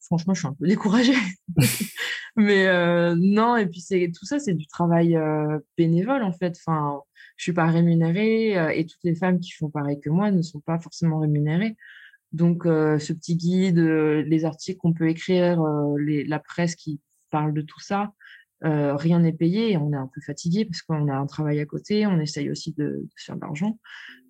Franchement, 0.00 0.32
je 0.32 0.40
suis 0.40 0.48
un 0.48 0.54
peu 0.54 0.66
découragée. 0.66 1.14
Mais 2.36 2.66
non, 3.16 3.56
et 3.56 3.66
puis 3.66 3.84
tout 4.16 4.24
ça, 4.24 4.38
c'est 4.38 4.54
du 4.54 4.66
travail 4.68 5.18
bénévole 5.76 6.22
en 6.22 6.32
fait. 6.32 6.56
Enfin, 6.64 7.00
je 7.36 7.42
suis 7.42 7.52
pas 7.52 7.66
rémunérée 7.66 8.52
et 8.78 8.86
toutes 8.86 9.02
les 9.02 9.16
femmes 9.16 9.40
qui 9.40 9.50
font 9.50 9.70
pareil 9.70 9.98
que 9.98 10.08
moi 10.08 10.30
ne 10.30 10.40
sont 10.40 10.60
pas 10.60 10.78
forcément 10.78 11.18
rémunérées. 11.18 11.76
Donc, 12.32 12.62
ce 12.64 13.12
petit 13.12 13.36
guide, 13.36 13.78
les 13.78 14.44
articles 14.44 14.78
qu'on 14.78 14.92
peut 14.92 15.08
écrire, 15.08 15.60
la 15.98 16.38
presse 16.38 16.76
qui 16.76 17.00
parle 17.30 17.52
de 17.52 17.62
tout 17.62 17.80
ça, 17.80 18.12
euh, 18.64 18.96
rien 18.96 19.20
n'est 19.20 19.32
payé 19.32 19.76
on 19.76 19.92
est 19.92 19.96
un 19.96 20.10
peu 20.12 20.20
fatigué 20.20 20.64
parce 20.64 20.82
qu'on 20.82 21.08
a 21.08 21.14
un 21.14 21.26
travail 21.26 21.60
à 21.60 21.66
côté, 21.66 22.06
on 22.06 22.18
essaye 22.18 22.50
aussi 22.50 22.72
de, 22.72 22.84
de 22.84 23.08
faire 23.16 23.36
de 23.36 23.40
l'argent. 23.40 23.78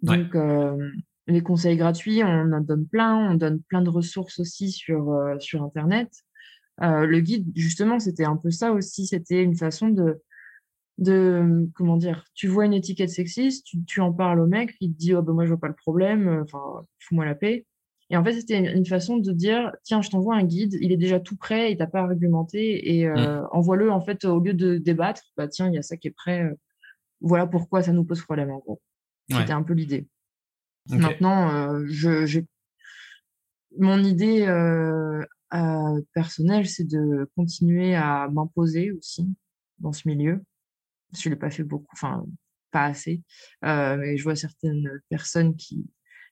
Donc, 0.03 0.35
euh, 0.35 0.91
les 1.27 1.43
conseils 1.43 1.77
gratuits, 1.77 2.23
on 2.25 2.53
en 2.53 2.61
donne 2.61 2.87
plein, 2.87 3.31
on 3.31 3.35
donne 3.35 3.61
plein 3.63 3.83
de 3.83 3.91
ressources 3.91 4.39
aussi 4.39 4.71
sur, 4.71 5.13
euh, 5.13 5.39
sur 5.41 5.63
Internet. 5.63 6.11
le 6.81 7.21
guide, 7.21 7.51
justement, 7.55 7.99
c'était 7.99 8.25
un 8.25 8.37
peu 8.37 8.51
ça 8.51 8.73
aussi. 8.73 9.07
C'était 9.07 9.43
une 9.43 9.57
façon 9.57 9.89
de, 9.89 10.23
de, 10.99 11.69
comment 11.75 11.97
dire, 11.97 12.25
tu 12.35 12.49
vois 12.49 12.67
une 12.67 12.75
étiquette 12.75 13.11
sexiste, 13.11 13.67
tu, 13.87 14.01
en 14.01 14.13
parles 14.13 14.41
au 14.41 14.47
mec, 14.47 14.75
il 14.81 14.93
te 14.93 14.99
dit, 14.99 15.15
oh 15.15 15.23
ben 15.23 15.33
moi 15.33 15.45
je 15.45 15.51
vois 15.51 15.61
pas 15.61 15.69
le 15.69 15.75
problème, 15.75 16.43
enfin, 16.43 16.87
fous-moi 16.99 17.25
la 17.25 17.35
paix. 17.35 17.67
Et 18.11 18.17
en 18.17 18.25
fait, 18.25 18.33
c'était 18.33 18.59
une 18.59 18.87
façon 18.87 19.19
de 19.19 19.33
dire, 19.33 19.73
tiens, 19.83 20.01
je 20.01 20.09
t'envoie 20.09 20.35
un 20.35 20.45
guide, 20.45 20.79
il 20.81 20.93
est 20.93 20.97
déjà 20.97 21.21
tout 21.21 21.37
prêt, 21.37 21.73
il 21.73 21.77
t'a 21.77 21.87
pas 21.87 22.01
argumenté, 22.01 22.97
et 22.97 23.07
euh, 23.07 23.43
mmh. 23.43 23.49
envoie-le, 23.53 23.91
en 23.91 24.01
fait, 24.01 24.25
au 24.25 24.41
lieu 24.41 24.55
de 24.55 24.79
débattre, 24.79 25.23
bah 25.37 25.47
tiens, 25.47 25.69
il 25.69 25.75
y 25.75 25.79
a 25.79 25.83
ça 25.83 25.97
qui 25.99 26.09
est 26.09 26.13
prêt, 26.13 26.43
euh, 26.43 26.55
voilà 27.21 27.47
pourquoi 27.47 27.83
ça 27.83 27.93
nous 27.93 28.05
pose 28.05 28.23
problème, 28.23 28.51
en 28.51 28.59
gros. 28.59 28.81
C'était 29.31 29.53
un 29.53 29.63
peu 29.63 29.75
l'idée. 29.75 30.09
Maintenant, 30.89 31.53
euh, 31.53 31.85
je, 31.87 32.41
mon 33.77 34.03
idée 34.03 34.47
personnelle, 36.15 36.67
c'est 36.67 36.89
de 36.89 37.31
continuer 37.37 37.95
à 37.95 38.29
m'imposer 38.33 38.93
aussi 38.93 39.29
dans 39.81 39.93
ce 39.93 40.09
milieu. 40.09 40.43
Je 41.15 41.29
l'ai 41.29 41.37
pas 41.37 41.51
fait 41.51 41.63
beaucoup, 41.63 41.91
enfin, 41.93 42.25
pas 42.71 42.85
assez, 42.85 43.23
mais 43.61 44.17
je 44.17 44.25
vois 44.25 44.35
certaines 44.35 45.03
personnes 45.11 45.57
qui 45.57 45.85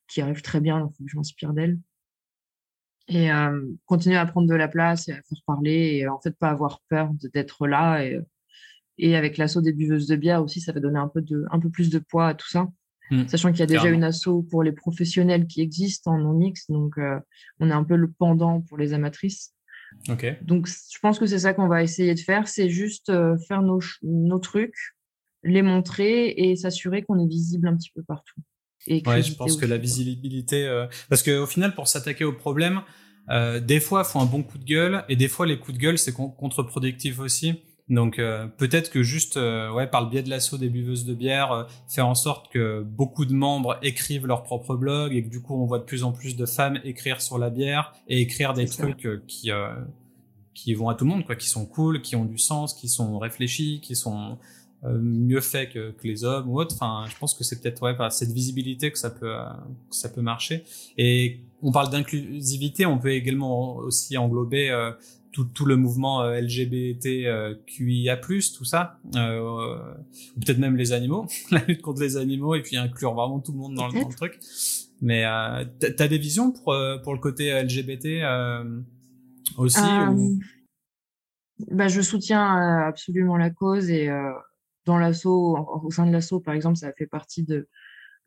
qui 0.08 0.20
arrive 0.20 0.42
très 0.42 0.60
bien, 0.60 0.80
donc 0.80 0.92
je 1.04 1.16
m'inspire 1.16 1.52
d'elle. 1.52 1.78
Et 3.08 3.30
euh, 3.30 3.62
continuer 3.84 4.16
à 4.16 4.26
prendre 4.26 4.48
de 4.48 4.54
la 4.54 4.68
place 4.68 5.08
et 5.08 5.12
à 5.12 5.22
faire 5.22 5.42
parler 5.46 5.98
et 5.98 6.08
en 6.08 6.18
fait 6.20 6.36
pas 6.36 6.50
avoir 6.50 6.80
peur 6.88 7.10
d'être 7.32 7.66
là. 7.66 8.04
Et, 8.04 8.20
et 8.98 9.14
avec 9.16 9.36
l'assaut 9.36 9.60
des 9.60 9.72
buveuses 9.72 10.08
de 10.08 10.16
bière 10.16 10.42
aussi, 10.42 10.60
ça 10.60 10.72
va 10.72 10.80
donner 10.80 10.98
un 10.98 11.08
peu, 11.08 11.22
de, 11.22 11.44
un 11.50 11.60
peu 11.60 11.70
plus 11.70 11.90
de 11.90 11.98
poids 11.98 12.28
à 12.28 12.34
tout 12.34 12.48
ça. 12.48 12.68
Mmh. 13.10 13.28
Sachant 13.28 13.50
qu'il 13.50 13.60
y 13.60 13.62
a 13.62 13.66
déjà 13.66 13.88
une 13.88 14.02
asso 14.02 14.44
pour 14.50 14.64
les 14.64 14.72
professionnels 14.72 15.46
qui 15.46 15.60
existent 15.60 16.12
en 16.12 16.18
non-mix, 16.18 16.68
donc 16.68 16.98
euh, 16.98 17.20
on 17.60 17.70
est 17.70 17.74
un 17.74 17.84
peu 17.84 17.94
le 17.94 18.10
pendant 18.10 18.60
pour 18.62 18.78
les 18.78 18.92
amatrices. 18.94 19.54
Okay. 20.08 20.36
Donc 20.42 20.66
je 20.66 20.98
pense 21.00 21.20
que 21.20 21.26
c'est 21.26 21.38
ça 21.38 21.54
qu'on 21.54 21.68
va 21.68 21.84
essayer 21.84 22.14
de 22.14 22.20
faire, 22.20 22.48
c'est 22.48 22.68
juste 22.68 23.08
euh, 23.10 23.38
faire 23.46 23.62
nos, 23.62 23.80
nos 24.02 24.40
trucs, 24.40 24.96
les 25.44 25.62
montrer 25.62 26.30
et 26.30 26.56
s'assurer 26.56 27.02
qu'on 27.02 27.20
est 27.20 27.28
visible 27.28 27.68
un 27.68 27.76
petit 27.76 27.92
peu 27.94 28.02
partout 28.02 28.40
ouais, 28.88 29.22
je 29.22 29.34
pense 29.34 29.56
que 29.56 29.66
la 29.66 29.76
visibilité, 29.76 30.66
euh... 30.66 30.86
parce 31.08 31.22
qu'au 31.22 31.46
final, 31.46 31.74
pour 31.74 31.88
s'attaquer 31.88 32.24
au 32.24 32.32
problème, 32.32 32.82
euh, 33.30 33.60
des 33.60 33.80
fois, 33.80 34.02
il 34.06 34.10
faut 34.10 34.20
un 34.20 34.26
bon 34.26 34.42
coup 34.42 34.58
de 34.58 34.64
gueule, 34.64 35.04
et 35.08 35.16
des 35.16 35.28
fois, 35.28 35.46
les 35.46 35.58
coups 35.58 35.76
de 35.76 35.82
gueule, 35.82 35.98
c'est 35.98 36.12
contre-productif 36.12 37.18
aussi. 37.18 37.54
Donc 37.88 38.18
euh, 38.18 38.48
peut-être 38.48 38.90
que 38.90 39.02
juste 39.04 39.36
euh, 39.36 39.72
ouais 39.72 39.86
par 39.86 40.02
le 40.02 40.10
biais 40.10 40.22
de 40.22 40.28
l'assaut 40.28 40.58
des 40.58 40.68
buveuses 40.68 41.04
de 41.04 41.14
bière 41.14 41.52
euh, 41.52 41.64
faire 41.88 42.08
en 42.08 42.16
sorte 42.16 42.50
que 42.50 42.82
beaucoup 42.82 43.24
de 43.24 43.32
membres 43.32 43.78
écrivent 43.80 44.26
leur 44.26 44.42
propre 44.42 44.74
blog 44.74 45.14
et 45.14 45.22
que 45.22 45.28
du 45.28 45.40
coup 45.40 45.54
on 45.54 45.66
voit 45.66 45.78
de 45.78 45.84
plus 45.84 46.02
en 46.02 46.10
plus 46.10 46.34
de 46.34 46.46
femmes 46.46 46.80
écrire 46.82 47.20
sur 47.20 47.38
la 47.38 47.48
bière 47.48 47.92
et 48.08 48.20
écrire 48.20 48.54
des 48.54 48.66
trucs 48.66 49.08
qui 49.28 49.50
qui 50.52 50.74
vont 50.74 50.88
à 50.88 50.96
tout 50.96 51.04
le 51.04 51.10
monde 51.10 51.24
quoi 51.24 51.36
qui 51.36 51.48
sont 51.48 51.64
cool 51.64 52.02
qui 52.02 52.16
ont 52.16 52.24
du 52.24 52.38
sens 52.38 52.74
qui 52.74 52.88
sont 52.88 53.20
réfléchis 53.20 53.80
qui 53.80 53.94
sont 53.94 54.32
euh, 54.32 54.34
mieux 54.82 55.40
fait 55.40 55.68
que, 55.68 55.90
que, 55.90 56.06
les 56.06 56.24
hommes 56.24 56.48
ou 56.48 56.60
autres. 56.60 56.74
Enfin, 56.74 57.04
je 57.08 57.16
pense 57.18 57.34
que 57.34 57.44
c'est 57.44 57.60
peut-être 57.60 57.82
ouais, 57.82 57.96
cette 58.10 58.30
visibilité 58.30 58.92
que 58.92 58.98
ça 58.98 59.10
peut 59.10 59.34
euh, 59.34 59.44
que 59.90 59.96
ça 59.96 60.08
peut 60.08 60.22
marcher. 60.22 60.64
Et 60.96 61.40
on 61.62 61.72
parle 61.72 61.90
d'inclusivité, 61.90 62.86
on 62.86 62.98
peut 62.98 63.12
également 63.12 63.76
aussi 63.76 64.16
englober 64.16 64.70
euh, 64.70 64.92
tout, 65.32 65.44
tout, 65.44 65.66
le 65.66 65.76
mouvement 65.76 66.22
LGBTQIA+, 66.24 68.16
tout 68.16 68.64
ça, 68.64 68.98
euh, 69.16 69.76
ou 70.36 70.40
peut-être 70.40 70.58
même 70.58 70.76
les 70.76 70.92
animaux, 70.92 71.26
la 71.50 71.64
lutte 71.64 71.82
contre 71.82 72.00
les 72.00 72.16
animaux, 72.16 72.54
et 72.54 72.62
puis 72.62 72.76
inclure 72.76 73.14
vraiment 73.14 73.40
tout 73.40 73.52
le 73.52 73.58
monde 73.58 73.74
dans, 73.74 73.88
le, 73.88 74.00
dans 74.00 74.08
le 74.08 74.14
truc. 74.14 74.38
Mais 75.02 75.24
euh, 75.26 75.64
t'as 75.96 76.08
des 76.08 76.18
visions 76.18 76.52
pour 76.52 76.74
pour 77.02 77.12
le 77.12 77.20
côté 77.20 77.52
LGBT 77.62 78.24
aussi 79.58 79.80
ou... 80.10 80.38
bah, 81.70 81.88
je 81.88 82.00
soutiens 82.00 82.86
absolument 82.86 83.36
la 83.36 83.50
cause 83.50 83.90
et 83.90 84.08
dans 84.86 84.98
l'assaut, 84.98 85.58
au 85.82 85.90
sein 85.90 86.06
de 86.06 86.12
l'assaut, 86.12 86.40
par 86.40 86.54
exemple, 86.54 86.78
ça 86.78 86.92
fait 86.92 87.06
partie 87.06 87.44
de 87.44 87.68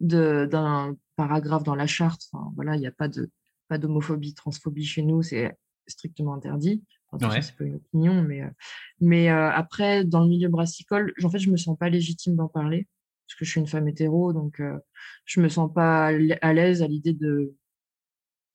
d'un 0.01 0.95
paragraphe 1.18 1.64
dans 1.64 1.76
la 1.76 1.88
charte. 1.88 2.22
Enfin, 2.32 2.51
voilà, 2.55 2.76
il 2.76 2.80
n'y 2.80 2.88
a 2.88 2.91
pas 2.91 3.10
de 3.10 3.30
pas 3.68 3.78
d'homophobie, 3.78 4.34
transphobie 4.34 4.86
chez 4.86 5.01
nous, 5.01 5.22
c'est 5.22 5.57
strictement 5.88 6.34
interdit. 6.34 6.84
Enfin, 7.12 7.41
C'est 7.41 7.55
pas 7.55 7.66
une 7.66 7.76
opinion, 7.76 8.22
mais 8.22 8.43
euh, 8.43 8.49
mais 9.01 9.30
euh, 9.30 9.51
après, 9.51 10.05
dans 10.05 10.22
le 10.22 10.30
milieu 10.30 10.47
brassicole, 10.47 11.14
en 11.24 11.30
fait, 11.30 11.39
je 11.39 11.49
me 11.49 11.57
sens 11.57 11.78
pas 11.78 11.89
légitime 11.89 12.36
d'en 12.36 12.47
parler 12.47 12.88
parce 13.28 13.38
que 13.38 13.45
je 13.45 13.51
suis 13.51 13.60
une 13.60 13.68
femme 13.68 13.88
hétéro, 13.88 14.34
donc 14.34 14.60
euh, 14.60 14.78
je 15.26 15.39
me 15.41 15.49
sens 15.49 15.72
pas 15.74 16.07
à 16.41 16.53
l'aise 16.53 16.82
à 16.82 16.88
l'idée 16.88 17.14
de 17.14 17.53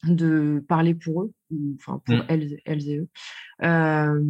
de 0.04 0.64
parler 0.68 0.94
pour 0.94 1.22
eux, 1.22 1.32
enfin 1.76 2.00
pour 2.04 2.14
mmh. 2.14 2.26
elles, 2.28 2.60
elles 2.64 2.88
et 2.88 2.98
eux. 2.98 3.08
Euh, 3.62 4.22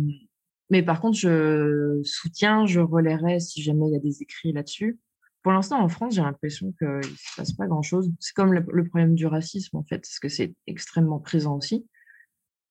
mais 0.70 0.82
par 0.82 1.00
contre, 1.00 1.18
je 1.18 2.00
soutiens, 2.04 2.66
je 2.66 2.80
relayerai 2.80 3.40
si 3.40 3.62
jamais 3.62 3.88
il 3.88 3.92
y 3.92 3.96
a 3.96 4.00
des 4.00 4.22
écrits 4.22 4.52
là-dessus. 4.52 4.98
Pour 5.42 5.52
l'instant, 5.52 5.78
en 5.80 5.88
France, 5.88 6.14
j'ai 6.14 6.22
l'impression 6.22 6.72
qu'il 6.78 6.88
ne 6.88 7.02
se 7.02 7.36
passe 7.36 7.52
pas 7.52 7.66
grand-chose. 7.66 8.10
C'est 8.18 8.34
comme 8.34 8.54
le, 8.54 8.84
problème 8.86 9.14
du 9.14 9.26
racisme, 9.26 9.76
en 9.76 9.84
fait, 9.84 9.98
parce 9.98 10.18
que 10.18 10.30
c'est 10.30 10.54
extrêmement 10.66 11.20
présent 11.20 11.56
aussi. 11.56 11.86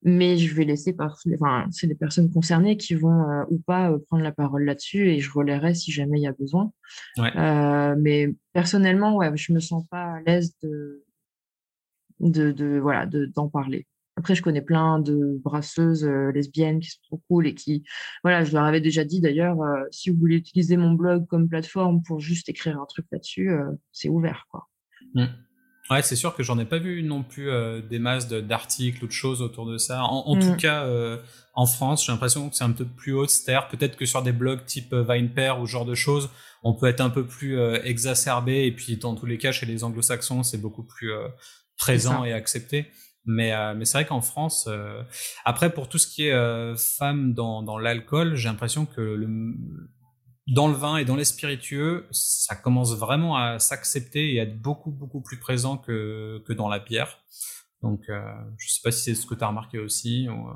Mais 0.02 0.38
je 0.38 0.54
vais 0.54 0.66
laisser 0.66 0.92
par, 0.92 1.18
enfin, 1.36 1.68
c'est 1.72 1.88
les 1.88 1.96
personnes 1.96 2.30
concernées 2.34 2.76
qui 2.76 2.96
vont 2.96 3.30
euh, 3.30 3.44
ou 3.50 3.60
pas 3.60 3.92
euh, 3.92 4.00
prendre 4.00 4.24
la 4.24 4.34
parole 4.34 4.66
là-dessus 4.66 5.08
et 5.08 5.20
je 5.20 5.32
relayerai 5.32 5.76
si 5.76 5.92
jamais 5.92 6.20
il 6.20 6.24
y 6.24 6.28
a 6.28 6.34
besoin. 6.34 6.74
Ouais. 7.18 7.32
Euh, 7.38 7.96
mais 7.98 8.34
personnellement, 8.52 9.16
ouais, 9.16 9.32
je 9.38 9.54
me 9.54 9.60
sens 9.60 9.86
pas 9.88 10.16
à 10.16 10.22
l'aise 10.22 10.58
de, 10.62 11.06
de, 12.20 12.52
de 12.52 12.80
voilà, 12.80 13.06
d'en 13.06 13.48
parler. 13.48 13.88
Après, 14.16 14.36
je 14.36 14.44
connais 14.44 14.62
plein 14.62 15.00
de 15.00 15.40
brasseuses 15.44 16.06
euh, 16.06 16.32
lesbiennes 16.32 16.80
qui 16.80 16.90
sont 16.90 17.00
trop 17.04 17.22
cool 17.28 17.48
et 17.48 17.56
qui, 17.56 17.84
voilà, 18.24 18.44
je 18.44 18.54
leur 18.54 18.64
avais 18.64 18.82
déjà 18.82 19.04
dit 19.04 19.22
d'ailleurs, 19.22 19.62
euh, 19.62 19.84
si 19.92 20.12
vous 20.12 20.18
voulez 20.20 20.36
utiliser 20.36 20.78
mon 20.78 20.92
blog 20.92 21.26
comme 21.28 21.50
plateforme 21.50 22.04
pour 22.04 22.20
juste 22.20 22.48
écrire 22.48 22.80
un 22.80 22.86
truc 22.86 23.08
là-dessus, 23.12 23.50
euh, 23.50 23.72
c'est 23.92 24.10
ouvert, 24.10 24.46
quoi. 24.52 24.68
Mmh. 25.16 25.26
Ouais, 25.90 26.02
c'est 26.02 26.16
sûr 26.16 26.36
que 26.36 26.44
j'en 26.44 26.60
ai 26.60 26.66
pas 26.66 26.78
vu 26.78 27.04
non 27.04 27.24
plus 27.24 27.50
des 27.90 28.00
masses 28.00 28.30
d'articles 28.30 29.04
ou 29.04 29.08
de 29.08 29.12
choses 29.12 29.42
autour 29.42 29.66
de 29.66 29.78
ça. 29.78 30.04
En, 30.04 30.40
tout 30.40 30.54
mmh. 30.54 30.58
cas, 30.58 30.88
en 31.56 31.66
France, 31.66 32.06
j'ai 32.06 32.14
l'impression 32.14 32.50
que 32.50 32.56
c'est 32.56 32.64
un 32.64 32.72
peu 32.72 32.86
plus 32.86 33.12
austère. 33.12 33.68
Peut-être 33.68 33.98
que 33.98 34.06
sur 34.06 34.24
des 34.24 34.32
blogs 34.32 34.64
type 34.64 34.96
VinePair 34.96 35.60
ou 35.60 35.68
ce 35.68 35.72
genre 35.74 35.84
de 35.84 35.94
choses, 35.94 36.30
on 36.64 36.74
peut 36.74 36.86
être 36.86 37.02
un 37.02 37.10
peu 37.10 37.28
plus 37.28 37.60
exacerbé. 37.84 38.64
Et 38.66 38.72
puis, 38.72 38.96
dans 38.96 39.14
tous 39.14 39.26
les 39.26 39.38
cas, 39.38 39.52
chez 39.52 39.66
les 39.66 39.84
anglo-saxons, 39.84 40.44
c'est 40.44 40.58
beaucoup 40.58 40.84
plus 40.84 41.12
présent 41.78 42.24
et 42.24 42.32
accepté. 42.32 42.88
Mais, 43.26 43.54
euh, 43.54 43.74
mais 43.74 43.86
c'est 43.86 44.00
vrai 44.00 44.06
qu'en 44.06 44.22
France, 44.22 44.68
euh, 44.68 45.02
après 45.46 45.74
pour 45.74 45.88
tout 45.88 45.98
ce 45.98 46.08
qui 46.08 46.28
est 46.28 46.34
euh, 46.34 46.76
femmes 46.76 47.34
dans, 47.34 47.64
dans 47.64 47.78
l'alcool, 47.78 48.36
j'ai 48.36 48.50
l'impression 48.50 48.86
que 48.86 49.02
le, 49.02 49.56
dans 50.48 50.68
le 50.68 50.74
vin 50.74 50.98
et 50.98 51.06
dans 51.06 51.16
les 51.16 51.24
spiritueux, 51.24 52.06
ça 52.12 52.56
commence 52.56 52.98
vraiment 52.98 53.38
à 53.38 53.60
s'accepter 53.60 54.34
et 54.34 54.40
à 54.42 54.44
être 54.44 54.62
beaucoup 54.62 54.92
beaucoup 54.92 55.22
plus 55.22 55.40
présent 55.40 55.78
que, 55.78 56.44
que 56.46 56.52
dans 56.52 56.68
la 56.68 56.80
bière. 56.80 57.24
Donc 57.82 58.02
je 58.08 58.72
sais 58.72 58.82
pas 58.84 58.92
si 58.92 59.04
c'est 59.04 59.16
ce 59.16 59.26
que 59.26 59.36
tu 59.36 59.44
as 59.44 59.48
remarqué 59.48 59.80
aussi. 59.80 60.28
Ou, 60.30 60.50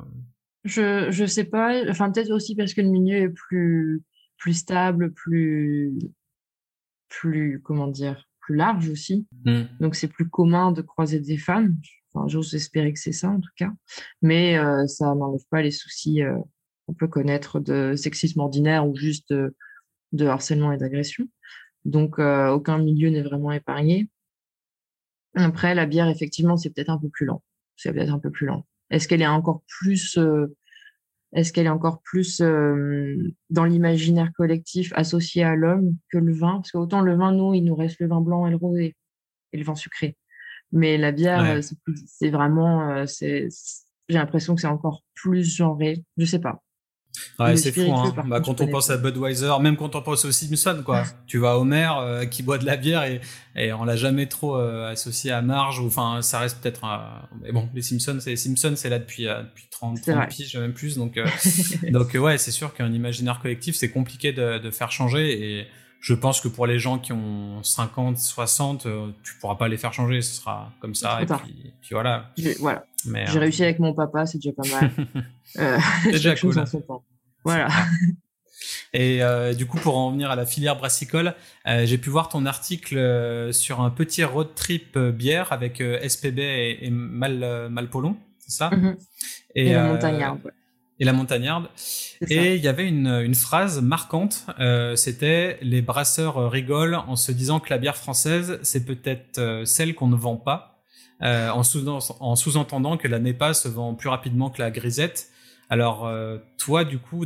je 0.65 1.07
je 1.09 1.25
sais 1.25 1.45
pas, 1.45 1.89
enfin 1.89 2.11
peut-être 2.11 2.31
aussi 2.31 2.55
parce 2.55 2.73
que 2.73 2.81
le 2.81 2.89
milieu 2.89 3.17
est 3.17 3.29
plus 3.29 4.03
plus 4.37 4.53
stable, 4.53 5.13
plus 5.13 5.97
plus 7.09 7.61
comment 7.63 7.87
dire, 7.87 8.27
plus 8.41 8.55
large 8.55 8.89
aussi. 8.89 9.27
Mmh. 9.45 9.61
Donc 9.79 9.95
c'est 9.95 10.07
plus 10.07 10.29
commun 10.29 10.71
de 10.73 10.81
croiser 10.81 11.19
des 11.19 11.37
femmes. 11.37 11.75
J'ose 12.27 12.53
espérer 12.55 12.93
que 12.93 12.99
c'est 12.99 13.11
ça 13.11 13.29
en 13.29 13.39
tout 13.39 13.51
cas. 13.55 13.71
Mais 14.21 14.57
euh, 14.57 14.87
ça 14.87 15.13
n'enlève 15.13 15.45
pas 15.49 15.61
les 15.61 15.71
soucis 15.71 16.23
euh, 16.23 16.37
qu'on 16.85 16.93
peut 16.93 17.07
connaître 17.07 17.59
de 17.59 17.95
sexisme 17.95 18.39
ordinaire 18.39 18.87
ou 18.87 18.95
juste 18.95 19.33
de, 19.33 20.25
harcèlement 20.25 20.71
et 20.71 20.77
d'agression. 20.77 21.25
Donc 21.85 22.19
euh, 22.19 22.49
aucun 22.49 22.79
milieu 22.79 23.09
n'est 23.09 23.21
vraiment 23.21 23.51
épargné. 23.51 24.09
Après, 25.35 25.75
la 25.75 25.85
bière, 25.85 26.07
effectivement, 26.07 26.57
c'est 26.57 26.71
peut-être 26.71 26.89
un 26.89 26.97
peu 26.97 27.09
plus 27.09 27.25
lent. 27.25 27.43
C'est 27.75 27.93
peut-être 27.93 28.13
un 28.13 28.19
peu 28.19 28.31
plus 28.31 28.47
lent. 28.47 28.65
Est-ce 28.89 29.07
qu'elle 29.07 29.21
est 29.21 29.27
encore 29.27 29.61
plus 29.67 30.17
est-ce 31.33 31.51
qu'elle 31.51 31.65
est 31.65 31.69
encore 31.69 32.01
plus 32.03 32.39
dans 32.39 33.65
l'imaginaire 33.65 34.31
collectif 34.33 34.93
associé 34.95 35.43
à 35.43 35.55
l'homme 35.55 35.97
que 36.09 36.17
le 36.17 36.33
vin? 36.33 36.53
Parce 36.55 36.71
qu'autant 36.71 37.01
le 37.01 37.15
vin, 37.15 37.33
nous, 37.33 37.53
il 37.53 37.65
nous 37.65 37.75
reste 37.75 37.99
le 37.99 38.07
vin 38.07 38.21
blanc 38.21 38.47
et 38.47 38.49
le 38.49 38.55
rosé 38.55 38.95
et 39.51 39.57
le 39.57 39.63
vin 39.63 39.75
sucré. 39.75 40.17
Mais 40.71 40.97
la 40.97 41.11
bière, 41.11 41.43
euh, 41.43 41.61
c'est 42.05 42.29
vraiment, 42.29 42.89
euh, 42.89 43.05
j'ai 43.19 43.49
l'impression 44.09 44.55
que 44.55 44.61
c'est 44.61 44.67
encore 44.67 45.03
plus 45.13 45.43
genré. 45.43 46.03
Je 46.17 46.25
sais 46.25 46.39
pas. 46.39 46.61
Ouais, 47.39 47.57
c'est 47.57 47.71
fou. 47.71 47.91
Hein. 47.91 48.13
Bah, 48.27 48.41
quand 48.41 48.61
on 48.61 48.67
pense 48.67 48.91
à 48.91 48.97
Budweiser, 48.97 49.51
même 49.59 49.75
quand 49.75 49.95
on 49.95 50.03
pense 50.03 50.23
aux 50.25 50.31
Simpsons, 50.31 50.83
quoi. 50.85 51.03
tu 51.25 51.39
vas 51.39 51.57
Homer 51.57 51.89
euh, 51.99 52.25
qui 52.27 52.43
boit 52.43 52.59
de 52.59 52.65
la 52.65 52.77
bière 52.77 53.03
et, 53.05 53.21
et 53.55 53.73
on 53.73 53.85
l'a 53.85 53.95
jamais 53.95 54.27
trop 54.27 54.55
associé 54.55 55.31
à 55.31 55.41
Marge. 55.41 55.79
Enfin, 55.79 56.21
ça 56.21 56.39
reste 56.39 56.61
peut-être. 56.61 56.81
Mais 57.41 57.51
bon, 57.51 57.69
les 57.73 57.81
Simpsons, 57.81 58.17
c'est 58.19 58.31
les 58.31 58.35
Simpsons, 58.35 58.73
c'est 58.75 58.89
là 58.89 58.99
depuis 58.99 59.23
depuis 59.23 59.67
30, 59.71 60.01
30 60.01 60.27
piges, 60.27 60.57
même 60.57 60.73
plus. 60.73 60.97
Donc 60.97 61.19
donc 61.91 62.13
ouais, 62.13 62.37
c'est 62.37 62.51
sûr 62.51 62.75
qu'un 62.75 62.91
imaginaire 62.93 63.39
collectif, 63.39 63.75
c'est 63.75 63.89
compliqué 63.89 64.31
de, 64.31 64.59
de 64.59 64.69
faire 64.69 64.91
changer 64.91 65.59
et 65.59 65.67
je 65.99 66.13
pense 66.13 66.41
que 66.41 66.47
pour 66.47 66.67
les 66.67 66.79
gens 66.79 66.99
qui 66.99 67.13
ont 67.13 67.63
50, 67.63 68.17
60, 68.17 68.85
euh, 68.85 69.11
tu 69.23 69.35
pourras 69.35 69.55
pas 69.55 69.67
les 69.67 69.77
faire 69.77 69.93
changer, 69.93 70.21
ce 70.21 70.35
sera 70.35 70.71
comme 70.79 70.95
ça. 70.95 71.21
Et 71.21 71.25
puis, 71.81 71.91
voilà. 71.91 72.31
Voilà. 72.59 72.83
J'ai 73.05 73.39
réussi 73.39 73.63
avec 73.63 73.79
mon 73.79 73.93
papa, 73.93 74.25
c'est 74.25 74.37
déjà 74.37 74.53
pas 74.53 74.67
mal. 74.69 74.91
c'est 76.03 76.11
déjà 76.11 76.35
cool. 76.35 76.55
Voilà. 77.43 77.67
Et 78.93 79.21
euh, 79.21 79.53
du 79.53 79.65
coup, 79.65 79.77
pour 79.77 79.97
en 79.97 80.11
venir 80.11 80.31
à 80.31 80.35
la 80.35 80.45
filière 80.45 80.77
brassicole, 80.77 81.35
euh, 81.67 81.85
j'ai 81.85 81.97
pu 81.97 82.09
voir 82.09 82.29
ton 82.29 82.45
article 82.45 82.97
euh, 82.97 83.51
sur 83.51 83.81
un 83.81 83.89
petit 83.89 84.23
road 84.23 84.49
trip 84.55 84.97
bière 84.97 85.51
avec 85.51 85.81
SPB 85.81 86.39
et, 86.39 86.89
Mal, 86.89 87.69
Malpolon, 87.69 88.17
c'est 88.39 88.51
ça? 88.51 88.69
Mhm. 88.69 88.97
et, 89.55 89.73
la 89.73 89.83
montagnarde. 89.83 90.39
Et 90.99 91.05
la 91.05 91.13
montagnarde. 91.13 91.67
Et 92.27 92.55
il 92.55 92.63
y 92.63 92.67
avait 92.67 92.87
une, 92.87 93.07
une 93.07 93.35
phrase 93.35 93.81
marquante, 93.81 94.47
c'était 94.95 95.59
les 95.61 95.83
brasseurs 95.83 96.49
rigolent 96.49 97.03
en 97.07 97.15
se 97.15 97.31
disant 97.31 97.59
que 97.59 97.69
la 97.69 97.77
bière 97.77 97.95
française, 97.95 98.59
c'est 98.63 98.83
peut-être 98.83 99.61
celle 99.65 99.93
qu'on 99.93 100.07
ne 100.07 100.15
vend 100.15 100.37
pas, 100.37 100.81
en 101.21 101.63
sous-entendant 101.63 102.97
que 102.97 103.07
la 103.07 103.19
NEPA 103.19 103.53
se 103.53 103.67
vend 103.67 103.93
plus 103.93 104.09
rapidement 104.09 104.49
que 104.49 104.59
la 104.59 104.71
grisette 104.71 105.29
alors, 105.69 106.07
euh, 106.07 106.37
toi, 106.57 106.85
du 106.85 106.97
coup, 106.97 107.25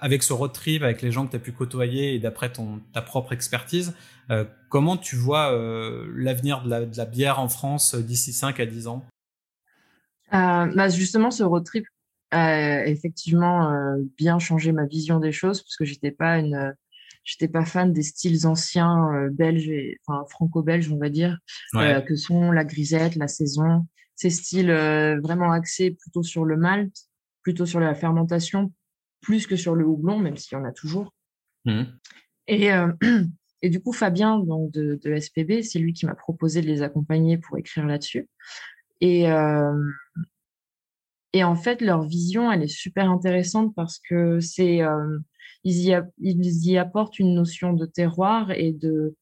avec 0.00 0.22
ce 0.22 0.32
road 0.32 0.52
trip, 0.52 0.82
avec 0.82 1.00
les 1.00 1.10
gens 1.10 1.24
que 1.26 1.30
tu 1.30 1.36
as 1.36 1.40
pu 1.40 1.52
côtoyer 1.52 2.14
et 2.14 2.18
d'après 2.18 2.52
ta 2.92 3.02
propre 3.02 3.32
expertise, 3.32 3.94
euh, 4.30 4.44
comment 4.68 4.98
tu 4.98 5.16
vois 5.16 5.52
euh, 5.52 6.06
l'avenir 6.14 6.62
de 6.62 6.68
la, 6.68 7.04
bière 7.06 7.40
en 7.40 7.48
France 7.48 7.94
d'ici 7.94 8.32
5 8.32 8.60
à 8.60 8.66
10 8.66 8.86
ans? 8.86 9.04
Bah 10.30 10.88
Justement, 10.88 11.30
ce 11.30 11.42
road 11.42 11.64
trip 11.64 11.86
a 12.30 12.86
effectivement 12.86 13.96
bien 14.16 14.38
changé 14.38 14.72
ma 14.72 14.86
vision 14.86 15.18
des 15.18 15.32
choses 15.32 15.62
parce 15.62 15.76
que 15.76 15.84
j'étais 15.84 16.10
pas 16.10 16.38
une 16.38 16.74
j'étais 17.24 17.48
pas 17.48 17.64
fan 17.64 17.92
des 17.92 18.02
styles 18.02 18.46
anciens 18.46 19.28
belges 19.32 19.68
et 19.68 19.98
enfin 20.06 20.24
franco-belges 20.28 20.90
on 20.92 20.98
va 20.98 21.08
dire 21.08 21.38
que 21.74 22.16
sont 22.16 22.52
la 22.52 22.64
grisette 22.64 23.16
la 23.16 23.28
saison 23.28 23.86
ces 24.14 24.30
styles 24.30 24.72
vraiment 25.22 25.52
axés 25.52 25.90
plutôt 25.90 26.22
sur 26.22 26.44
le 26.44 26.56
malt 26.56 26.92
plutôt 27.42 27.66
sur 27.66 27.80
la 27.80 27.94
fermentation 27.94 28.72
plus 29.20 29.46
que 29.46 29.56
sur 29.56 29.74
le 29.74 29.86
houblon, 29.86 30.18
même 30.18 30.36
s'il 30.36 30.56
y 30.56 30.60
en 30.60 30.64
a 30.64 30.72
toujours. 30.72 31.12
Mmh. 31.64 31.82
Et, 32.48 32.72
euh, 32.72 32.92
et, 33.62 33.70
du 33.70 33.80
coup, 33.80 33.92
Fabien 33.92 34.38
donc 34.38 34.72
de, 34.72 35.18
SPB, 35.18 35.62
c'est 35.62 35.78
lui 35.78 35.92
qui 35.92 36.06
m'a 36.06 36.14
proposé 36.14 36.62
de 36.62 36.66
les 36.66 36.82
accompagner 36.82 37.38
pour 37.38 37.58
écrire 37.58 37.86
là-dessus. 37.86 38.28
Et, 39.00 39.30
euh, 39.30 39.72
et 41.32 41.44
en 41.44 41.54
fait, 41.54 41.80
leur 41.80 42.02
vision, 42.02 42.50
elle 42.50 42.62
est 42.62 42.68
super 42.68 43.10
intéressante 43.10 43.74
parce 43.74 43.98
que 43.98 44.40
c'est 44.40 44.82
euh, 44.82 45.18
ils, 45.64 45.88
y 45.88 45.96
ils 46.18 46.66
y 46.66 46.78
apportent 46.78 47.18
une 47.18 47.34
notion 47.34 47.72
de 47.72 47.86
terroir 47.86 48.50
et 48.52 48.72
de 48.72 49.16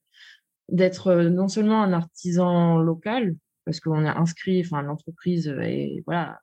d'être 0.70 1.14
non 1.14 1.48
seulement 1.48 1.82
un 1.82 1.92
artisan 1.92 2.78
local, 2.78 3.36
parce 3.64 3.80
qu'on 3.80 4.04
est 4.04 4.08
inscrit, 4.08 4.62
enfin 4.64 4.82
l'entreprise 4.82 5.48
est 5.48 6.02
voilà 6.06 6.40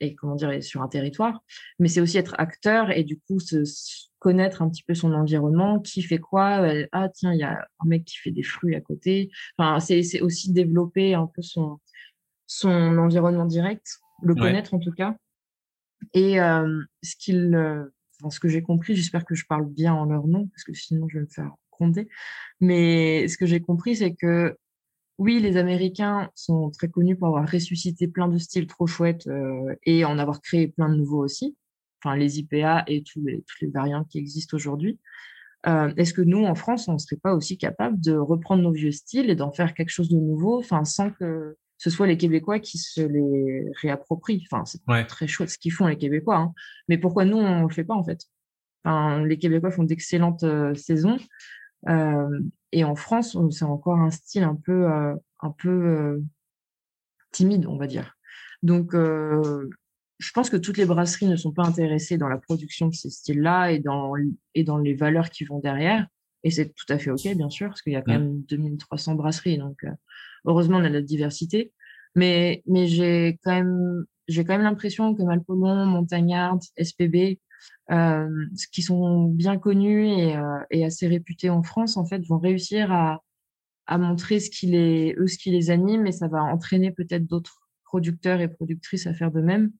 et 0.00 0.14
comment 0.14 0.34
dire 0.34 0.62
sur 0.62 0.82
un 0.82 0.88
territoire, 0.88 1.42
mais 1.78 1.88
c'est 1.88 2.00
aussi 2.00 2.18
être 2.18 2.34
acteur 2.38 2.90
et 2.90 3.04
du 3.04 3.20
coup 3.20 3.38
connaître 4.18 4.62
un 4.62 4.70
petit 4.70 4.82
peu 4.82 4.94
son 4.94 5.12
environnement, 5.12 5.80
qui 5.80 6.02
fait 6.02 6.18
quoi, 6.18 6.62
euh, 6.62 6.86
ah 6.92 7.08
tiens 7.08 7.32
il 7.32 7.40
y 7.40 7.44
a 7.44 7.66
un 7.80 7.86
mec 7.86 8.04
qui 8.04 8.16
fait 8.18 8.30
des 8.32 8.42
fruits 8.42 8.74
à 8.74 8.80
côté. 8.80 9.30
Enfin 9.58 9.80
c'est 9.80 10.20
aussi 10.20 10.52
développer 10.52 11.14
un 11.14 11.26
peu 11.26 11.42
son 11.42 11.80
son 12.46 12.98
environnement 12.98 13.46
direct, 13.46 13.98
le 14.22 14.34
connaître 14.34 14.74
en 14.74 14.78
tout 14.78 14.92
cas. 14.92 15.16
Et 16.12 16.40
euh, 16.40 16.82
ce 17.02 17.16
qu'il, 17.16 17.54
euh, 17.54 17.84
ce 18.30 18.40
que 18.40 18.48
j'ai 18.48 18.62
compris, 18.62 18.94
j'espère 18.94 19.24
que 19.24 19.34
je 19.34 19.46
parle 19.46 19.66
bien 19.66 19.94
en 19.94 20.04
leur 20.04 20.26
nom 20.26 20.46
parce 20.48 20.64
que 20.64 20.74
sinon 20.74 21.08
je 21.08 21.18
vais 21.18 21.24
me 21.24 21.30
faire 21.30 21.52
gronder. 21.72 22.08
Mais 22.60 23.26
ce 23.28 23.36
que 23.36 23.46
j'ai 23.46 23.60
compris 23.60 23.96
c'est 23.96 24.14
que 24.14 24.56
oui, 25.18 25.40
les 25.40 25.56
Américains 25.56 26.30
sont 26.34 26.70
très 26.70 26.88
connus 26.88 27.16
pour 27.16 27.28
avoir 27.28 27.48
ressuscité 27.48 28.08
plein 28.08 28.28
de 28.28 28.38
styles 28.38 28.66
trop 28.66 28.86
chouettes 28.86 29.26
euh, 29.28 29.74
et 29.84 30.04
en 30.04 30.18
avoir 30.18 30.40
créé 30.40 30.68
plein 30.68 30.88
de 30.88 30.96
nouveaux 30.96 31.22
aussi. 31.22 31.56
Enfin, 32.02 32.16
les 32.16 32.40
IPA 32.40 32.84
et 32.88 33.02
tous 33.02 33.24
les, 33.24 33.42
toutes 33.42 33.60
les 33.60 33.70
variantes 33.70 34.08
qui 34.08 34.18
existent 34.18 34.56
aujourd'hui. 34.56 34.98
Euh, 35.66 35.92
est-ce 35.96 36.12
que 36.12 36.20
nous, 36.20 36.44
en 36.44 36.54
France, 36.54 36.88
on 36.88 36.94
ne 36.94 36.98
serait 36.98 37.16
pas 37.16 37.34
aussi 37.34 37.56
capable 37.56 38.00
de 38.00 38.14
reprendre 38.16 38.62
nos 38.62 38.72
vieux 38.72 38.92
styles 38.92 39.30
et 39.30 39.34
d'en 39.34 39.52
faire 39.52 39.72
quelque 39.72 39.90
chose 39.90 40.10
de 40.10 40.18
nouveau, 40.18 40.58
enfin, 40.58 40.84
sans 40.84 41.10
que 41.10 41.56
ce 41.84 41.90
soit 41.90 42.06
les 42.06 42.16
Québécois 42.16 42.60
qui 42.60 42.78
se 42.78 43.02
les 43.02 43.70
réapproprient 43.82 44.46
Enfin, 44.50 44.64
c'est 44.64 44.80
très 45.06 45.26
chouette 45.26 45.50
ce 45.50 45.58
qu'ils 45.58 45.70
font, 45.70 45.86
les 45.86 45.98
Québécois. 45.98 46.36
Hein. 46.36 46.54
Mais 46.88 46.96
pourquoi 46.96 47.26
nous, 47.26 47.36
on 47.36 47.60
ne 47.60 47.68
le 47.68 47.74
fait 47.74 47.84
pas, 47.84 47.92
en 47.92 48.02
fait? 48.02 48.22
Enfin, 48.84 49.22
Les 49.26 49.36
Québécois 49.36 49.70
font 49.70 49.84
d'excellentes 49.84 50.44
euh, 50.44 50.74
saisons. 50.74 51.18
Euh, 51.90 52.40
et 52.72 52.84
en 52.84 52.94
France, 52.94 53.36
c'est 53.50 53.66
encore 53.66 53.98
un 53.98 54.10
style 54.10 54.44
un 54.44 54.54
peu, 54.54 54.90
euh, 54.90 55.14
un 55.42 55.50
peu 55.50 56.22
timide, 57.32 57.66
on 57.66 57.76
va 57.76 57.86
dire. 57.86 58.14
Donc, 58.62 58.94
je 58.94 60.30
pense 60.32 60.48
que 60.48 60.56
toutes 60.56 60.78
les 60.78 60.86
brasseries 60.86 61.26
ne 61.26 61.36
sont 61.36 61.52
pas 61.52 61.66
intéressées 61.66 62.16
dans 62.16 62.28
la 62.28 62.38
production 62.38 62.88
de 62.88 62.94
ces 62.94 63.10
styles-là 63.10 63.72
et 63.72 63.78
dans, 63.78 64.14
et 64.54 64.64
dans 64.64 64.78
les 64.78 64.94
valeurs 64.94 65.28
qui 65.28 65.44
vont 65.44 65.58
derrière. 65.58 66.06
Et 66.44 66.50
c'est 66.50 66.72
tout 66.74 66.86
à 66.88 66.98
fait 66.98 67.10
OK, 67.10 67.26
bien 67.36 67.50
sûr, 67.50 67.68
parce 67.68 67.82
qu'il 67.82 67.94
y 67.94 67.96
a 67.96 68.02
quand 68.02 68.12
même 68.12 68.42
2300 68.42 69.14
brasseries. 69.14 69.58
Donc, 69.58 69.84
heureusement, 70.44 70.78
on 70.78 70.84
a 70.84 70.88
la 70.88 71.02
diversité. 71.02 71.72
Mais, 72.14 72.62
mais 72.66 72.86
j'ai 72.86 73.38
quand 73.42 73.52
même, 73.52 74.04
j'ai 74.28 74.44
quand 74.44 74.52
même 74.52 74.62
l'impression 74.62 75.14
que 75.14 75.22
Malpolon, 75.22 75.86
Montagnard, 75.86 76.58
SPB 76.80 77.40
euh, 77.90 78.46
qui 78.72 78.82
sont 78.82 79.24
bien 79.24 79.58
connus 79.58 80.08
et, 80.08 80.36
euh, 80.36 80.58
et, 80.70 80.84
assez 80.84 81.06
réputés 81.06 81.50
en 81.50 81.62
France, 81.62 81.96
en 81.96 82.04
fait, 82.06 82.24
vont 82.26 82.38
réussir 82.38 82.92
à, 82.92 83.22
à 83.86 83.98
montrer 83.98 84.40
ce 84.40 84.50
qui 84.50 84.66
les, 84.66 85.14
eux, 85.18 85.26
ce 85.26 85.38
qui 85.38 85.50
les 85.50 85.70
anime 85.70 86.06
et 86.06 86.12
ça 86.12 86.28
va 86.28 86.42
entraîner 86.42 86.90
peut-être 86.90 87.26
d'autres 87.26 87.60
producteurs 87.84 88.40
et 88.40 88.48
productrices 88.48 89.06
à 89.06 89.14
faire 89.14 89.30
de 89.30 89.40
même. 89.40 89.72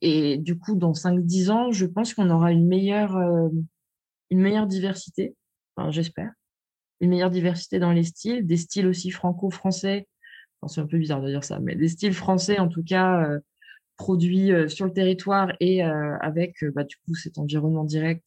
Et 0.00 0.38
du 0.38 0.58
coup, 0.58 0.74
dans 0.74 0.92
5-10 0.92 1.50
ans, 1.50 1.72
je 1.72 1.86
pense 1.86 2.14
qu'on 2.14 2.30
aura 2.30 2.50
une 2.50 2.66
meilleure, 2.66 3.16
euh, 3.16 3.48
une 4.30 4.40
meilleure 4.40 4.66
diversité, 4.66 5.36
enfin, 5.76 5.90
j'espère, 5.90 6.32
une 7.00 7.10
meilleure 7.10 7.30
diversité 7.30 7.78
dans 7.78 7.92
les 7.92 8.04
styles, 8.04 8.46
des 8.46 8.56
styles 8.56 8.86
aussi 8.86 9.10
franco-français. 9.10 10.08
Enfin, 10.60 10.72
c'est 10.72 10.80
un 10.80 10.86
peu 10.86 10.98
bizarre 10.98 11.20
de 11.20 11.28
dire 11.28 11.44
ça, 11.44 11.58
mais 11.60 11.74
des 11.74 11.88
styles 11.88 12.14
français 12.14 12.58
en 12.58 12.68
tout 12.68 12.82
cas 12.82 13.22
euh, 13.24 13.40
produits 13.96 14.52
euh, 14.52 14.68
sur 14.68 14.86
le 14.86 14.92
territoire 14.92 15.52
et 15.60 15.84
euh, 15.84 16.16
avec 16.20 16.64
bah, 16.74 16.84
du 16.84 16.96
coup 16.96 17.14
cet 17.14 17.38
environnement 17.38 17.84
direct 17.84 18.24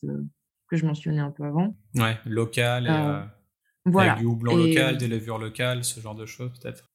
que 0.67 0.77
je 0.77 0.85
mentionnais 0.85 1.19
un 1.19 1.31
peu 1.31 1.43
avant. 1.43 1.75
Ouais, 1.95 2.17
local, 2.25 2.85
et, 2.85 3.89
voilà. 3.89 4.15
du 4.15 4.25
houblon 4.25 4.55
local, 4.55 4.97
des 4.97 5.07
levures 5.07 5.39
locales, 5.39 5.83
ce 5.83 5.99
genre 5.99 6.15
de 6.15 6.27
choses 6.27 6.51
peut-être. 6.59 6.85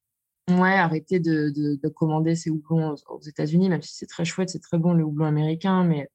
Ouais, 0.49 0.75
arrêter 0.75 1.19
de, 1.21 1.51
de, 1.51 1.89
commander 1.89 2.37
ces 2.37 2.51
houblons 2.51 2.95
aux, 3.09 3.21
États-Unis, 3.23 3.71
même 3.71 3.81
si 3.83 3.95
c'est 3.95 4.07
très 4.07 4.27
chouette, 4.27 4.51
c'est 4.51 4.61
très 4.61 4.79
bon 4.79 4.93
le 4.93 5.03
houblon 5.03 5.25
américain, 5.25 5.85
mais 5.85 6.09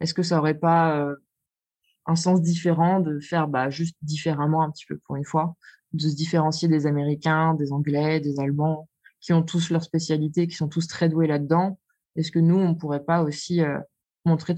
est-ce 0.00 0.12
que 0.12 0.24
ça 0.24 0.38
aurait 0.38 0.58
pas 0.58 1.08
un 2.06 2.16
sens 2.16 2.40
différent 2.40 3.00
de 3.00 3.20
faire 3.20 3.48
bah, 3.48 3.70
juste 3.70 3.96
différemment 4.02 4.62
un 4.62 4.70
petit 4.70 4.86
peu 4.86 4.98
pour 5.06 5.16
une 5.16 5.24
fois, 5.24 5.56
de 5.92 6.00
se 6.00 6.14
différencier 6.14 6.68
des 6.68 6.86
Américains, 6.86 7.54
des 7.54 7.72
Anglais, 7.72 8.20
des 8.20 8.38
Allemands, 8.40 8.88
qui 9.20 9.32
ont 9.32 9.42
tous 9.42 9.70
leur 9.70 9.82
spécialité, 9.82 10.46
qui 10.46 10.54
sont 10.54 10.68
tous 10.68 10.86
très 10.86 11.08
doués 11.08 11.26
là-dedans, 11.26 11.78
est-ce 12.16 12.30
que 12.30 12.38
nous, 12.38 12.56
on 12.56 12.70
ne 12.70 12.74
pourrait 12.74 13.04
pas 13.04 13.22
aussi 13.22 13.60
euh, 13.60 13.78
montrer 14.24 14.54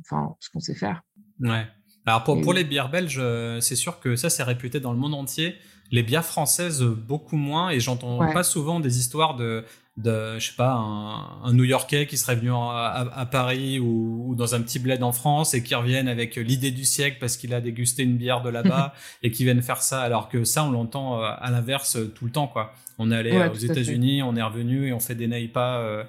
enfin, 0.00 0.36
ce 0.40 0.50
qu'on 0.50 0.60
sait 0.60 0.74
faire? 0.74 1.02
Ouais. 1.40 1.66
Alors 2.06 2.24
pour, 2.24 2.40
pour 2.40 2.52
les 2.52 2.64
bières 2.64 2.90
belges, 2.90 3.18
euh, 3.20 3.60
c'est 3.60 3.76
sûr 3.76 4.00
que 4.00 4.16
ça 4.16 4.30
c'est 4.30 4.42
réputé 4.42 4.80
dans 4.80 4.92
le 4.92 4.98
monde 4.98 5.14
entier. 5.14 5.56
Les 5.90 6.02
bières 6.02 6.24
françaises 6.24 6.82
beaucoup 6.82 7.36
moins 7.36 7.70
et 7.70 7.80
j'entends 7.80 8.18
pas 8.32 8.42
souvent 8.42 8.80
des 8.80 8.98
histoires 8.98 9.36
de, 9.36 9.64
de 9.98 10.38
je 10.38 10.46
sais 10.46 10.56
pas 10.56 10.72
un, 10.72 11.52
New-Yorkais 11.52 12.06
qui 12.06 12.16
serait 12.16 12.36
venu 12.36 12.50
à, 12.52 13.28
Paris 13.30 13.78
ou, 13.78 14.34
dans 14.36 14.54
un 14.54 14.62
petit 14.62 14.78
bled 14.78 15.02
en 15.02 15.12
France 15.12 15.54
et 15.54 15.62
qui 15.62 15.74
reviennent 15.74 16.08
avec 16.08 16.36
l'idée 16.36 16.70
du 16.70 16.84
siècle 16.84 17.18
parce 17.20 17.36
qu'il 17.36 17.52
a 17.52 17.60
dégusté 17.60 18.04
une 18.04 18.16
bière 18.16 18.40
de 18.40 18.48
là-bas 18.48 18.94
et 19.22 19.30
qui 19.30 19.44
viennent 19.44 19.62
faire 19.62 19.82
ça 19.82 20.00
alors 20.00 20.28
que 20.28 20.44
ça 20.44 20.64
on 20.64 20.70
l'entend 20.70 21.20
euh, 21.20 21.30
à 21.38 21.50
l'inverse 21.50 21.98
tout 22.14 22.24
le 22.24 22.30
temps 22.30 22.46
quoi. 22.46 22.72
On 23.00 23.12
est 23.12 23.16
allé 23.16 23.30
aux 23.32 23.54
États-Unis, 23.54 24.22
on 24.22 24.34
est 24.34 24.42
revenu 24.42 24.88
et 24.88 24.92
on 24.92 24.98
fait 24.98 25.14
des 25.14 25.28
naipas 25.28 26.04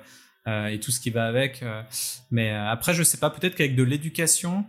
euh, 0.50 0.68
et 0.68 0.80
tout 0.80 0.92
ce 0.92 1.00
qui 1.00 1.10
va 1.10 1.28
avec. 1.28 1.62
Euh. 1.64 1.82
mais 2.32 2.52
euh, 2.52 2.70
après, 2.70 2.94
je 2.94 3.04
sais 3.04 3.18
pas, 3.18 3.30
peut-être 3.30 3.56
qu'avec 3.56 3.76
de 3.76 3.84
l'éducation, 3.84 4.66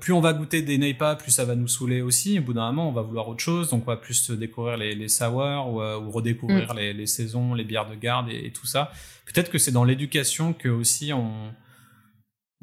plus 0.00 0.12
on 0.12 0.20
va 0.20 0.32
goûter 0.32 0.62
des 0.62 0.78
NEIPA, 0.78 1.16
plus 1.16 1.30
ça 1.30 1.44
va 1.44 1.54
nous 1.54 1.68
saouler 1.68 2.02
aussi. 2.02 2.38
Au 2.38 2.42
bout 2.42 2.52
d'un 2.52 2.66
moment, 2.66 2.88
on 2.88 2.92
va 2.92 3.02
vouloir 3.02 3.28
autre 3.28 3.40
chose, 3.40 3.70
donc 3.70 3.84
on 3.86 3.90
va 3.90 3.96
plus 3.96 4.30
découvrir 4.30 4.76
les, 4.76 4.94
les 4.94 5.08
sour 5.08 5.68
ou, 5.68 6.10
redécouvrir 6.10 6.74
mm. 6.74 6.78
les, 6.78 7.06
saisons, 7.06 7.54
les 7.54 7.64
bières 7.64 7.88
de 7.88 7.94
garde 7.94 8.28
et, 8.30 8.52
tout 8.52 8.66
ça. 8.66 8.90
Peut-être 9.26 9.50
que 9.50 9.58
c'est 9.58 9.72
dans 9.72 9.84
l'éducation 9.84 10.52
que 10.52 10.68
aussi 10.68 11.12
on 11.12 11.52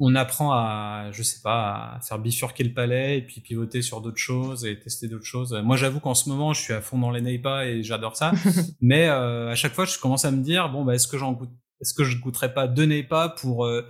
on 0.04 0.16
apprend 0.16 0.50
à, 0.52 1.10
je 1.12 1.22
sais 1.22 1.40
pas, 1.44 1.94
à 1.94 2.00
faire 2.00 2.18
bifurquer 2.18 2.64
le 2.64 2.72
palais 2.72 3.18
et 3.18 3.22
puis 3.22 3.40
pivoter 3.40 3.82
sur 3.82 4.00
d'autres 4.00 4.18
choses 4.18 4.64
et 4.64 4.76
tester 4.76 5.06
d'autres 5.06 5.26
choses. 5.26 5.52
Moi, 5.62 5.76
j'avoue 5.76 6.00
qu'en 6.00 6.14
ce 6.14 6.28
moment, 6.28 6.52
je 6.52 6.60
suis 6.60 6.72
à 6.72 6.80
fond 6.80 6.98
dans 6.98 7.12
les 7.12 7.20
NEIPA 7.20 7.66
et 7.66 7.82
j'adore 7.84 8.16
ça. 8.16 8.32
mais 8.80 9.06
à 9.06 9.54
chaque 9.54 9.74
fois, 9.74 9.84
je 9.84 9.96
commence 9.98 10.24
à 10.24 10.32
me 10.32 10.42
dire, 10.42 10.70
bon, 10.70 10.84
bah, 10.84 10.96
est-ce 10.96 11.06
que 11.06 11.18
j'en 11.18 11.32
goûte 11.32 11.50
est-ce 11.82 11.94
que 11.94 12.04
je 12.04 12.16
goûterais 12.18 12.54
pas 12.54 12.68
deux 12.68 13.02
pas 13.02 13.28
pour 13.28 13.66
euh, 13.66 13.82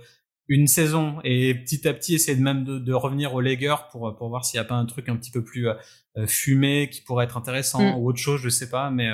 une 0.47 0.67
saison 0.67 1.19
et 1.23 1.55
petit 1.55 1.87
à 1.87 1.93
petit 1.93 2.15
essayer 2.15 2.37
de 2.37 2.43
même 2.43 2.63
de, 2.63 2.93
revenir 2.93 3.33
au 3.33 3.41
Lager 3.41 3.75
pour 3.91 4.15
pour 4.17 4.29
voir 4.29 4.45
s'il 4.45 4.59
n'y 4.59 4.65
a 4.65 4.67
pas 4.67 4.75
un 4.75 4.85
truc 4.85 5.09
un 5.09 5.15
petit 5.15 5.31
peu 5.31 5.43
plus 5.43 5.67
fumé 6.27 6.89
qui 6.91 7.01
pourrait 7.01 7.25
être 7.25 7.37
intéressant 7.37 7.81
mm. 7.81 7.97
ou 7.97 8.09
autre 8.09 8.19
chose, 8.19 8.41
je 8.41 8.49
sais 8.49 8.69
pas, 8.69 8.91
mais 8.91 9.09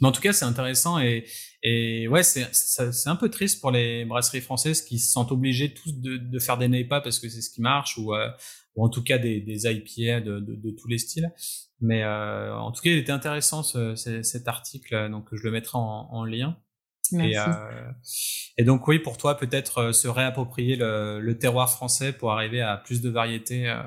mais 0.00 0.08
en 0.08 0.12
tout 0.12 0.20
cas, 0.20 0.32
c'est 0.32 0.44
intéressant 0.44 0.98
et, 0.98 1.24
et 1.62 2.08
ouais, 2.08 2.24
c'est, 2.24 2.52
c'est 2.52 3.08
un 3.08 3.16
peu 3.16 3.30
triste 3.30 3.60
pour 3.60 3.70
les 3.70 4.04
brasseries 4.04 4.40
françaises 4.40 4.82
qui 4.82 4.98
se 4.98 5.12
sentent 5.12 5.30
obligées 5.30 5.72
tous 5.72 5.92
de, 5.92 6.16
de 6.16 6.38
faire 6.40 6.58
des 6.58 6.68
NEIPA 6.68 7.00
parce 7.00 7.20
que 7.20 7.28
c'est 7.28 7.40
ce 7.40 7.50
qui 7.50 7.60
marche 7.60 7.96
ou, 7.96 8.12
euh, 8.12 8.28
ou 8.74 8.84
en 8.84 8.88
tout 8.88 9.04
cas 9.04 9.18
des, 9.18 9.40
des 9.40 9.66
IPA 9.66 10.20
de, 10.20 10.40
de, 10.40 10.56
de 10.56 10.70
tous 10.70 10.88
les 10.88 10.98
styles. 10.98 11.32
Mais 11.80 12.02
euh, 12.02 12.56
en 12.56 12.72
tout 12.72 12.82
cas, 12.82 12.90
il 12.90 12.98
était 12.98 13.12
intéressant 13.12 13.62
ce, 13.62 13.94
cet 13.94 14.48
article, 14.48 15.10
donc 15.10 15.28
je 15.32 15.42
le 15.44 15.52
mettrai 15.52 15.78
en, 15.78 16.08
en 16.10 16.24
lien. 16.24 16.58
Merci. 17.12 17.34
Et, 17.34 17.38
euh, 17.38 17.90
et, 18.58 18.64
donc 18.64 18.88
oui, 18.88 18.98
pour 18.98 19.18
toi, 19.18 19.36
peut-être 19.36 19.78
euh, 19.78 19.92
se 19.92 20.08
réapproprier 20.08 20.76
le, 20.76 21.20
le, 21.20 21.38
terroir 21.38 21.70
français 21.70 22.12
pour 22.12 22.32
arriver 22.32 22.62
à 22.62 22.76
plus 22.76 23.02
de 23.02 23.10
variétés 23.10 23.68
euh, 23.68 23.82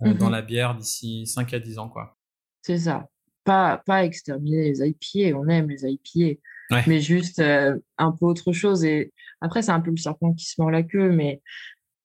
mm-hmm. 0.00 0.16
dans 0.18 0.30
la 0.30 0.42
bière 0.42 0.74
d'ici 0.74 1.26
5 1.26 1.54
à 1.54 1.60
10 1.60 1.78
ans, 1.78 1.88
quoi. 1.88 2.18
C'est 2.62 2.78
ça 2.78 3.08
pas, 3.44 3.82
pas 3.84 4.04
exterminer 4.04 4.62
les 4.70 4.86
IPA, 4.86 5.36
on 5.36 5.48
aime 5.48 5.68
les 5.68 5.84
IPA, 5.84 6.40
mais 6.86 7.00
juste 7.00 7.38
euh, 7.38 7.76
un 7.98 8.12
peu 8.12 8.26
autre 8.26 8.52
chose. 8.52 8.84
Et 8.84 9.12
après, 9.40 9.62
c'est 9.62 9.72
un 9.72 9.80
peu 9.80 9.90
le 9.90 9.96
serpent 9.96 10.34
qui 10.34 10.44
se 10.46 10.60
mord 10.60 10.70
la 10.70 10.82
queue, 10.82 11.10
mais 11.10 11.40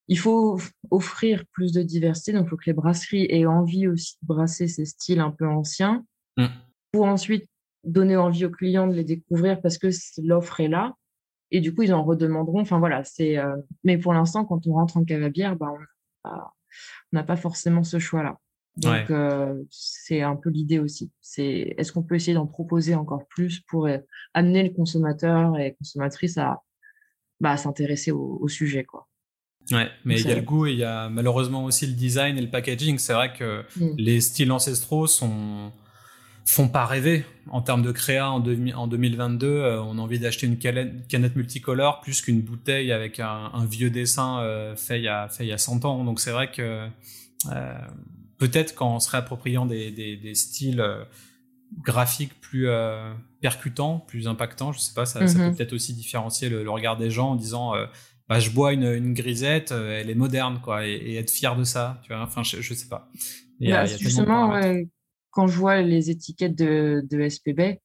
il 0.07 0.17
faut 0.17 0.59
offrir 0.91 1.43
plus 1.51 1.71
de 1.71 1.81
diversité. 1.81 2.31
Donc, 2.33 2.45
il 2.45 2.49
faut 2.49 2.57
que 2.57 2.65
les 2.67 2.73
brasseries 2.73 3.27
aient 3.29 3.45
envie 3.45 3.87
aussi 3.87 4.15
de 4.21 4.27
brasser 4.27 4.67
ces 4.67 4.85
styles 4.85 5.19
un 5.19 5.31
peu 5.31 5.47
anciens 5.47 6.05
mm. 6.37 6.47
pour 6.91 7.05
ensuite 7.05 7.45
donner 7.85 8.17
envie 8.17 8.45
aux 8.45 8.49
clients 8.49 8.87
de 8.87 8.93
les 8.93 9.03
découvrir 9.03 9.61
parce 9.61 9.77
que 9.77 9.87
l'offre 10.21 10.59
est 10.59 10.67
là. 10.67 10.95
Et 11.51 11.61
du 11.61 11.73
coup, 11.73 11.83
ils 11.83 11.93
en 11.93 12.03
redemanderont. 12.03 12.61
Enfin, 12.61 12.79
voilà, 12.79 13.03
c'est. 13.03 13.37
Euh, 13.37 13.55
mais 13.83 13.97
pour 13.97 14.13
l'instant, 14.13 14.45
quand 14.45 14.67
on 14.67 14.73
rentre 14.73 14.97
en 14.97 15.05
cave 15.05 15.23
à 15.23 15.29
bière, 15.29 15.55
bah, 15.55 15.71
on 16.23 16.31
n'a 17.13 17.23
pas 17.23 17.35
forcément 17.35 17.83
ce 17.83 17.99
choix-là. 17.99 18.39
Donc, 18.77 19.09
euh, 19.09 19.63
c'est 19.69 20.21
un 20.21 20.35
peu 20.35 20.49
l'idée 20.49 20.79
aussi. 20.79 21.11
C'est 21.21 21.75
est-ce 21.77 21.93
qu'on 21.93 22.03
peut 22.03 22.15
essayer 22.15 22.33
d'en 22.33 22.47
proposer 22.47 22.93
encore 22.93 23.25
plus 23.27 23.61
pour 23.61 23.87
euh, 23.87 23.99
amener 24.33 24.63
le 24.63 24.71
consommateur 24.71 25.57
et 25.57 25.75
consommatrice 25.75 26.37
à 26.37 26.61
bah, 27.39 27.55
s'intéresser 27.55 28.11
au, 28.11 28.47
sujet, 28.47 28.83
quoi. 28.83 29.07
Ouais, 29.71 29.89
mais 30.03 30.19
il 30.19 30.27
y 30.27 30.31
a 30.31 30.35
le 30.35 30.41
goût 30.41 30.67
et 30.67 30.73
il 30.73 30.77
y 30.77 30.83
a 30.83 31.09
malheureusement 31.09 31.63
aussi 31.63 31.87
le 31.87 31.93
design 31.93 32.37
et 32.37 32.41
le 32.41 32.49
packaging. 32.49 32.99
C'est 32.99 33.13
vrai 33.13 33.33
que 33.33 33.63
mmh. 33.77 33.95
les 33.97 34.21
styles 34.21 34.51
ancestraux 34.51 35.07
sont 35.07 35.71
font 36.45 36.67
pas 36.67 36.85
rêver 36.85 37.25
en 37.49 37.61
termes 37.61 37.81
de 37.81 37.91
créa 37.91 38.31
en, 38.31 38.43
en 38.75 38.87
2022. 38.87 39.47
Euh, 39.47 39.81
on 39.81 39.97
a 39.97 40.01
envie 40.01 40.19
d'acheter 40.19 40.47
une 40.47 40.57
canette, 40.57 41.35
multicolore 41.35 42.01
plus 42.01 42.21
qu'une 42.21 42.41
bouteille 42.41 42.91
avec 42.91 43.19
un, 43.19 43.65
vieux 43.65 43.89
dessin 43.89 44.73
fait 44.77 44.99
il 44.99 45.03
y 45.03 45.07
a 45.07 45.27
fait 45.27 45.45
il 45.45 45.49
y 45.49 45.53
a 45.53 45.57
100 45.57 45.85
ans. 45.85 46.03
Donc 46.03 46.19
c'est 46.19 46.31
vrai 46.31 46.51
que 46.51 46.87
peut-être 48.37 48.75
qu'en 48.75 48.99
se 48.99 49.09
réappropriant 49.09 49.65
des, 49.65 49.91
des, 49.91 50.17
des 50.17 50.35
styles 50.35 50.81
euh, 50.81 51.03
graphiques 51.81 52.39
plus 52.41 52.67
euh, 52.67 53.13
percutants, 53.41 53.99
plus 53.99 54.27
impactants, 54.27 54.71
je 54.71 54.79
sais 54.79 54.93
pas, 54.93 55.05
ça, 55.05 55.25
ça 55.27 55.39
peut 55.39 55.45
mhm. 55.45 55.55
peut-être 55.55 55.73
aussi 55.73 55.93
différencier 55.93 56.49
le, 56.49 56.69
regard 56.69 56.97
des 56.97 57.09
gens 57.09 57.31
en 57.31 57.35
disant 57.35 57.75
euh, 57.75 57.85
bah, 58.27 58.39
je 58.39 58.49
bois 58.49 58.73
une, 58.73 58.85
une 58.85 59.13
grisette, 59.13 59.71
elle 59.71 60.09
est 60.09 60.15
moderne, 60.15 60.59
quoi, 60.63 60.85
et, 60.85 61.15
être 61.15 61.31
fier 61.31 61.55
de 61.55 61.63
ça, 61.63 62.01
tu 62.03 62.13
vois, 62.13 62.21
enfin, 62.21 62.43
je, 62.43 62.61
je 62.61 62.73
sais 62.73 62.87
pas. 62.87 63.09
Bah, 63.61 63.85
justement, 63.85 64.59
quand 65.35 65.47
je 65.47 65.57
vois 65.57 65.81
les 65.81 66.09
étiquettes 66.09 66.55
de, 66.55 67.05
de 67.09 67.29
SPB, 67.29 67.81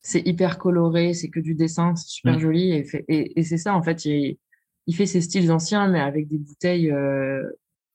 c'est 0.00 0.26
hyper 0.26 0.58
coloré, 0.58 1.14
c'est 1.14 1.28
que 1.28 1.40
du 1.40 1.54
dessin, 1.54 1.94
c'est 1.96 2.08
super 2.08 2.36
mm. 2.36 2.40
joli, 2.40 2.72
et, 2.72 2.86
et, 3.08 3.40
et 3.40 3.42
c'est 3.42 3.58
ça, 3.58 3.74
en 3.74 3.82
fait, 3.82 4.04
il, 4.04 4.38
il, 4.86 4.96
fait 4.96 5.06
ses 5.06 5.20
styles 5.20 5.52
anciens, 5.52 5.88
mais 5.88 6.00
avec 6.00 6.28
des 6.28 6.38
bouteilles 6.38 6.92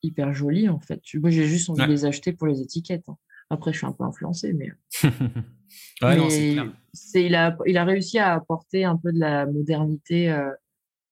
hyper 0.02 0.32
jolies 0.32 0.68
en 0.68 0.80
fait. 0.80 1.00
Moi 1.14 1.30
j'ai 1.30 1.46
juste 1.46 1.70
envie 1.70 1.82
de 1.82 1.90
les 1.90 2.04
acheter 2.04 2.32
pour 2.32 2.46
les 2.46 2.60
étiquettes. 2.60 3.04
Hein. 3.08 3.16
Après 3.50 3.72
je 3.72 3.78
suis 3.78 3.86
un 3.86 3.92
peu 3.92 4.04
influencé 4.04 4.52
mais, 4.52 4.70
c'est 6.92 7.24
il 7.24 7.34
a 7.34 7.56
il 7.66 7.76
a 7.76 7.84
réussi 7.84 8.18
à 8.18 8.34
apporter 8.34 8.84
un 8.84 8.96
peu 8.96 9.12
de 9.12 9.18
la 9.18 9.46
modernité 9.46 10.30
euh, 10.30 10.50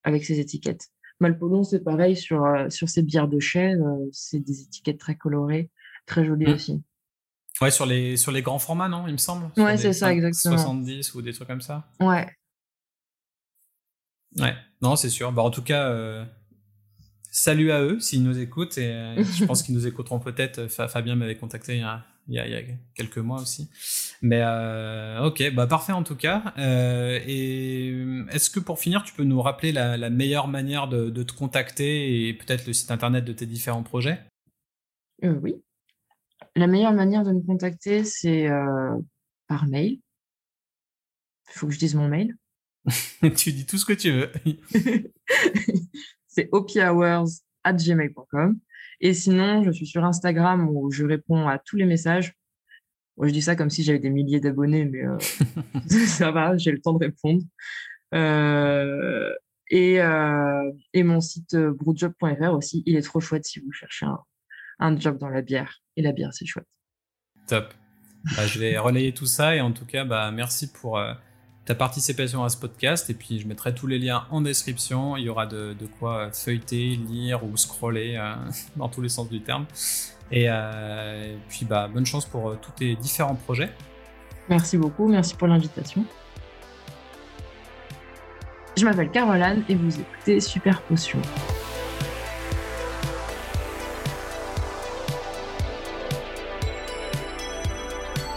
avec 0.05 0.25
ses 0.25 0.41
étiquettes. 0.41 0.89
Malpolon 1.21 1.65
c'est 1.65 1.81
pareil 1.81 2.17
sur 2.17 2.45
euh, 2.45 2.69
sur 2.69 2.89
ses 2.89 3.03
bières 3.03 3.29
de 3.29 3.41
chêne, 3.41 3.83
euh, 3.83 4.09
c'est 4.13 4.41
des 4.41 4.63
étiquettes 4.63 4.99
très 4.99 5.17
colorées, 5.17 5.71
très 6.07 6.25
jolies 6.25 6.47
mmh. 6.47 6.55
aussi. 6.55 6.83
Ouais, 7.61 7.71
sur 7.71 7.87
les 7.87 8.17
sur 8.17 8.33
les 8.33 8.43
grands 8.43 8.59
formats 8.59 8.89
non, 8.89 9.07
il 9.07 9.13
me 9.13 9.19
semble? 9.19 9.51
Ouais, 9.57 9.77
c'est 9.77 9.93
ça 9.93 10.13
exactement. 10.13 10.59
70 10.59 11.15
ou 11.15 11.23
des 11.23 11.33
trucs 11.33 11.49
comme 11.49 11.63
ça? 11.63 11.89
Ouais. 12.01 12.27
Ouais, 14.39 14.55
non, 14.83 14.97
c'est 14.97 15.09
sûr. 15.09 15.33
Bah, 15.33 15.43
en 15.43 15.51
tout 15.51 15.63
cas, 15.63 16.27
Salut 17.39 17.71
à 17.71 17.83
eux 17.83 18.01
s'ils 18.01 18.23
nous 18.23 18.39
écoutent 18.39 18.79
et 18.79 18.87
euh, 18.87 19.23
je 19.23 19.45
pense 19.45 19.63
qu'ils 19.63 19.75
nous 19.75 19.87
écouteront 19.87 20.19
peut-être. 20.19 20.69
Fabien 20.69 21.17
m'avait 21.17 21.37
contacté 21.37 21.75
il 21.75 21.81
y, 21.81 21.83
a, 21.83 22.03
il, 22.29 22.51
y 22.51 22.57
a, 22.57 22.63
quelques 22.95 23.19
mois 23.19 23.43
aussi. 23.43 23.69
Mais 24.23 24.41
euh, 24.43 25.23
ok, 25.23 25.53
bah 25.53 25.67
parfait 25.67 25.93
en 25.93 26.03
tout 26.03 26.17
cas. 26.17 26.55
Euh, 26.57 27.21
et 27.27 27.95
est-ce 28.33 28.49
que 28.49 28.59
pour 28.59 28.79
finir, 28.79 29.03
tu 29.03 29.13
peux 29.13 29.23
nous 29.25 29.43
rappeler 29.43 29.71
la, 29.71 30.09
meilleure 30.09 30.49
manière 30.49 30.89
de, 30.89 31.23
te 31.23 31.35
contacter 31.35 32.27
et 32.27 32.33
peut-être 32.33 32.67
le 32.67 32.73
site 32.73 32.91
internet 32.91 33.23
de 33.27 33.35
tes 33.35 33.45
différents 33.45 33.83
projets? 33.83 34.19
Oui. 35.23 35.57
La 36.57 36.67
meilleure 36.67 36.95
manière 36.95 37.23
de 37.23 37.33
me 37.33 37.41
contacter, 37.41 38.03
c'est 38.03 38.49
par 39.47 39.69
mail. 39.69 40.01
Il 41.49 41.59
faut 41.59 41.67
que 41.67 41.73
je 41.73 41.79
dise 41.79 41.95
mon 41.95 42.09
mail. 42.09 42.37
tu 43.37 43.53
dis 43.53 43.67
tout 43.67 43.79
ce 43.79 43.85
que 43.85 43.93
tu 43.93 44.13
veux. 44.13 44.31
c'est 46.29 46.49
opihours.gmail.com. 46.53 48.59
Et 49.01 49.15
sinon, 49.15 49.63
je 49.63 49.71
suis 49.71 49.87
sur 49.87 50.05
Instagram 50.05 50.69
où 50.71 50.91
je 50.91 51.05
réponds 51.05 51.49
à 51.49 51.59
tous 51.59 51.77
les 51.77 51.85
messages. 51.85 52.35
je 53.21 53.31
dis 53.31 53.43
ça 53.43 53.57
comme 53.57 53.71
si 53.71 53.83
j'avais 53.83 53.99
des 53.99 54.11
milliers 54.11 54.41
d'abonnés, 54.41 54.85
mais 54.85 55.05
euh, 55.05 55.19
ça 56.07 56.31
va, 56.31 56.57
j'ai 56.57 56.73
le 56.73 56.81
temps 56.81 56.95
de 56.95 57.05
répondre. 57.05 57.43
Euh, 58.15 59.33
et, 59.69 60.01
euh, 60.01 60.73
et, 60.93 61.03
mon 61.03 61.21
site 61.21 61.57
brewjob.fr 61.57 62.53
aussi, 62.53 62.83
il 62.87 62.97
est 62.97 63.03
trop 63.03 63.21
chouette 63.21 63.45
si 63.45 63.61
vous 63.61 63.73
cherchez 63.73 64.07
un, 64.07 64.21
un 64.79 64.99
job 64.99 65.19
dans 65.19 65.29
la 65.29 65.43
bière. 65.43 65.81
Et 65.97 66.03
la 66.03 66.13
bière, 66.13 66.33
c'est 66.33 66.47
chouette. 66.47 66.69
Top. 67.47 67.73
Bah, 68.37 68.47
je 68.47 68.59
vais 68.59 68.77
relayer 68.79 69.13
tout 69.13 69.27
ça 69.27 69.55
et 69.55 69.61
en 69.61 69.73
tout 69.73 69.87
cas, 69.87 70.05
bah, 70.05 70.31
merci 70.31 70.71
pour 70.73 70.99
ta 71.67 71.75
participation 71.75 72.45
à 72.45 72.49
ce 72.49 72.57
podcast. 72.57 73.11
Et 73.11 73.15
puis, 73.15 73.41
je 73.41 73.47
mettrai 73.47 73.75
tous 73.75 73.87
les 73.87 73.99
liens 73.99 74.25
en 74.31 74.41
description. 74.41 75.17
Il 75.17 75.25
y 75.25 75.29
aura 75.29 75.47
de, 75.47 75.77
quoi 75.99 76.31
feuilleter, 76.33 76.97
lire 76.97 77.45
ou 77.45 77.57
scroller 77.57 78.17
euh, 78.17 78.35
dans 78.77 78.89
tous 78.89 79.03
les 79.03 79.11
sens 79.11 79.29
du 79.29 79.43
terme. 79.43 79.67
Et, 80.31 80.47
euh, 80.49 81.37
puis, 81.49 81.67
bah, 81.67 81.89
bonne 81.93 82.07
chance 82.07 82.25
pour 82.25 82.51
euh, 82.51 82.59
tous 82.63 82.73
tes 82.73 82.95
différents 82.95 83.35
projets. 83.35 83.71
Merci 84.49 84.79
beaucoup. 84.79 85.09
Merci 85.09 85.35
pour 85.35 85.49
l'invitation. 85.49 86.05
Je 88.77 88.85
m'appelle 88.85 89.11
Caroline 89.11 89.65
et 89.69 89.75
vous 89.75 90.01
écoutez 90.01 90.39
Super 90.41 90.81
Potion. 90.83 91.21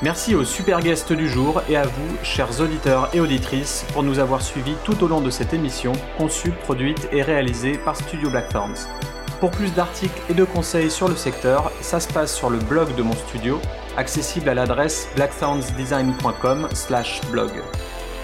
Merci 0.01 0.33
aux 0.33 0.45
super 0.45 0.79
guests 0.79 1.11
du 1.11 1.27
jour 1.27 1.61
et 1.67 1.75
à 1.75 1.83
vous, 1.83 2.15
chers 2.23 2.61
auditeurs 2.61 3.13
et 3.13 3.19
auditrices, 3.19 3.85
pour 3.91 4.01
nous 4.01 4.19
avoir 4.19 4.41
suivis 4.41 4.75
tout 4.85 5.03
au 5.03 5.09
long 5.09 5.19
de 5.19 5.29
cette 5.29 5.53
émission, 5.53 5.91
conçue, 6.17 6.51
produite 6.51 7.09
et 7.11 7.21
réalisée 7.21 7.77
par 7.77 7.97
Studio 7.97 8.29
Blackthorns. 8.29 8.87
Pour 9.41 9.51
plus 9.51 9.73
d'articles 9.73 10.21
et 10.29 10.33
de 10.33 10.45
conseils 10.45 10.89
sur 10.89 11.09
le 11.09 11.17
secteur, 11.17 11.69
ça 11.81 11.99
se 11.99 12.07
passe 12.07 12.33
sur 12.33 12.49
le 12.49 12.59
blog 12.59 12.95
de 12.95 13.03
mon 13.03 13.11
studio, 13.11 13.59
accessible 13.97 14.47
à 14.47 14.53
l'adresse 14.53 15.09
blackthornsdesign.com/blog. 15.17 17.51